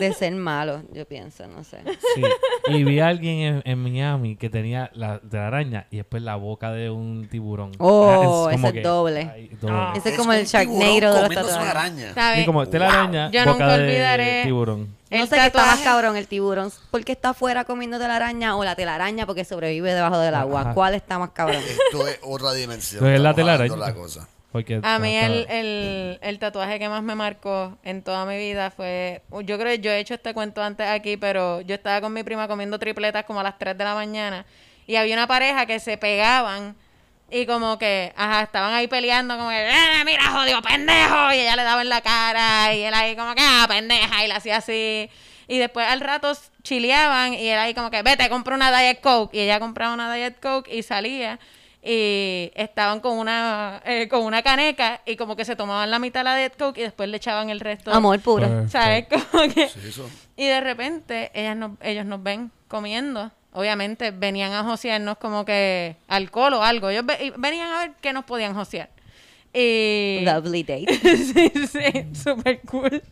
[0.00, 1.78] De ser malo, yo pienso, no sé.
[2.14, 2.22] Sí.
[2.68, 6.70] Y vi a alguien en, en Miami que tenía la telaraña y después la boca
[6.72, 7.72] de un tiburón.
[7.78, 9.30] Oh, como ese es doble.
[9.32, 9.98] ay, doble.
[9.98, 11.56] Ese es como el Sharknado de los tatuajes.
[11.56, 12.40] araña.
[12.40, 15.02] Y como telaraña, Yo boca nunca de olvidaré tiburón.
[15.10, 18.74] No sé qué está más cabrón, el tiburón, porque está afuera comiendo telaraña o la
[18.76, 20.62] telaraña porque sobrevive debajo del agua.
[20.62, 20.74] Ajá.
[20.74, 21.62] ¿Cuál está más cabrón?
[21.62, 23.00] Esto es otra dimensión.
[23.00, 23.76] Pues es la telaraña.
[23.76, 24.26] la cosa.
[24.52, 28.70] Porque A mí el, el, el tatuaje que más me marcó en toda mi vida
[28.70, 32.12] fue, yo creo que yo he hecho este cuento antes aquí, pero yo estaba con
[32.12, 34.44] mi prima comiendo tripletas como a las 3 de la mañana
[34.86, 36.76] y había una pareja que se pegaban
[37.30, 41.56] y como que, ajá, estaban ahí peleando como que, "Eh, mira, jodido pendejo, y ella
[41.56, 44.58] le daba en la cara y él ahí como que, ah, pendeja, y le hacía
[44.58, 45.08] así.
[45.48, 46.30] Y después al rato
[46.62, 49.34] chileaban y él ahí como que, vete, compra una Diet Coke.
[49.34, 51.38] Y ella compraba una Diet Coke y salía
[51.84, 56.20] y estaban con una eh, con una caneca y como que se tomaban la mitad
[56.20, 57.92] de la Diet Coke y después le echaban el resto.
[57.92, 58.46] Amor puro.
[58.48, 59.06] Pues, ¿Sabes?
[59.30, 59.68] Como que...
[59.68, 60.08] Sí, eso.
[60.36, 63.32] Y de repente ellas nos, ellos nos ven comiendo.
[63.52, 66.88] Obviamente venían a josearnos como que alcohol o algo.
[66.88, 68.88] Ellos ve- venían a ver qué nos podían josear.
[69.52, 70.20] Y...
[70.24, 70.86] Lovely date.
[71.02, 73.02] sí, sí, súper cool.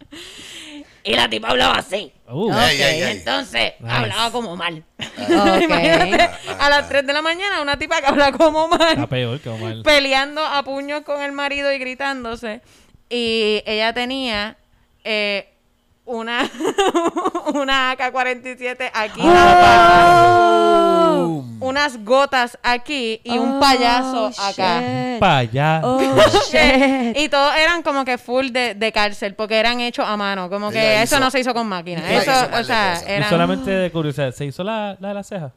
[1.03, 2.13] Y la tipa hablaba así.
[2.29, 2.53] Uh.
[2.53, 3.95] Entonces, Nice.
[3.95, 4.85] hablaba como mal.
[4.99, 5.63] Ok.
[5.63, 6.29] Imagínate,
[6.59, 9.49] a las 3 de la mañana, una tipa que habla como está mal, peor que
[9.49, 9.77] Omar.
[9.83, 12.61] peleando a puños con el marido y gritándose.
[13.09, 14.57] Y ella tenía
[15.05, 15.50] eh,
[16.13, 16.51] una,
[17.55, 19.21] una AK-47 aquí,
[21.11, 21.59] Boom.
[21.63, 24.81] unas gotas aquí y un payaso Oh, acá.
[25.13, 25.19] shit.
[25.21, 25.81] Pa' allá.
[25.85, 26.01] Oh,
[26.51, 27.17] shit.
[27.17, 30.49] Y todos eran como que full de, de cárcel, porque eran hechos a mano.
[30.51, 32.01] Como que eso hizo- no se hizo con máquina.
[32.11, 33.05] Eso, o sea, cosas.
[33.07, 33.29] Y eran...
[33.31, 35.53] solamente de curiosidad, ¿se hizo la, la de la ceja?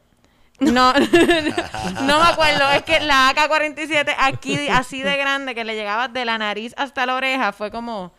[0.60, 0.92] No,
[2.02, 2.70] no me acuerdo.
[2.72, 7.06] Es que la AK-47 aquí, así de grande, que le llegaba de la nariz hasta
[7.06, 8.12] la oreja, fue como...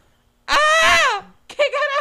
[0.47, 1.21] ¡Ah!
[1.47, 1.94] ¿Qué carajo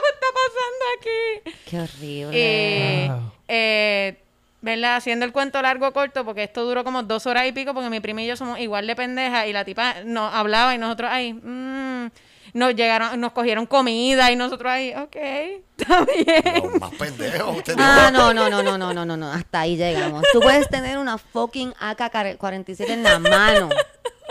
[1.04, 1.50] aquí?
[1.68, 2.30] Qué horrible.
[2.32, 3.32] Eh, Wow.
[3.48, 4.16] eh,
[4.62, 4.96] ¿verdad?
[4.96, 8.00] Haciendo el cuento largo corto, porque esto duró como dos horas y pico, porque mi
[8.00, 11.34] prima y yo somos igual de pendejas, y la tipa nos hablaba y nosotros ahí,
[11.34, 12.06] mmm,
[12.54, 15.16] nos llegaron, nos cogieron comida y nosotros ahí, ok,
[15.76, 16.62] está bien.
[16.62, 17.56] Los más pendejos.
[17.58, 19.32] ustedes Ah, no, no, no, no, no, no, no, no.
[19.32, 20.22] Hasta ahí llegamos.
[20.32, 23.68] Tú puedes tener una fucking AK-47 en la mano.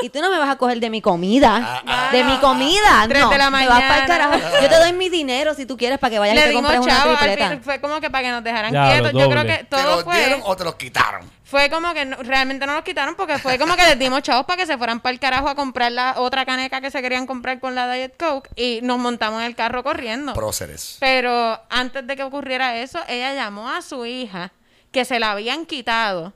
[0.02, 1.82] Y tú no me vas a coger de mi comida.
[1.88, 3.06] Ah, de mi comida.
[3.08, 3.30] Tres no.
[3.30, 4.34] de la Me vas para el carajo.
[4.62, 6.64] Yo te doy mi dinero si tú quieres para que vayas y Le te dimos
[6.64, 7.50] compres una chavo, al tripleta.
[7.52, 9.12] fin, fue como que para que nos dejaran Ya, quietos.
[9.14, 10.18] Yo creo que ¿Te todo los fue...
[10.18, 11.32] dieron o te los quitaron?
[11.44, 14.46] Fue como que no- realmente no los quitaron porque fue como que les dimos chavos
[14.48, 17.28] para que se fueran para el carajo a comprar la otra caneca que se querían
[17.28, 20.34] comprar con la Diet Coke y nos montamos en el carro corriendo.
[20.34, 20.98] Próceres.
[21.00, 24.52] Pero antes de que ocurriera eso, ella llamó a su hija
[24.92, 26.34] que se la habían quitado,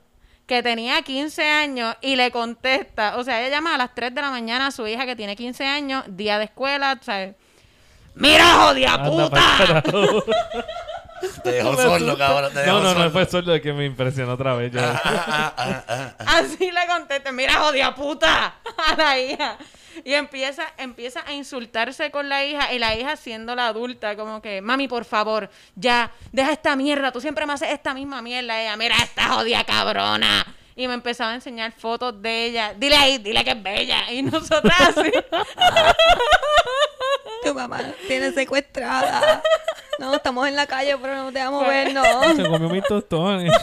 [0.48, 4.22] que tenía 15 años y le contesta, o sea, ella llama a las 3 de
[4.22, 7.34] la mañana a su hija que tiene 15 años, día de escuela, o sea,
[8.14, 9.82] mira, jodida puta.
[11.42, 12.52] Te dejó solo, cabrón.
[12.54, 14.72] Te dejó No, no, no fue solo que me impresionó otra vez.
[14.72, 16.12] Yo, Ah, ah, ah.
[16.38, 18.54] Así le contesta, mira, jodida puta,
[18.88, 19.58] a la hija.
[20.04, 24.42] Y empieza, empieza a insultarse con la hija, y la hija siendo la adulta, como
[24.42, 28.60] que, mami, por favor, ya, deja esta mierda, tú siempre me haces esta misma mierda.
[28.60, 30.46] Ella, mira esta jodida cabrona.
[30.76, 32.72] Y me empezaba a enseñar fotos de ella.
[32.76, 34.12] Dile ahí, dile que es bella.
[34.12, 35.10] Y nosotras así.
[37.42, 39.42] Tu mamá tiene secuestrada.
[40.08, 42.02] No, estamos en la calle, pero no te vamos a ver, no.
[42.36, 43.52] se comió mis tostones.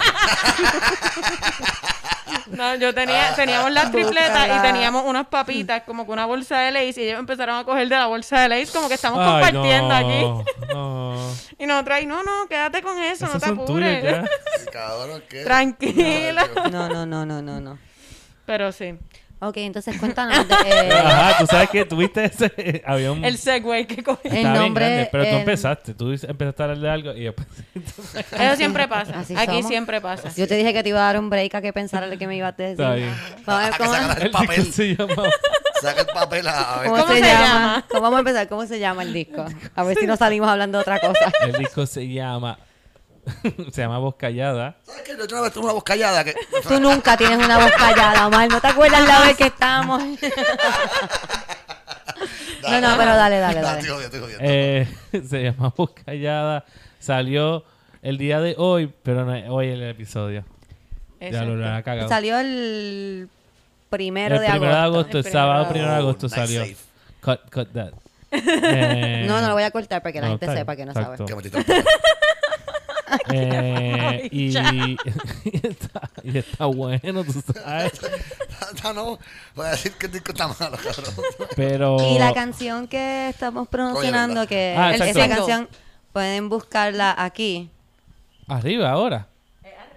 [2.48, 6.60] No, yo tenía, Ah, teníamos las tripletas y teníamos unas papitas, como que una bolsa
[6.60, 9.20] de Lays, y ellos empezaron a coger de la bolsa de Lays, como que estamos
[9.20, 10.74] Ay, compartiendo no, aquí.
[10.74, 11.34] No.
[11.58, 14.04] Y nosotros ahí, no, no, quédate con eso, no te son tuyos apures.
[14.04, 14.26] ya.
[14.72, 15.44] Cabrón, ¿qué?
[15.44, 16.48] Tranquila.
[16.72, 17.80] No, no, no, no, no, no.
[18.46, 18.96] Pero sí,
[19.48, 22.82] Ok, entonces cuéntanos de, eh, Ajá, tú sabes que tuviste ese.
[22.86, 23.24] Había un.
[23.24, 24.28] el segway que cogí.
[24.28, 25.94] El bien nombre, grande, pero tú el- empezaste.
[25.94, 27.48] Tú empezaste a hablar de algo y después.
[28.32, 29.20] Eso siempre pasa.
[29.20, 29.68] Así Aquí somos.
[29.68, 30.30] siempre pasa.
[30.36, 32.28] Yo te dije que te iba a dar un break a que pensara de que
[32.28, 32.72] me ibas a decir.
[32.82, 33.14] Está bien.
[33.46, 34.74] Vamos a ver cómo, el El papel.
[34.74, 35.24] se llama.
[35.82, 36.90] Saca el papel a, ver.
[36.90, 37.44] cómo ¿Cómo se, se llama.
[37.46, 37.86] llama?
[37.90, 38.48] ¿Cómo vamos a empezar?
[38.48, 39.46] ¿Cómo se llama el disco?
[39.76, 41.32] A ver si no salimos hablando de otra cosa.
[41.42, 42.58] El disco se llama.
[43.72, 44.76] se llama Voz Callada.
[44.84, 45.14] ¿Sabes qué?
[45.16, 46.36] La otra vez tuve una voz callada que...
[46.68, 48.50] Tú nunca tienes una voz callada, Omar.
[48.50, 50.04] ¿No te acuerdas la vez que estábamos?
[52.64, 53.88] no, no, pero dale, dale, No, dale.
[54.40, 54.88] Eh,
[55.28, 56.66] se llama Voz Callada.
[57.00, 57.64] Salió
[58.02, 60.44] el día de hoy, pero no es hoy el episodio.
[61.20, 62.08] Ya lo, lo cagado.
[62.10, 63.30] Salió el
[63.90, 65.00] primero el de primero de agosto.
[65.00, 66.66] agosto, el El sábado primero primero de Oh, agosto nice salió.
[67.22, 67.94] Cut, cut that.
[68.32, 70.92] Eh, No, no lo voy a cortar para que la no, gente sepa que no
[70.92, 71.18] exacto.
[71.18, 71.30] sabe.
[71.30, 71.86] Que metiste un papel.
[73.30, 74.56] Eh, y,
[75.68, 77.94] está, y está bueno, tú sabes.
[78.84, 79.20] No, no,
[79.56, 81.14] voy a decir que el disco está malo, cabrón.
[81.56, 81.98] Pero.
[82.00, 85.68] Y la canción que estamos promocionando, Oye, que Ah, esa canción
[86.14, 87.70] pueden buscarla aquí.
[88.48, 89.28] Arriba, ahora.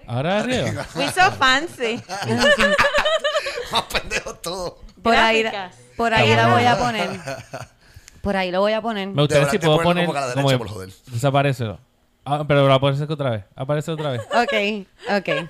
[0.07, 0.87] Ahora arriba.
[0.95, 2.01] We so fancy.
[3.71, 4.73] Más pendejos todos.
[5.03, 5.45] Por ahí,
[5.97, 7.21] por ahí la voy a poner.
[8.23, 9.09] Por ahí lo voy a poner.
[9.09, 10.07] Me gustaría si puedo poner.
[10.07, 10.91] como que a la Como derecha, que por joder.
[11.07, 11.79] desaparecelo.
[12.31, 13.45] Ah, pero lo aparece otra vez.
[13.57, 14.21] Aparece otra vez.
[14.35, 15.49] Ok, ok.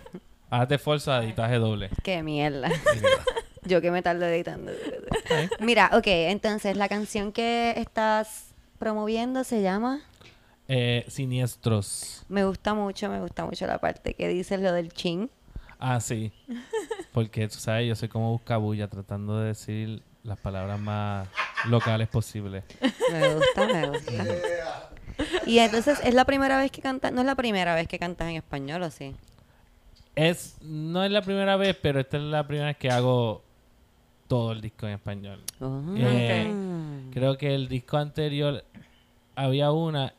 [0.49, 1.91] Hazte fuerza de editaje doble.
[2.05, 2.71] Qué mierda.
[3.65, 4.71] Yo que me tardo editando.
[5.59, 10.03] Mira, ok, entonces la canción que estás promoviendo se llama...
[10.69, 12.25] Eh, siniestros.
[12.29, 15.31] Me gusta mucho, me gusta mucho la parte que dices lo del chin.
[15.81, 16.33] Ah, sí.
[17.13, 21.27] Porque tú sabes, yo soy como buscabulla tratando de decir las palabras más
[21.67, 22.63] locales posibles.
[23.11, 24.88] Me gusta, me gusta.
[25.47, 27.13] Y entonces, ¿es la primera vez que cantas?
[27.13, 29.15] No es la primera vez que cantas en español, ¿o sí?
[30.15, 33.43] Es, no es la primera vez, pero esta es la primera vez que hago
[34.27, 35.43] todo el disco en español.
[35.61, 35.83] Oh.
[35.97, 36.53] Eh,
[37.13, 38.65] Creo que el disco anterior
[39.35, 40.13] había una.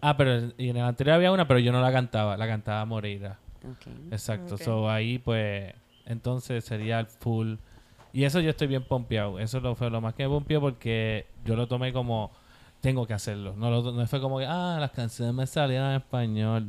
[0.00, 2.84] Ah, pero y en el anterior había una, pero yo no la cantaba, la cantaba
[2.84, 3.38] Moreira.
[3.58, 4.12] Ok.
[4.12, 4.54] Exacto.
[4.54, 4.62] Ok.
[4.62, 5.74] So ahí pues
[6.06, 7.56] entonces sería el full.
[8.12, 9.38] Y eso yo estoy bien pompeado.
[9.38, 12.32] Eso lo fue lo más que me pompeó porque yo lo tomé como
[12.80, 13.54] tengo que hacerlo.
[13.56, 16.66] No, lo- no fue como que ah, las canciones me salieron en español.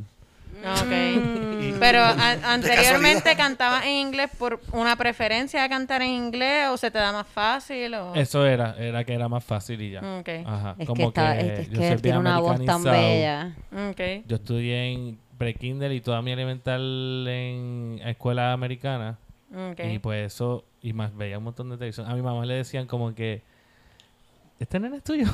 [0.64, 1.74] Ok.
[1.80, 6.92] Pero a- anteriormente cantabas en inglés por una preferencia de cantar en inglés o se
[6.92, 8.14] te da más fácil o...
[8.16, 10.02] Eso era, era que era más fácil y ya.
[10.20, 10.30] Ok.
[10.46, 10.76] Ajá.
[10.78, 13.08] Es como que, está, es, es yo que soy él tiene una voz tan americanizado.
[13.08, 13.56] bella.
[13.92, 14.26] Ok.
[14.28, 19.18] Yo estudié en pre-kinder y toda mi elemental en escuela americana.
[19.72, 19.80] Ok.
[19.92, 22.08] Y pues eso, y más veía un montón de televisión.
[22.10, 23.42] A mi mamá le decían como que,
[24.64, 25.26] ¿este nene es tuyo?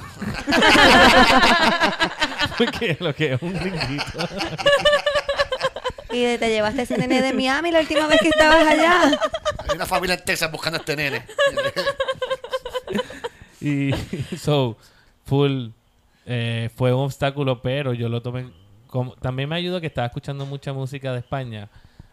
[2.57, 4.30] Porque lo que es un gringuito.
[6.11, 9.19] Y te llevaste ese nene de Miami la última vez que estabas allá.
[9.67, 11.25] Hay una familia en Texas buscando a este nene.
[13.59, 13.91] Y
[14.38, 14.78] so,
[15.25, 15.69] full,
[16.25, 18.49] eh, fue un obstáculo, pero yo lo tomé
[18.88, 19.13] como...
[19.15, 21.69] También me ayudó que estaba escuchando mucha música de España.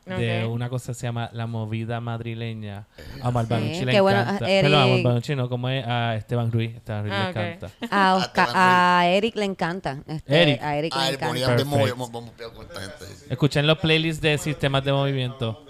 [0.07, 0.53] De Ok.
[0.53, 2.87] una cosa que se llama La Movida Madrileña.
[3.23, 4.45] A Omar Sí, le qué bueno, encanta.
[4.45, 5.37] a Perdón, a Eric.
[5.37, 6.77] No, como es a Esteban Ruiz.
[6.77, 7.37] Esteban Ruiz Ah, le ok.
[7.37, 7.67] encanta.
[7.91, 9.99] A, Ah, Oscar- a Eric le encanta.
[10.07, 10.63] Este, Eric.
[10.63, 11.35] A Eric Ah, le el encanta.
[13.31, 15.65] Escuchen los playlists de sistemas de movimiento.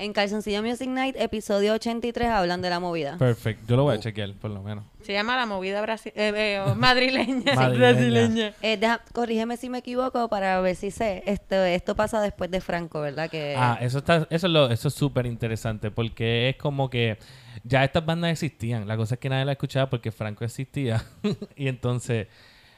[0.00, 3.18] En Calzoncillo Music Night, episodio 83, hablan de la movida.
[3.18, 3.68] Perfect.
[3.68, 4.84] Yo lo voy a chequear, por lo menos.
[5.02, 7.54] Se llama la movida brasi- eh, eh, madrileña.
[7.54, 8.54] Madrileña.
[8.62, 11.22] Eh, deja- corrígeme si me equivoco para ver si sé.
[11.26, 13.28] Esto, esto pasa después de Franco, ¿verdad?
[13.28, 17.18] Que Ah, eso está, eso es lo, eso es súper interesante porque es como que
[17.64, 18.88] ya estas bandas existían.
[18.88, 21.04] La cosa es que nadie la escuchaba porque Franco existía.
[21.56, 22.26] y entonces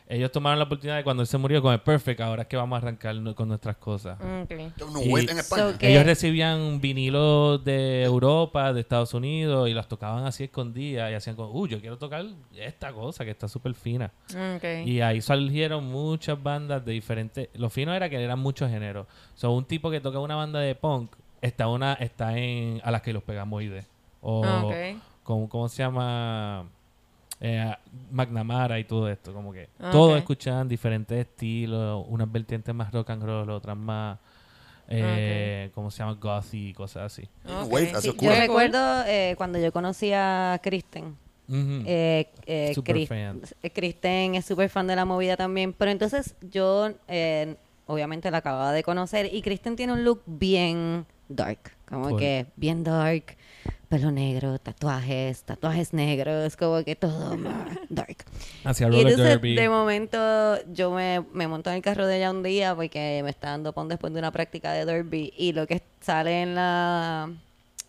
[0.09, 2.57] ellos tomaron la oportunidad de cuando él se murió con el Perfect, ahora es que
[2.57, 4.19] vamos a arrancar con nuestras cosas.
[4.21, 4.51] Ok.
[4.87, 5.73] Un Y- wave en España.
[5.73, 11.11] So que- Ellos recibían vinilos de Europa, de Estados Unidos y las tocaban así escondidas
[11.11, 12.25] y hacían como, uh, yo quiero tocar
[12.57, 14.13] esta cosa que está súper fina.
[14.57, 14.65] Ok.
[14.87, 17.49] Y ahí salieron muchas bandas de diferentes.
[17.55, 19.07] Lo fino era que eran muchos géneros.
[19.35, 23.03] So, un tipo que toca una banda de punk está una está en a las
[23.03, 23.85] que los pegamos de
[24.21, 24.75] O Ah, ok.
[25.25, 26.67] como, ¿cómo se llama?
[27.45, 27.75] Eh,
[28.13, 29.33] McNamara y todo esto.
[29.33, 30.19] Como que Ah, todos ok.
[30.19, 32.05] escuchaban diferentes estilos.
[32.09, 34.19] Unas vertientes más rock and roll, otras más.
[34.89, 36.15] Eh, ¿Cómo se llama?
[36.15, 37.29] Gothy y cosas así.
[37.45, 37.73] Un Ok.
[37.73, 41.17] wave, Sí, yo recuerdo eh, cuando yo conocí a Kristen.
[41.55, 42.27] Eh,
[42.75, 43.41] Super Chris- fan.
[43.75, 45.73] Kristen es súper fan de la movida también.
[45.73, 49.33] Pero entonces yo, eh, obviamente, la acababa de conocer.
[49.35, 51.73] Y Kristen tiene un look bien dark.
[51.89, 53.37] Como que bien dark.
[53.93, 56.57] Pelo negro, tatuajes, tatuajes negros.
[56.57, 58.25] Como que todo más dark.
[58.65, 59.55] Hacia Y entonces, derby.
[59.55, 63.29] de momento, yo me, me monto en el carro de ella un día porque me
[63.29, 67.29] está dando pon después de una práctica de derby y lo que sale en la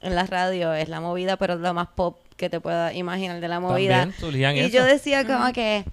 [0.02, 3.48] en la radio es la movida, pero lo más pop que te puedas imaginar de
[3.48, 4.10] la movida.
[4.20, 4.74] Y eso.
[4.74, 5.86] yo decía como que,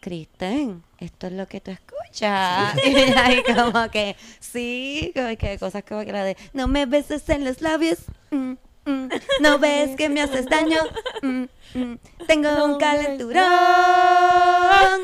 [0.00, 2.76] Kristen, esto es lo que tú escuchas.
[2.84, 7.26] y ahí como que, sí, como que cosas como que la de, no me beses
[7.30, 8.00] en los labios.
[8.30, 8.52] mm,
[8.84, 9.08] mm,
[9.40, 10.78] no ves que me haces daño.
[11.22, 11.94] mm, mm,
[12.26, 13.44] tengo un calenturón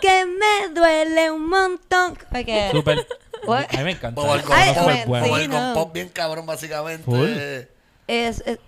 [0.00, 2.18] que me duele un montón.
[2.72, 3.06] Súper.
[3.46, 3.66] What?
[3.72, 4.20] A mí me encanta.
[4.20, 4.36] Bobo
[5.48, 5.74] no.
[5.74, 7.68] pop bien cabrón, básicamente.
[8.06, 8.58] Es, es-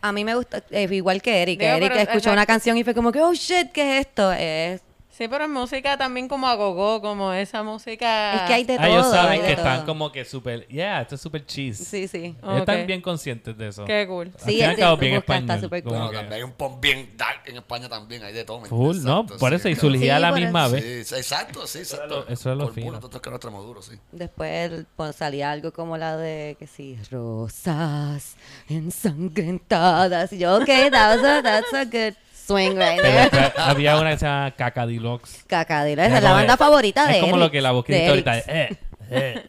[0.00, 1.60] a mí me gusta, es igual que Eric.
[1.60, 4.32] que Digo, escuchó una canción y fue como que, oh shit, ¿qué es esto?
[4.32, 4.80] Es,
[5.16, 8.34] Sí, pero en música también como agogó, como esa música.
[8.34, 8.86] es que hay de Ah, todo.
[8.86, 9.66] ellos hay saben que todo.
[9.68, 11.78] están como que súper, yeah, esto es súper cheese.
[11.78, 12.34] Sí, sí.
[12.42, 13.84] Ellos están bien conscientes de eso.
[13.84, 14.32] Qué cool.
[14.44, 17.12] Sí, es- es- bien busca, está súper como No, que- también hay un pop bien
[17.16, 18.60] dark en España también, hay de todo.
[18.60, 20.74] ¿me Full, no, por sí, eso, y surgía a la Sí, por misma eso.
[20.74, 20.84] vez.
[20.84, 22.26] Sí, sí, exacto, sí, exacto.
[22.28, 22.90] eso es lo fino.
[22.90, 23.96] nosotros que no estamos duros, sí.
[24.10, 28.36] Después pues, salía algo como la de que sí, rosas
[28.68, 30.32] ensangrentadas.
[30.32, 32.14] Y yo, ok, that was a- that's a good
[32.46, 33.52] swing right there.
[33.56, 35.44] había una que se llama Cacadilox.
[35.46, 37.92] Cacadilo, esa Es la como banda favorita de Es como lo que la voz que
[37.92, 38.38] de dice ahorita.
[38.38, 38.76] Eh,
[39.10, 39.42] eh.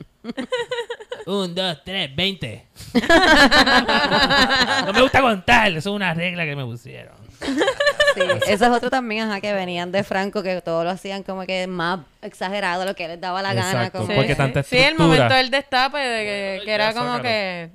[1.26, 2.68] Un, dos, tres, veinte.
[4.86, 7.16] no me gusta contar, eso es una regla que me pusieron.
[7.41, 11.46] Sí, eso es otro también, ajá, que venían de Franco, que todo lo hacían como
[11.46, 13.72] que más exagerado, lo que les daba la gana.
[13.72, 14.12] Exacto, Como...
[14.12, 14.38] Sí, porque sí.
[14.38, 17.72] tanta Sí, el momento del destape de que, que era como que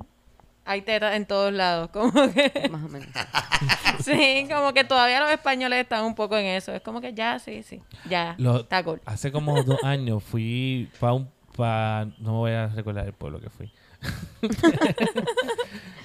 [0.64, 3.08] hay tetas en todos lados, como que Más o menos.
[4.04, 7.38] sí, como que todavía los españoles están un poco en eso, es como que ya,
[7.38, 9.00] sí, sí, ya, Lo- está cool.
[9.06, 11.28] Hace como dos años fui para un...
[11.56, 13.70] Pa, no me voy a recordar el pueblo que fui.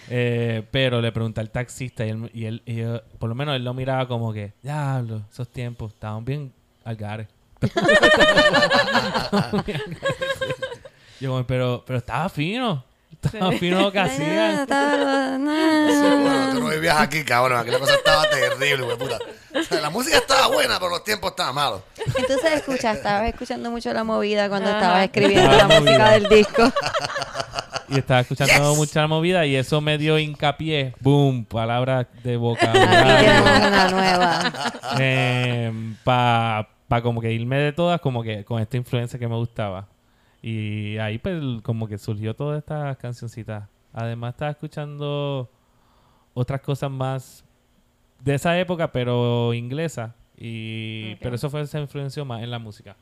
[0.09, 3.55] Eh, pero le pregunté al taxista y él, y él- y yo- por lo menos
[3.55, 6.51] él lo miraba como que, diablo, esos tiempos estaban bien
[6.83, 7.27] algares.
[11.19, 12.83] yo como, pero, pero estaba fino.
[13.23, 14.67] Estaba fino lo que hacían.
[15.45, 17.59] Bueno, tú no vivías aquí, cabrón.
[17.59, 19.17] Aquí la cosa estaba terrible, güey, puta.
[19.57, 21.81] O sea, la música estaba buena, pero los tiempos estaban malos.
[22.05, 24.77] Entonces escucha, estabas escuchando mucho la movida cuando Ajá.
[24.79, 25.79] estabas escribiendo la movida.
[25.79, 26.63] música del disco.
[27.87, 28.77] Y estaba escuchando Yes.
[28.77, 30.95] mucha movida y eso me dio hincapié.
[31.01, 34.51] Boom, palabras de tenemos una nueva.
[36.03, 39.87] para pa como que irme de todas como que con esta influencia que me gustaba
[40.47, 43.63] y ahí pues como que surgió todas estas cancioncitas
[43.93, 45.49] además estaba escuchando
[46.35, 47.43] otras cosas más
[48.23, 52.95] de esa época pero inglesa y pero eso fue se influenció más en la música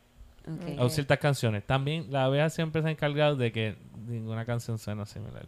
[0.47, 0.79] Ok.
[0.79, 3.75] o ciertas canciones también la abeja siempre se ha encargado de que
[4.07, 5.45] ninguna canción suena similar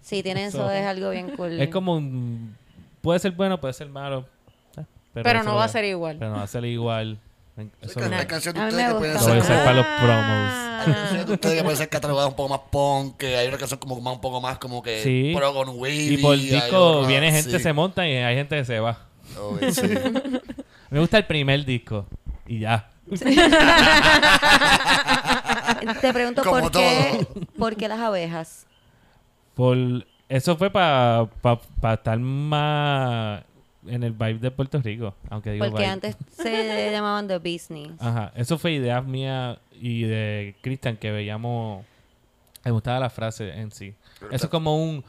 [0.00, 1.52] Sí, tiene eso, So, es algo bien cool.
[1.60, 2.56] es como un
[3.00, 4.26] puede ser bueno puede ser malo
[4.76, 6.16] eh, Pero no va a ser igual.
[6.18, 7.18] pero no va a ser igual.
[7.80, 9.14] Eso Hay lo- hay canciones A de ustedes que pueden.
[9.14, 9.48] Lo voy a como...
[9.48, 10.52] para los promos.
[10.78, 13.58] Hay canciones de ustedes que pueden ser catalogadas un poco más punk, que hay una
[13.58, 15.32] canción como más, un poco más como que Sí.
[15.34, 16.14] pro con wavy.
[16.14, 17.58] Y por hay disco viene gente, sí.
[17.58, 18.96] se monta y hay gente que se va.
[19.40, 19.82] Oh, sí.
[20.90, 22.06] Me gusta el primer disco.
[22.46, 22.90] Y ya.
[26.00, 27.26] Te pregunto Como por qué,
[27.58, 28.66] por qué las abejas.
[29.54, 31.28] Por, eso fue para
[31.92, 33.42] estar más
[33.88, 35.92] en el vibe de Puerto Rico, aunque digo Porque vibe.
[35.92, 37.92] antes se llamaban The Business.
[38.00, 41.84] Ajá, eso fue idea mía y de Christian que veíamos.
[42.64, 43.94] Me gustaba la frase en sí.
[44.30, 45.02] Eso es como un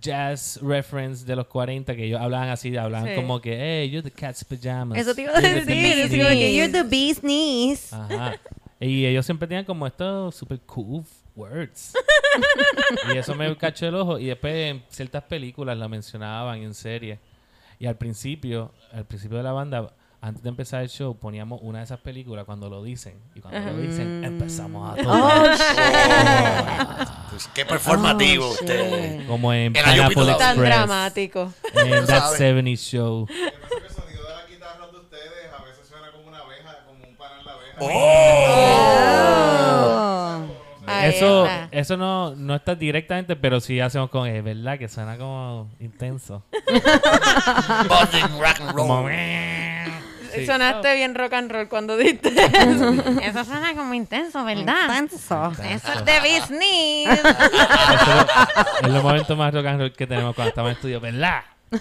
[0.00, 3.14] jazz reference de los 40 que ellos hablaban así, hablaban Sí.
[3.16, 4.96] como que, hey, you're the cat's pajamas.
[4.98, 5.82] Eso te iba a You're the decir.
[5.82, 6.56] bee's yo digo que knees".
[6.56, 7.92] you're the bee's knees.
[7.92, 8.34] Ajá.
[8.80, 11.02] Y ellos siempre tenían como estos super cool
[11.34, 11.92] words.
[13.12, 14.18] y eso me cachó el ojo.
[14.20, 17.18] Y después en ciertas películas la mencionaban en series.
[17.78, 21.78] Y al principio, al principio de la banda, antes de empezar el show, poníamos una
[21.78, 23.20] de esas películas cuando lo dicen.
[23.36, 25.56] Y cuando lo dicen, empezamos a tocar.
[27.30, 29.26] Pues, qué performativo Oh, usted.
[29.28, 30.74] Como en El Pineapple de- Tan Express.
[30.74, 31.52] dramático.
[31.74, 32.38] En That sabes.
[32.38, 33.26] 70 Show.
[33.28, 36.38] Yo pienso que el sonido de las guitarras de ustedes a veces suena como una
[36.38, 37.76] abeja, como un panal de abeja.
[37.80, 39.37] Oh.
[41.06, 45.70] Eso, eso no, no está directamente, pero sí hacemos con es verdad que suena como
[45.80, 46.44] intenso.
[46.68, 49.12] Buzzing rock and Como roll.
[50.34, 50.46] Sí.
[50.46, 52.94] Sonaste bien rock and roll cuando diste eso.
[53.22, 55.00] Eso suena como intenso, ¿verdad?
[55.00, 55.52] Intenso.
[55.52, 57.18] Eso es de business.
[57.18, 57.38] Eso
[58.82, 61.42] es los momentos más rock and roll que tenemos cuando estamos en estudio, ¿verdad?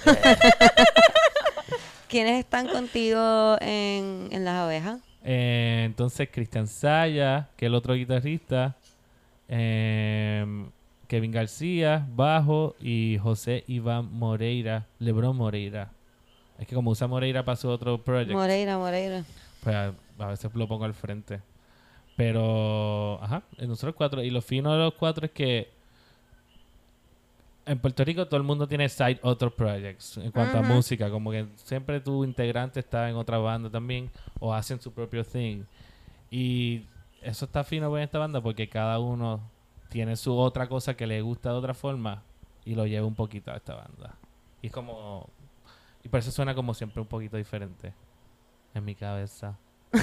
[2.07, 4.99] ¿Quiénes están contigo en, en las abejas?
[5.23, 8.77] Eh, entonces, Cristian Saya, que es el otro guitarrista,
[9.49, 10.65] eh,
[11.07, 15.91] Kevin García, bajo, y José Iván Moreira, Lebron Moreira.
[16.59, 19.23] Es que como usa Moreira para su otro project, Moreira, Moreira.
[19.63, 21.39] pues a, a veces lo pongo al frente.
[22.15, 24.23] Pero, ajá, nosotros cuatro.
[24.23, 25.69] Y lo fino de los cuatro es que
[27.67, 31.09] en Puerto Rico todo el mundo tiene side other projects en cuanto a música.
[31.11, 34.09] Como que siempre tu integrante está en otra banda también
[34.39, 35.63] o hacen su propio thing.
[36.31, 36.83] Y
[37.21, 39.41] eso está fino en esta banda porque cada uno
[39.89, 42.23] tiene su otra cosa que le gusta de otra forma
[42.65, 44.15] y lo lleva un poquito a esta banda.
[44.61, 45.29] Y es como...
[46.03, 47.93] Y por eso suena como siempre un poquito diferente
[48.73, 49.57] en mi cabeza.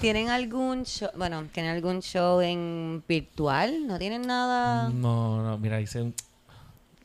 [0.00, 1.08] ¿Tienen algún show?
[1.16, 3.86] Bueno, ¿tienen algún show en virtual?
[3.86, 4.88] ¿No tienen nada?
[4.90, 6.14] No, no, mira, hice un...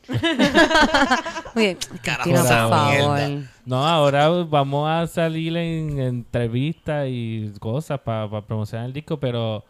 [1.55, 1.77] Muy bien.
[2.01, 3.19] Carajo, por favor.
[3.65, 9.63] No, ahora vamos a salir en entrevistas y cosas para promocionar el disco, pero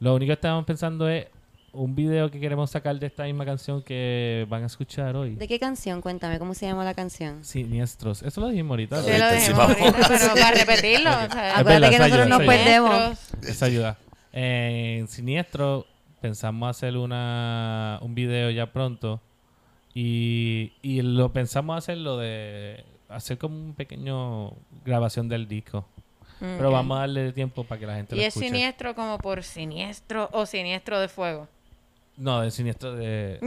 [0.00, 1.26] lo único que estamos pensando es
[1.72, 5.36] un video que queremos sacar de esta misma canción que van a escuchar hoy.
[5.36, 6.00] ¿De qué canción?
[6.00, 7.44] Cuéntame, ¿cómo se llama la canción?
[7.44, 8.22] Siniestros.
[8.22, 9.02] Eso lo dijimos ahorita.
[9.02, 10.06] Sí, lo dijimos ahorita, vamos.
[10.08, 11.10] pero para repetirlo.
[11.10, 13.18] o sea, Es Acuérdate verdad, que nosotros ayuda, nos perdemos.
[13.46, 13.96] Esa ayuda.
[14.32, 15.86] En Siniestro
[16.20, 19.20] pensamos hacer una un video ya pronto
[19.94, 24.52] y, y lo pensamos hacerlo de hacer como un pequeño
[24.84, 25.84] grabación del disco.
[26.40, 26.72] Pero Ok.
[26.74, 28.46] vamos a darle tiempo para que la gente Y lo es escuche.
[28.46, 31.48] siniestro como por siniestro o siniestro de fuego.
[32.16, 33.38] No, de siniestro de.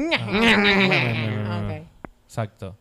[2.25, 2.75] Exacto.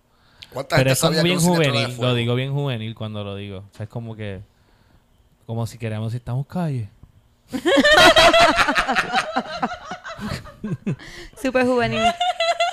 [0.53, 1.97] ¿Cuánta Pero gente es bien juvenil.
[2.01, 3.59] Lo digo bien juvenil cuando lo digo.
[3.59, 4.41] O sea, es como que.
[5.47, 6.89] Como si queremos, si estamos calle.
[11.43, 12.03] Súper juvenil.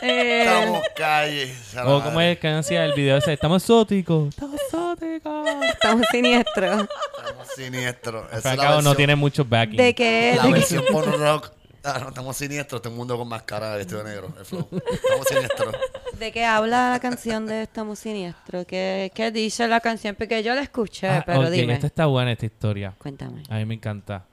[0.04, 1.56] Eh, Estamos calle.
[1.86, 4.30] O como es que decía el video ese, estamos exóticos.
[4.30, 5.48] Estamos exóticos.
[5.74, 6.88] estamos siniestros.
[7.18, 8.26] Estamos siniestros.
[8.32, 9.78] Esa es la cabo no versión- tiene mucho backing.
[9.78, 10.34] ¿De qué?
[10.38, 11.52] La de qué- versión porno rock.
[11.84, 12.82] Ah, no, estamos siniestros.
[12.82, 14.32] Todo el mundo con máscara de vestido negro.
[14.38, 14.68] El flow.
[14.72, 15.76] Estamos siniestros.
[16.20, 18.66] ¿De qué habla la canción de Estamos Siniestros?
[18.66, 20.14] ¿Qué, qué dice la canción?
[20.16, 21.74] Porque yo la escuché, Ah, pero ok, dime.
[21.74, 22.94] Esta está buena, esta historia.
[22.98, 23.44] Cuéntame.
[23.50, 24.26] A mí me encanta.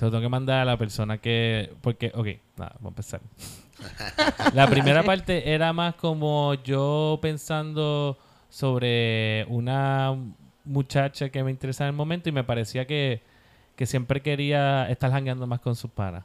[0.00, 1.74] Se lo tengo que mandar a la persona que...
[1.82, 3.20] Porque, ok, nada, vamos a empezar.
[4.54, 8.16] la primera parte era más como yo pensando
[8.48, 10.16] sobre una
[10.64, 13.20] muchacha que me interesaba en el momento y me parecía que,
[13.76, 16.24] que siempre quería estar jangueando más con sus panas.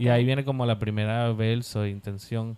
[0.00, 2.56] Y ahí viene como la primera verso, intención.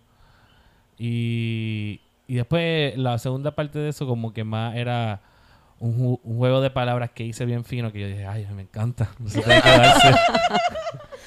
[0.97, 5.21] Y, y después la segunda parte de eso como que más era
[5.81, 8.63] un, ju- un juego de palabras que hice bien fino que yo dije, ay, me
[8.63, 9.11] encanta.
[9.27, 10.15] Se puede quedarse.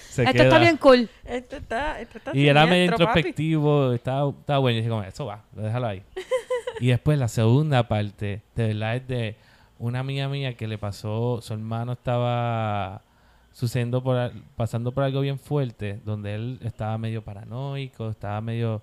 [0.09, 0.43] Se Esto queda.
[0.45, 1.09] está bien cool.
[1.25, 4.75] Esto está, esto está Y era medio introspectivo, estaba, estaba bueno.
[4.77, 6.01] Y dije, como, eso va, déjalo ahí.
[6.79, 9.35] y después la segunda parte, de verdad, es de
[9.77, 13.03] una amiga mía que le pasó, su hermano estaba
[13.51, 18.81] sucediendo por, al- pasando por algo bien fuerte, donde él estaba medio paranoico, estaba medio,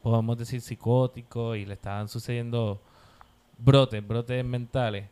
[0.00, 2.80] podemos decir, psicótico, y le estaban sucediendo
[3.64, 5.06] brotes, brotes mentales.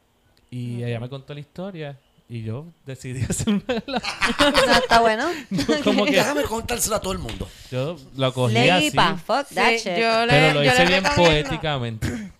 [0.50, 1.98] Y ella me contó la historia.
[2.28, 5.28] Y yo decidí No, está bueno.
[5.84, 7.48] como que Déjame contárselo a todo el mundo.
[7.72, 8.90] yo lo cogí Lady así.
[8.92, 9.96] pa, fuck that Sí, shit.
[9.98, 12.30] yo le, Pero lo yo hice le bien poéticamente.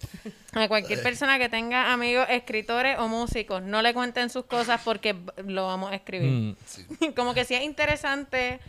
[0.53, 5.17] A cualquier persona que tenga amigos escritores o músicos, no le cuenten sus cosas porque
[5.45, 6.31] lo vamos a escribir.
[6.31, 7.13] Mm.
[7.17, 8.61] Como que si es interesante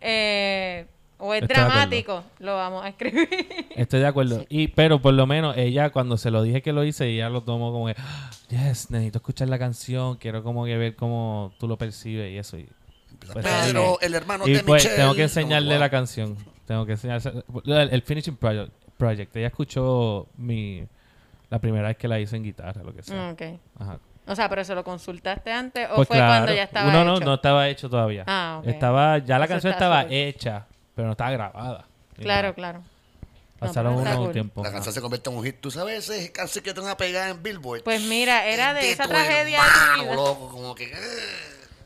[0.00, 0.86] eh,
[1.20, 3.28] o es Estoy dramático, lo vamos a escribir.
[3.76, 4.44] Estoy de acuerdo.
[4.48, 7.42] Y, pero por lo menos ella, cuando se lo dije que lo hice, ella lo
[7.42, 11.68] tomó como que, "Ah, yes, necesito escuchar la canción, quiero como que ver cómo tú
[11.68, 12.56] lo percibes y eso.
[12.58, 12.68] Y,
[13.32, 13.44] Pues,
[14.00, 15.00] el hermano y de pues Michelle.
[15.02, 15.80] tengo que enseñarle wow.
[15.80, 16.36] la canción.
[16.66, 19.36] Tengo que enseñarle el, el Finishing project, project.
[19.36, 20.84] Ella escuchó mi
[21.50, 23.30] la primera vez que la hice en guitarra, lo que sea.
[23.32, 23.42] Ok.
[23.78, 23.98] Ajá.
[24.26, 26.44] O sea, pero ¿se lo consultaste antes o Pues fue claro.
[26.44, 27.24] cuando ya estaba No, no, hecho?
[27.24, 28.22] no estaba hecho todavía.
[28.28, 28.68] Ah, ok.
[28.68, 30.66] Estaba, ya la Eso canción estaba hecha,
[31.00, 31.86] pero no estaba grabada.
[32.16, 32.54] Claro, nada.
[32.54, 32.82] claro.
[33.58, 34.32] Pasaron No, unos cool.
[34.32, 34.64] tiempos.
[34.64, 35.56] La canción se convierte en un hit.
[35.60, 37.82] Tú sabes, esa canción que te van a pegar en Billboard.
[37.82, 40.14] Pues mira, era de esa tragedia de hermano, tu vida.
[40.14, 40.84] loco, como que.
[40.84, 40.96] eh,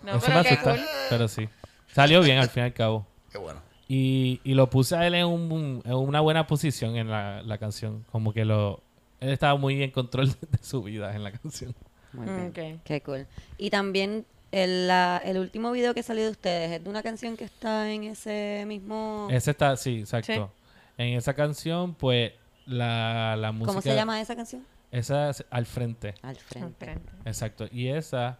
[0.05, 0.85] No, Eso pero me qué asusta, cool.
[1.11, 1.49] pero sí.
[1.93, 3.07] Salió bien al fin y al cabo.
[3.33, 3.61] Qué bueno.
[3.89, 7.59] Y, y lo puse a él en, un- en una buena posición en la, la
[7.59, 8.05] canción.
[8.13, 8.81] Como que lo
[9.21, 11.75] él estaba muy en control de su vida en la canción.
[12.13, 12.49] Muy bien.
[12.77, 12.83] Ok.
[12.85, 13.27] Qué cool.
[13.59, 14.27] Y también
[14.63, 17.91] el, la- el último video que salió de ustedes es de una canción que está
[17.91, 19.29] en ese mismo...
[19.31, 20.51] Ese está, sí, exacto.
[20.97, 22.33] En esa canción, pues,
[22.67, 23.67] la, la música...
[23.73, 24.65] ¿Cómo se llama esa canción?
[24.93, 26.15] Esa es al frente.
[26.23, 26.85] Al frente.
[26.87, 27.13] Frente.
[27.25, 27.67] Exacto.
[27.73, 28.39] Y esa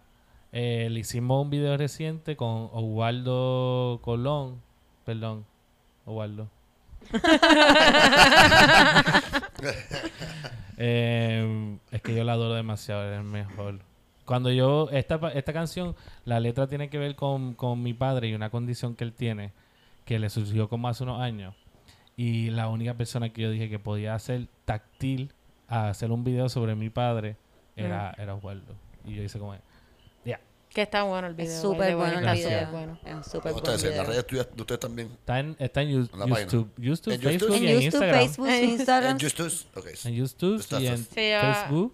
[0.53, 4.61] eh, le hicimos un video reciente con Osvaldo Colón.
[5.03, 5.45] Perdón,
[6.05, 6.47] Osvaldo.
[10.77, 13.79] Eh, es que yo la adoro demasiado, es el mejor.
[14.25, 15.95] Cuando yo, esta, pa- esta canción,
[16.25, 19.51] la letra tiene que ver con, con mi padre y una condición que él tiene,
[20.03, 21.53] que le surgió como hace unos años.
[22.17, 25.31] Y la única persona que yo dije que podía hacer táctil
[25.67, 27.35] a hacer un video sobre mi padre
[27.75, 28.73] era, era Osvaldo.
[29.05, 29.55] Y yo hice como,
[30.23, 30.39] ya,
[30.73, 31.51] Que está bueno el video.
[31.51, 32.49] Es súper bueno el video.
[32.49, 32.99] súper bueno.
[33.05, 33.83] Es súper ¿Cómo buen ustedes?
[33.83, 34.01] En video.
[34.03, 35.07] las redes tuyas, de ustedes también.
[35.11, 36.29] está en, está en Yu- En.
[36.29, 37.53] YouTube, YouTube, ¿En Facebook YouTube?
[37.53, 38.19] y En en YouTube, Instagram.
[38.19, 39.11] Facebook, Instagram.
[39.11, 39.67] En Justus.
[39.75, 39.85] Ok.
[40.05, 41.91] En YouTube y en fácil.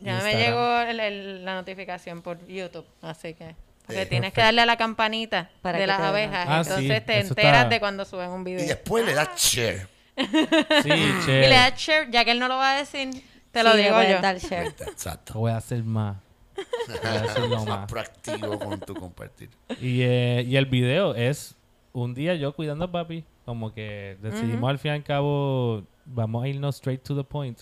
[0.00, 3.54] Ya- me llegó el- el- la notificación por YouTube, así que...
[3.86, 6.46] Porque tienes que darle a la campanita Para de las te abejas.
[6.48, 8.66] Ah, entonces sí, te enteras está- de cuando suben un Y video.
[8.68, 9.88] después le das share.
[10.16, 11.40] Sí, Y che.
[11.40, 13.10] le das share, ya que él no lo va a decir,
[13.50, 14.20] te lo Sí, digo yo.
[14.20, 14.68] dar share.
[14.68, 15.34] Exacto.
[15.40, 16.18] Voy a hacer más.
[16.86, 17.90] Voy a hacerlo Más más.
[17.90, 19.50] proactivo con tu compartir.
[19.80, 21.56] Y, eh, y el video es
[21.92, 23.24] un día yo cuidando a papi.
[23.44, 27.60] Como que decidimos al fin y al cabo, vamos a irnos straight to the point.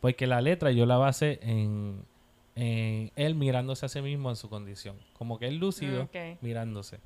[0.00, 2.02] Porque la letra yo la base en,
[2.54, 4.96] en él mirándose a sí mismo en su condición.
[5.12, 6.16] Como que él lúcido Ok.
[6.40, 6.98] mirándose.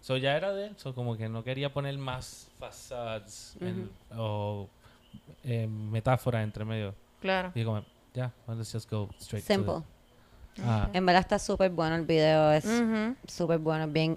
[0.00, 0.74] So ya era de él.
[0.76, 4.68] So como que no quería poner más façades en- o
[5.44, 6.94] eh, metáforas entre medio.
[7.20, 7.52] Claro.
[7.54, 7.82] Y como,
[8.12, 9.74] ya, well, let's just go straight Simple.
[9.74, 9.80] to
[10.56, 10.62] the...
[10.62, 12.52] Ah, En verdad está súper bueno el video.
[12.52, 12.64] Es
[13.26, 14.16] súper bueno, bien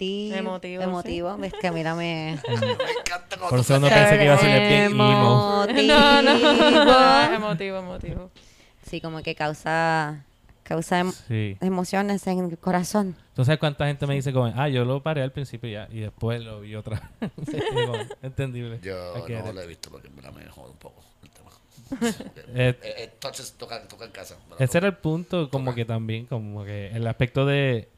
[0.00, 0.36] emotivo.
[0.36, 1.36] Emotivo, Emotivo.
[1.38, 2.38] Ves que mira me...
[2.48, 5.66] Me encanta cuando Por eso no pensé que iba a ser bien emo.
[5.66, 6.30] No, no.
[6.30, 7.34] Emotivo.
[7.34, 8.30] emotivo, emotivo.
[8.88, 10.24] Sí, como que causa,
[10.62, 11.56] causa em- Sí.
[11.60, 13.16] emociones en el corazón.
[13.34, 16.00] ¿Tú sabes cuánta gente me dice como, ah, yo lo paré al principio ya y
[16.00, 17.30] después lo vi otra vez?
[17.50, 17.56] Sí,
[18.22, 18.80] entendible.
[18.82, 19.14] Yo
[19.44, 21.50] no lo he visto porque en verdad me jode un poco el tema.
[22.54, 24.36] Eh, Eh, eh, touches toca, toca en casa.
[24.48, 27.88] me Ese era el punto, como que también, como que el aspecto de...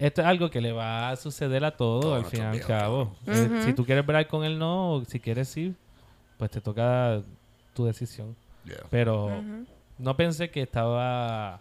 [0.00, 2.60] Esto es algo que le va a suceder a todo Todos al fin y al
[2.62, 3.14] cabo.
[3.26, 4.94] Eh, si tú quieres ver con él, no.
[4.94, 5.74] O si quieres, sí.
[6.38, 7.20] Pues te toca
[7.74, 8.34] tu decisión.
[8.64, 8.78] Yeah.
[8.90, 9.30] Pero
[9.98, 11.60] no pensé que estaba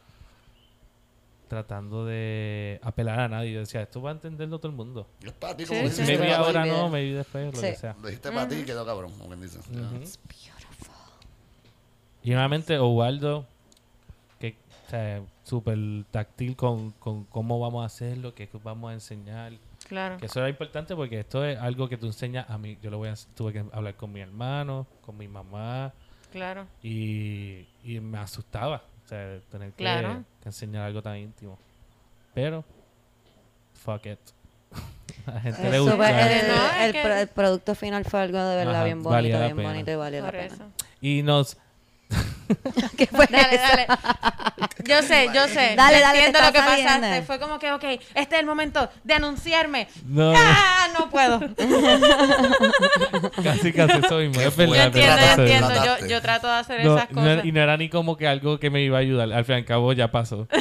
[1.49, 3.51] tratando de apelar a nadie.
[3.51, 5.05] Yo decía, esto va a entenderlo todo el mundo.
[5.21, 5.87] Es para ti, Sí, como sí.
[5.89, 6.07] dices.
[6.07, 7.67] Maybe ahora no, maybe después, lo Sí.
[7.67, 7.95] que sea.
[8.01, 9.59] Lo dijiste para ti y quedó cabrón, como quien dice.
[12.23, 13.45] Y nuevamente Osvaldo,
[14.39, 14.55] que
[14.87, 15.77] o sea, súper
[16.11, 19.53] táctil con, con cómo vamos a hacerlo, qué vamos a enseñar.
[19.87, 20.17] Claro.
[20.17, 22.77] Que eso era importante porque esto es algo que tú enseñas a mí.
[22.81, 25.91] Yo lo voy a, tuve que hablar con mi hermano, con mi mamá
[26.31, 26.67] Claro.
[26.83, 28.83] y, y me asustaba.
[29.05, 30.23] O sea, tener que, Claro.
[30.43, 31.57] que enseñar algo tan íntimo.
[32.33, 32.63] Pero,
[33.73, 34.19] fuck it.
[35.25, 36.85] a la gente le gusta.
[36.85, 39.69] el, es el producto final fue algo de verdad Ajá, bien bonito, bien pena.
[39.69, 40.45] bonito y valió la pena.
[40.45, 40.63] eso.
[41.01, 41.57] Y nos...
[42.97, 43.63] ¿Qué fue Dale, eso?
[43.63, 43.87] dale.
[44.85, 45.75] Yo sé, yo sé.
[45.75, 46.93] Dale, dale, Entiendo lo que saliendo.
[47.01, 47.21] pasaste.
[47.23, 47.83] Fue como que, ok,
[48.15, 49.87] este es el momento de anunciarme.
[50.07, 50.87] No, ¡Ah!
[50.97, 51.39] No puedo.
[53.43, 54.67] casi, casi verdad, fuerte.
[54.67, 56.07] Yo entiendo, yo entiendo.
[56.07, 57.45] Yo, trato de hacer No, esas cosas.
[57.45, 59.31] y no era ni como que algo que me iba a ayudar.
[59.31, 60.47] Al fin y al cabo ya pasó.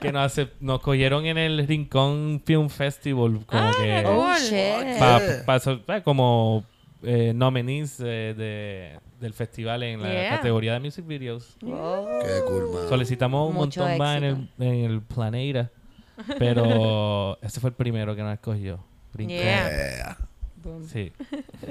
[0.00, 4.04] Que nos, hace- nos cogieron en el Rincón Film Festival como Ah, que.
[4.06, 4.98] Oh, shit.
[4.98, 5.42] pa- Yeah.
[5.44, 6.64] pa- so- pa- como
[7.02, 10.36] eh, nominees eh, de, del festival en la Yeah.
[10.36, 11.56] categoría de music videos.
[11.64, 12.06] Oh.
[12.22, 12.88] Qué cool, man.
[12.88, 15.70] Solicitamos un Mucho montón más en el, en el Planeta,
[16.38, 18.84] pero ese fue el primero que nos escogió.
[19.16, 20.18] Yeah.
[20.92, 21.12] Sí.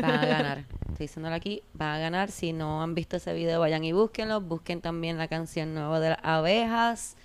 [0.01, 0.57] Van a ganar.
[0.59, 2.31] Estoy diciéndolo aquí, van a ganar.
[2.31, 4.39] Si no han visto ese video, vayan y búsquenlo.
[4.41, 7.17] Busquen también la canción nueva de las abejas.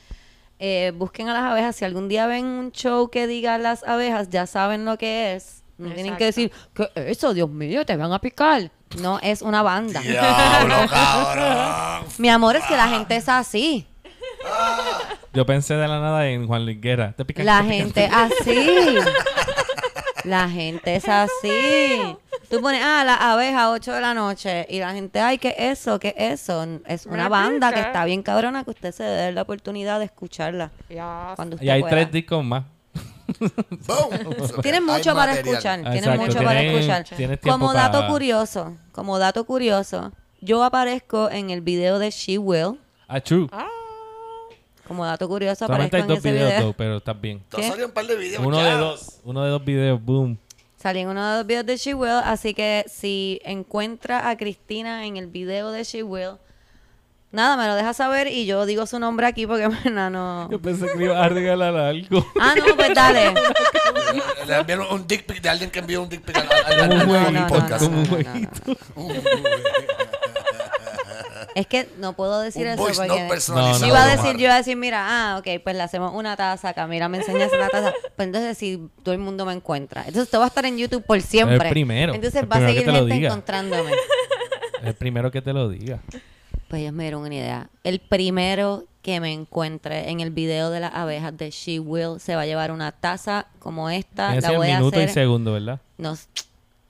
[0.59, 1.77] eh, busquen a las abejas.
[1.77, 5.63] Si algún día ven un show que diga las abejas, ya saben lo que es.
[5.79, 7.33] No tienen que decir, ¿qué es eso?
[7.33, 8.71] Dios mío, te van a picar.
[8.99, 10.01] No, es una banda.
[10.01, 12.05] Diablo, cabrón.
[12.19, 13.87] Mi amor, es que la gente es así.
[15.33, 17.13] Yo pensé de la nada en Juan Luis Guerra.
[17.13, 18.99] Te La te gente así.
[20.25, 22.17] La gente es así.
[22.51, 24.67] Tú pones, ah, la abeja, 8 de la noche.
[24.69, 26.01] Y la gente, ay, ¿qué es eso?
[26.01, 26.67] ¿Qué es eso?
[26.87, 30.07] Es una Una banda que está bien cabrona que usted se dé la oportunidad de
[30.07, 30.73] escucharla.
[31.37, 31.91] Cuando usted Y hay pueda.
[31.93, 32.65] tres discos más.
[33.87, 34.61] Boom.
[34.63, 35.81] Tienes mucho para escuchar.
[35.81, 37.05] Tienes Exacto, mucho para escuchar.
[37.05, 42.39] tienes tiempo Como dato curioso, como dato curioso, yo aparezco en el video de She
[42.39, 42.79] Will.
[43.09, 43.49] Ah, true.
[44.87, 46.63] Como dato curioso, Solamente aparezco hay en dos ese videos, video.
[46.67, 47.43] though, pero estás bien.
[47.49, 47.69] Te han ¿Qué?
[47.69, 48.65] salido un par de videos Uno ya.
[48.67, 49.21] de dos.
[49.25, 50.39] Uno de dos videos, boom.
[50.77, 55.05] Salí en uno de los videos de She Will, así que si encuentra a Cristina
[55.07, 56.39] en el video de She Will,
[57.33, 60.49] nada, me lo deja saber y yo digo su nombre aquí porque en verdad no...
[60.51, 62.27] Yo pensé que me iba a regalar algo.
[62.41, 63.33] Ah, no, pues dale.
[64.47, 67.07] Le enviaron un dick pic de alguien que envió un dick pic al, al- al-
[67.09, 67.83] No, no, podcast.
[67.91, 68.03] no.
[71.55, 73.27] Es que no puedo decir Un eso voice porque...
[73.49, 76.13] No, Yo iba a decir, yo iba a decir, mira, ah, ok, pues le hacemos
[76.15, 77.93] una taza, Camila me enseña a hacer una taza.
[78.15, 80.03] Pues entonces si todo el mundo me encuentra.
[80.03, 81.57] Entonces esto va a estar en YouTube por siempre.
[81.67, 83.91] El primero, Entonces el va a seguir gente encontrándome.
[84.83, 85.99] El primero que te lo diga.
[86.71, 87.69] Pues ellos me dieron una idea.
[87.83, 92.37] El primero que me encuentre en el video de las abejas de She Will se
[92.37, 94.37] va a llevar una taza como esta.
[94.37, 95.09] La el voy a minuto hacer.
[95.09, 95.81] y segundo, ¿verdad?
[95.99, 96.17] No,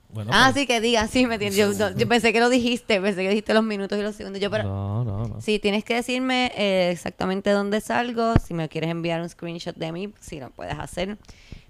[0.09, 1.57] Bueno, ah, pues, sí, que diga, sí, me entiendes.
[1.57, 4.39] Yo, no, yo pensé que lo dijiste, pensé que dijiste los minutos y los segundos.
[4.39, 5.41] Yo, pero, No, no, no.
[5.41, 8.35] Sí, tienes que decirme eh, exactamente dónde salgo.
[8.45, 11.17] Si me quieres enviar un screenshot de mí, si lo puedes hacer.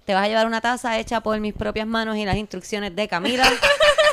[0.04, 3.08] Te vas a llevar una taza hecha por mis propias manos y las instrucciones de
[3.08, 3.48] Camila.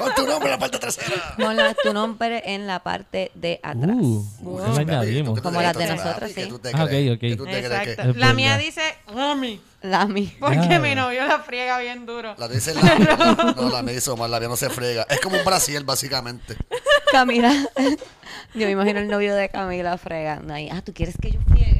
[0.00, 1.34] Con tu nombre en la parte trasera.
[1.36, 3.96] Con la- tu nombre en la parte de atrás.
[3.98, 4.26] Uh,
[4.64, 5.28] ¿qué le añadimos?
[5.30, 6.34] ¿Tú qué te Como las de nosotros, sí.
[6.34, 7.18] ¿Qué tú te Ah, ok, ok.
[7.20, 8.10] ¿Qué tú te crees que- Exacto.
[8.10, 8.82] Es La mía dice
[9.14, 9.60] Rami.
[9.82, 10.26] La mi.
[10.38, 10.78] Porque Ah.
[10.78, 12.34] mi novio la friega bien duro.
[12.38, 12.82] La dice la
[13.56, 15.06] No, la me hizo mal, la mía no se frega.
[15.08, 16.56] Es como un brasiel, básicamente.
[17.10, 17.50] Camila.
[18.54, 20.68] Yo me imagino el novio de Camila fregando ahí.
[20.72, 21.79] Ah, ¿tú quieres que yo friegue?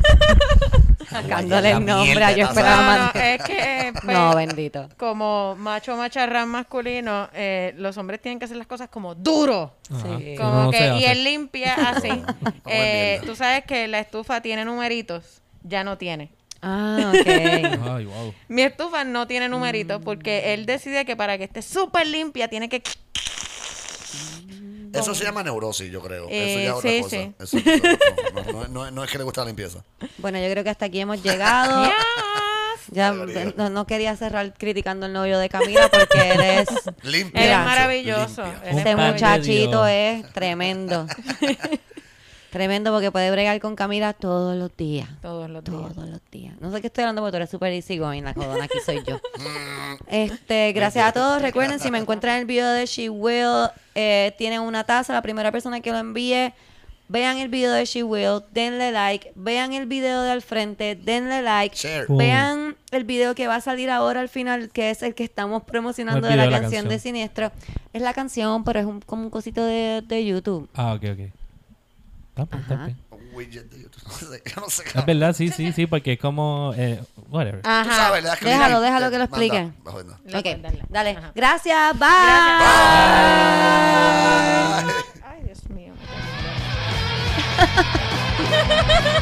[1.08, 2.34] Sacándole el nombre.
[2.36, 3.16] Yo esperaba No, no, más.
[3.16, 4.88] es que pues, No, bendito.
[4.96, 9.74] como macho macharrán masculino, eh, los hombres tienen que hacer las cosas como duro.
[9.88, 10.36] Sí.
[10.36, 12.22] Como No que, y él limpia así.
[12.66, 16.30] Eh, tú sabes que la estufa tiene numeritos, ya no tiene.
[16.62, 17.26] Ah, ok.
[17.26, 18.34] Ay, wow.
[18.48, 22.68] Mi estufa no tiene numeritos porque él decide que para que esté súper limpia tiene
[22.68, 22.82] que...
[24.92, 26.26] Eso se llama neurosis, yo creo.
[26.28, 27.10] Eh, Eso ya es otra sí, cosa.
[27.10, 27.34] sí.
[27.38, 29.84] Eso, eso, no, no, no- no es que le gusta la limpieza.
[30.18, 31.90] Bueno, yo creo que hasta aquí hemos llegado.
[32.92, 36.68] Ya no, no quería cerrar criticando al novio de Camila porque él es
[37.04, 37.40] Limpia.
[37.40, 37.64] Él es Mira.
[37.64, 38.42] maravilloso.
[38.42, 38.62] Limpia.
[38.64, 41.06] Él es ese de muchachito es tremendo.
[42.50, 45.08] tremendo porque puede bregar con Camila todos los días.
[45.22, 45.94] Todos los días.
[45.94, 46.54] Todos los días.
[46.60, 49.02] No sé qué estoy hablando porque tú eres súper easy going, la jodona aquí soy
[49.06, 49.20] yo.
[50.06, 51.40] Este, gracias a todos.
[51.40, 55.12] Recuerden, si me encuentran en el video de She Will, eh, tienen una taza.
[55.12, 56.52] La primera persona que lo envíe,
[57.08, 59.32] vean el video de She Will, denle like.
[59.36, 61.76] Vean el video de al frente, denle like.
[61.76, 62.06] Share.
[62.06, 62.18] Boom.
[62.18, 65.62] Vean el video que va a salir ahora al final, que es el que estamos
[65.62, 66.98] promocionando de la, video de la canción, de.
[66.98, 67.52] Siniestro.
[67.92, 70.68] Es la canción, pero es un, como un cosito de, de YouTube.
[70.74, 71.39] Ah, ok, ok.
[73.32, 74.02] Widget de YouTube.
[74.10, 74.82] No sé, no sé.
[74.94, 76.72] Es verdad, sí, sí, sí, porque es como...
[76.76, 77.62] Eh, whatever.
[77.62, 77.94] Tú Ajá.
[77.96, 79.38] sabes, le das clic Déjalo, ahí, déjalo te que lo manda.
[80.24, 80.38] no.
[80.38, 80.46] Ok,
[80.88, 81.10] dale.
[81.10, 81.32] Ajá.
[81.34, 82.08] Gracias, bye.
[85.22, 85.92] Ay, Dios mío.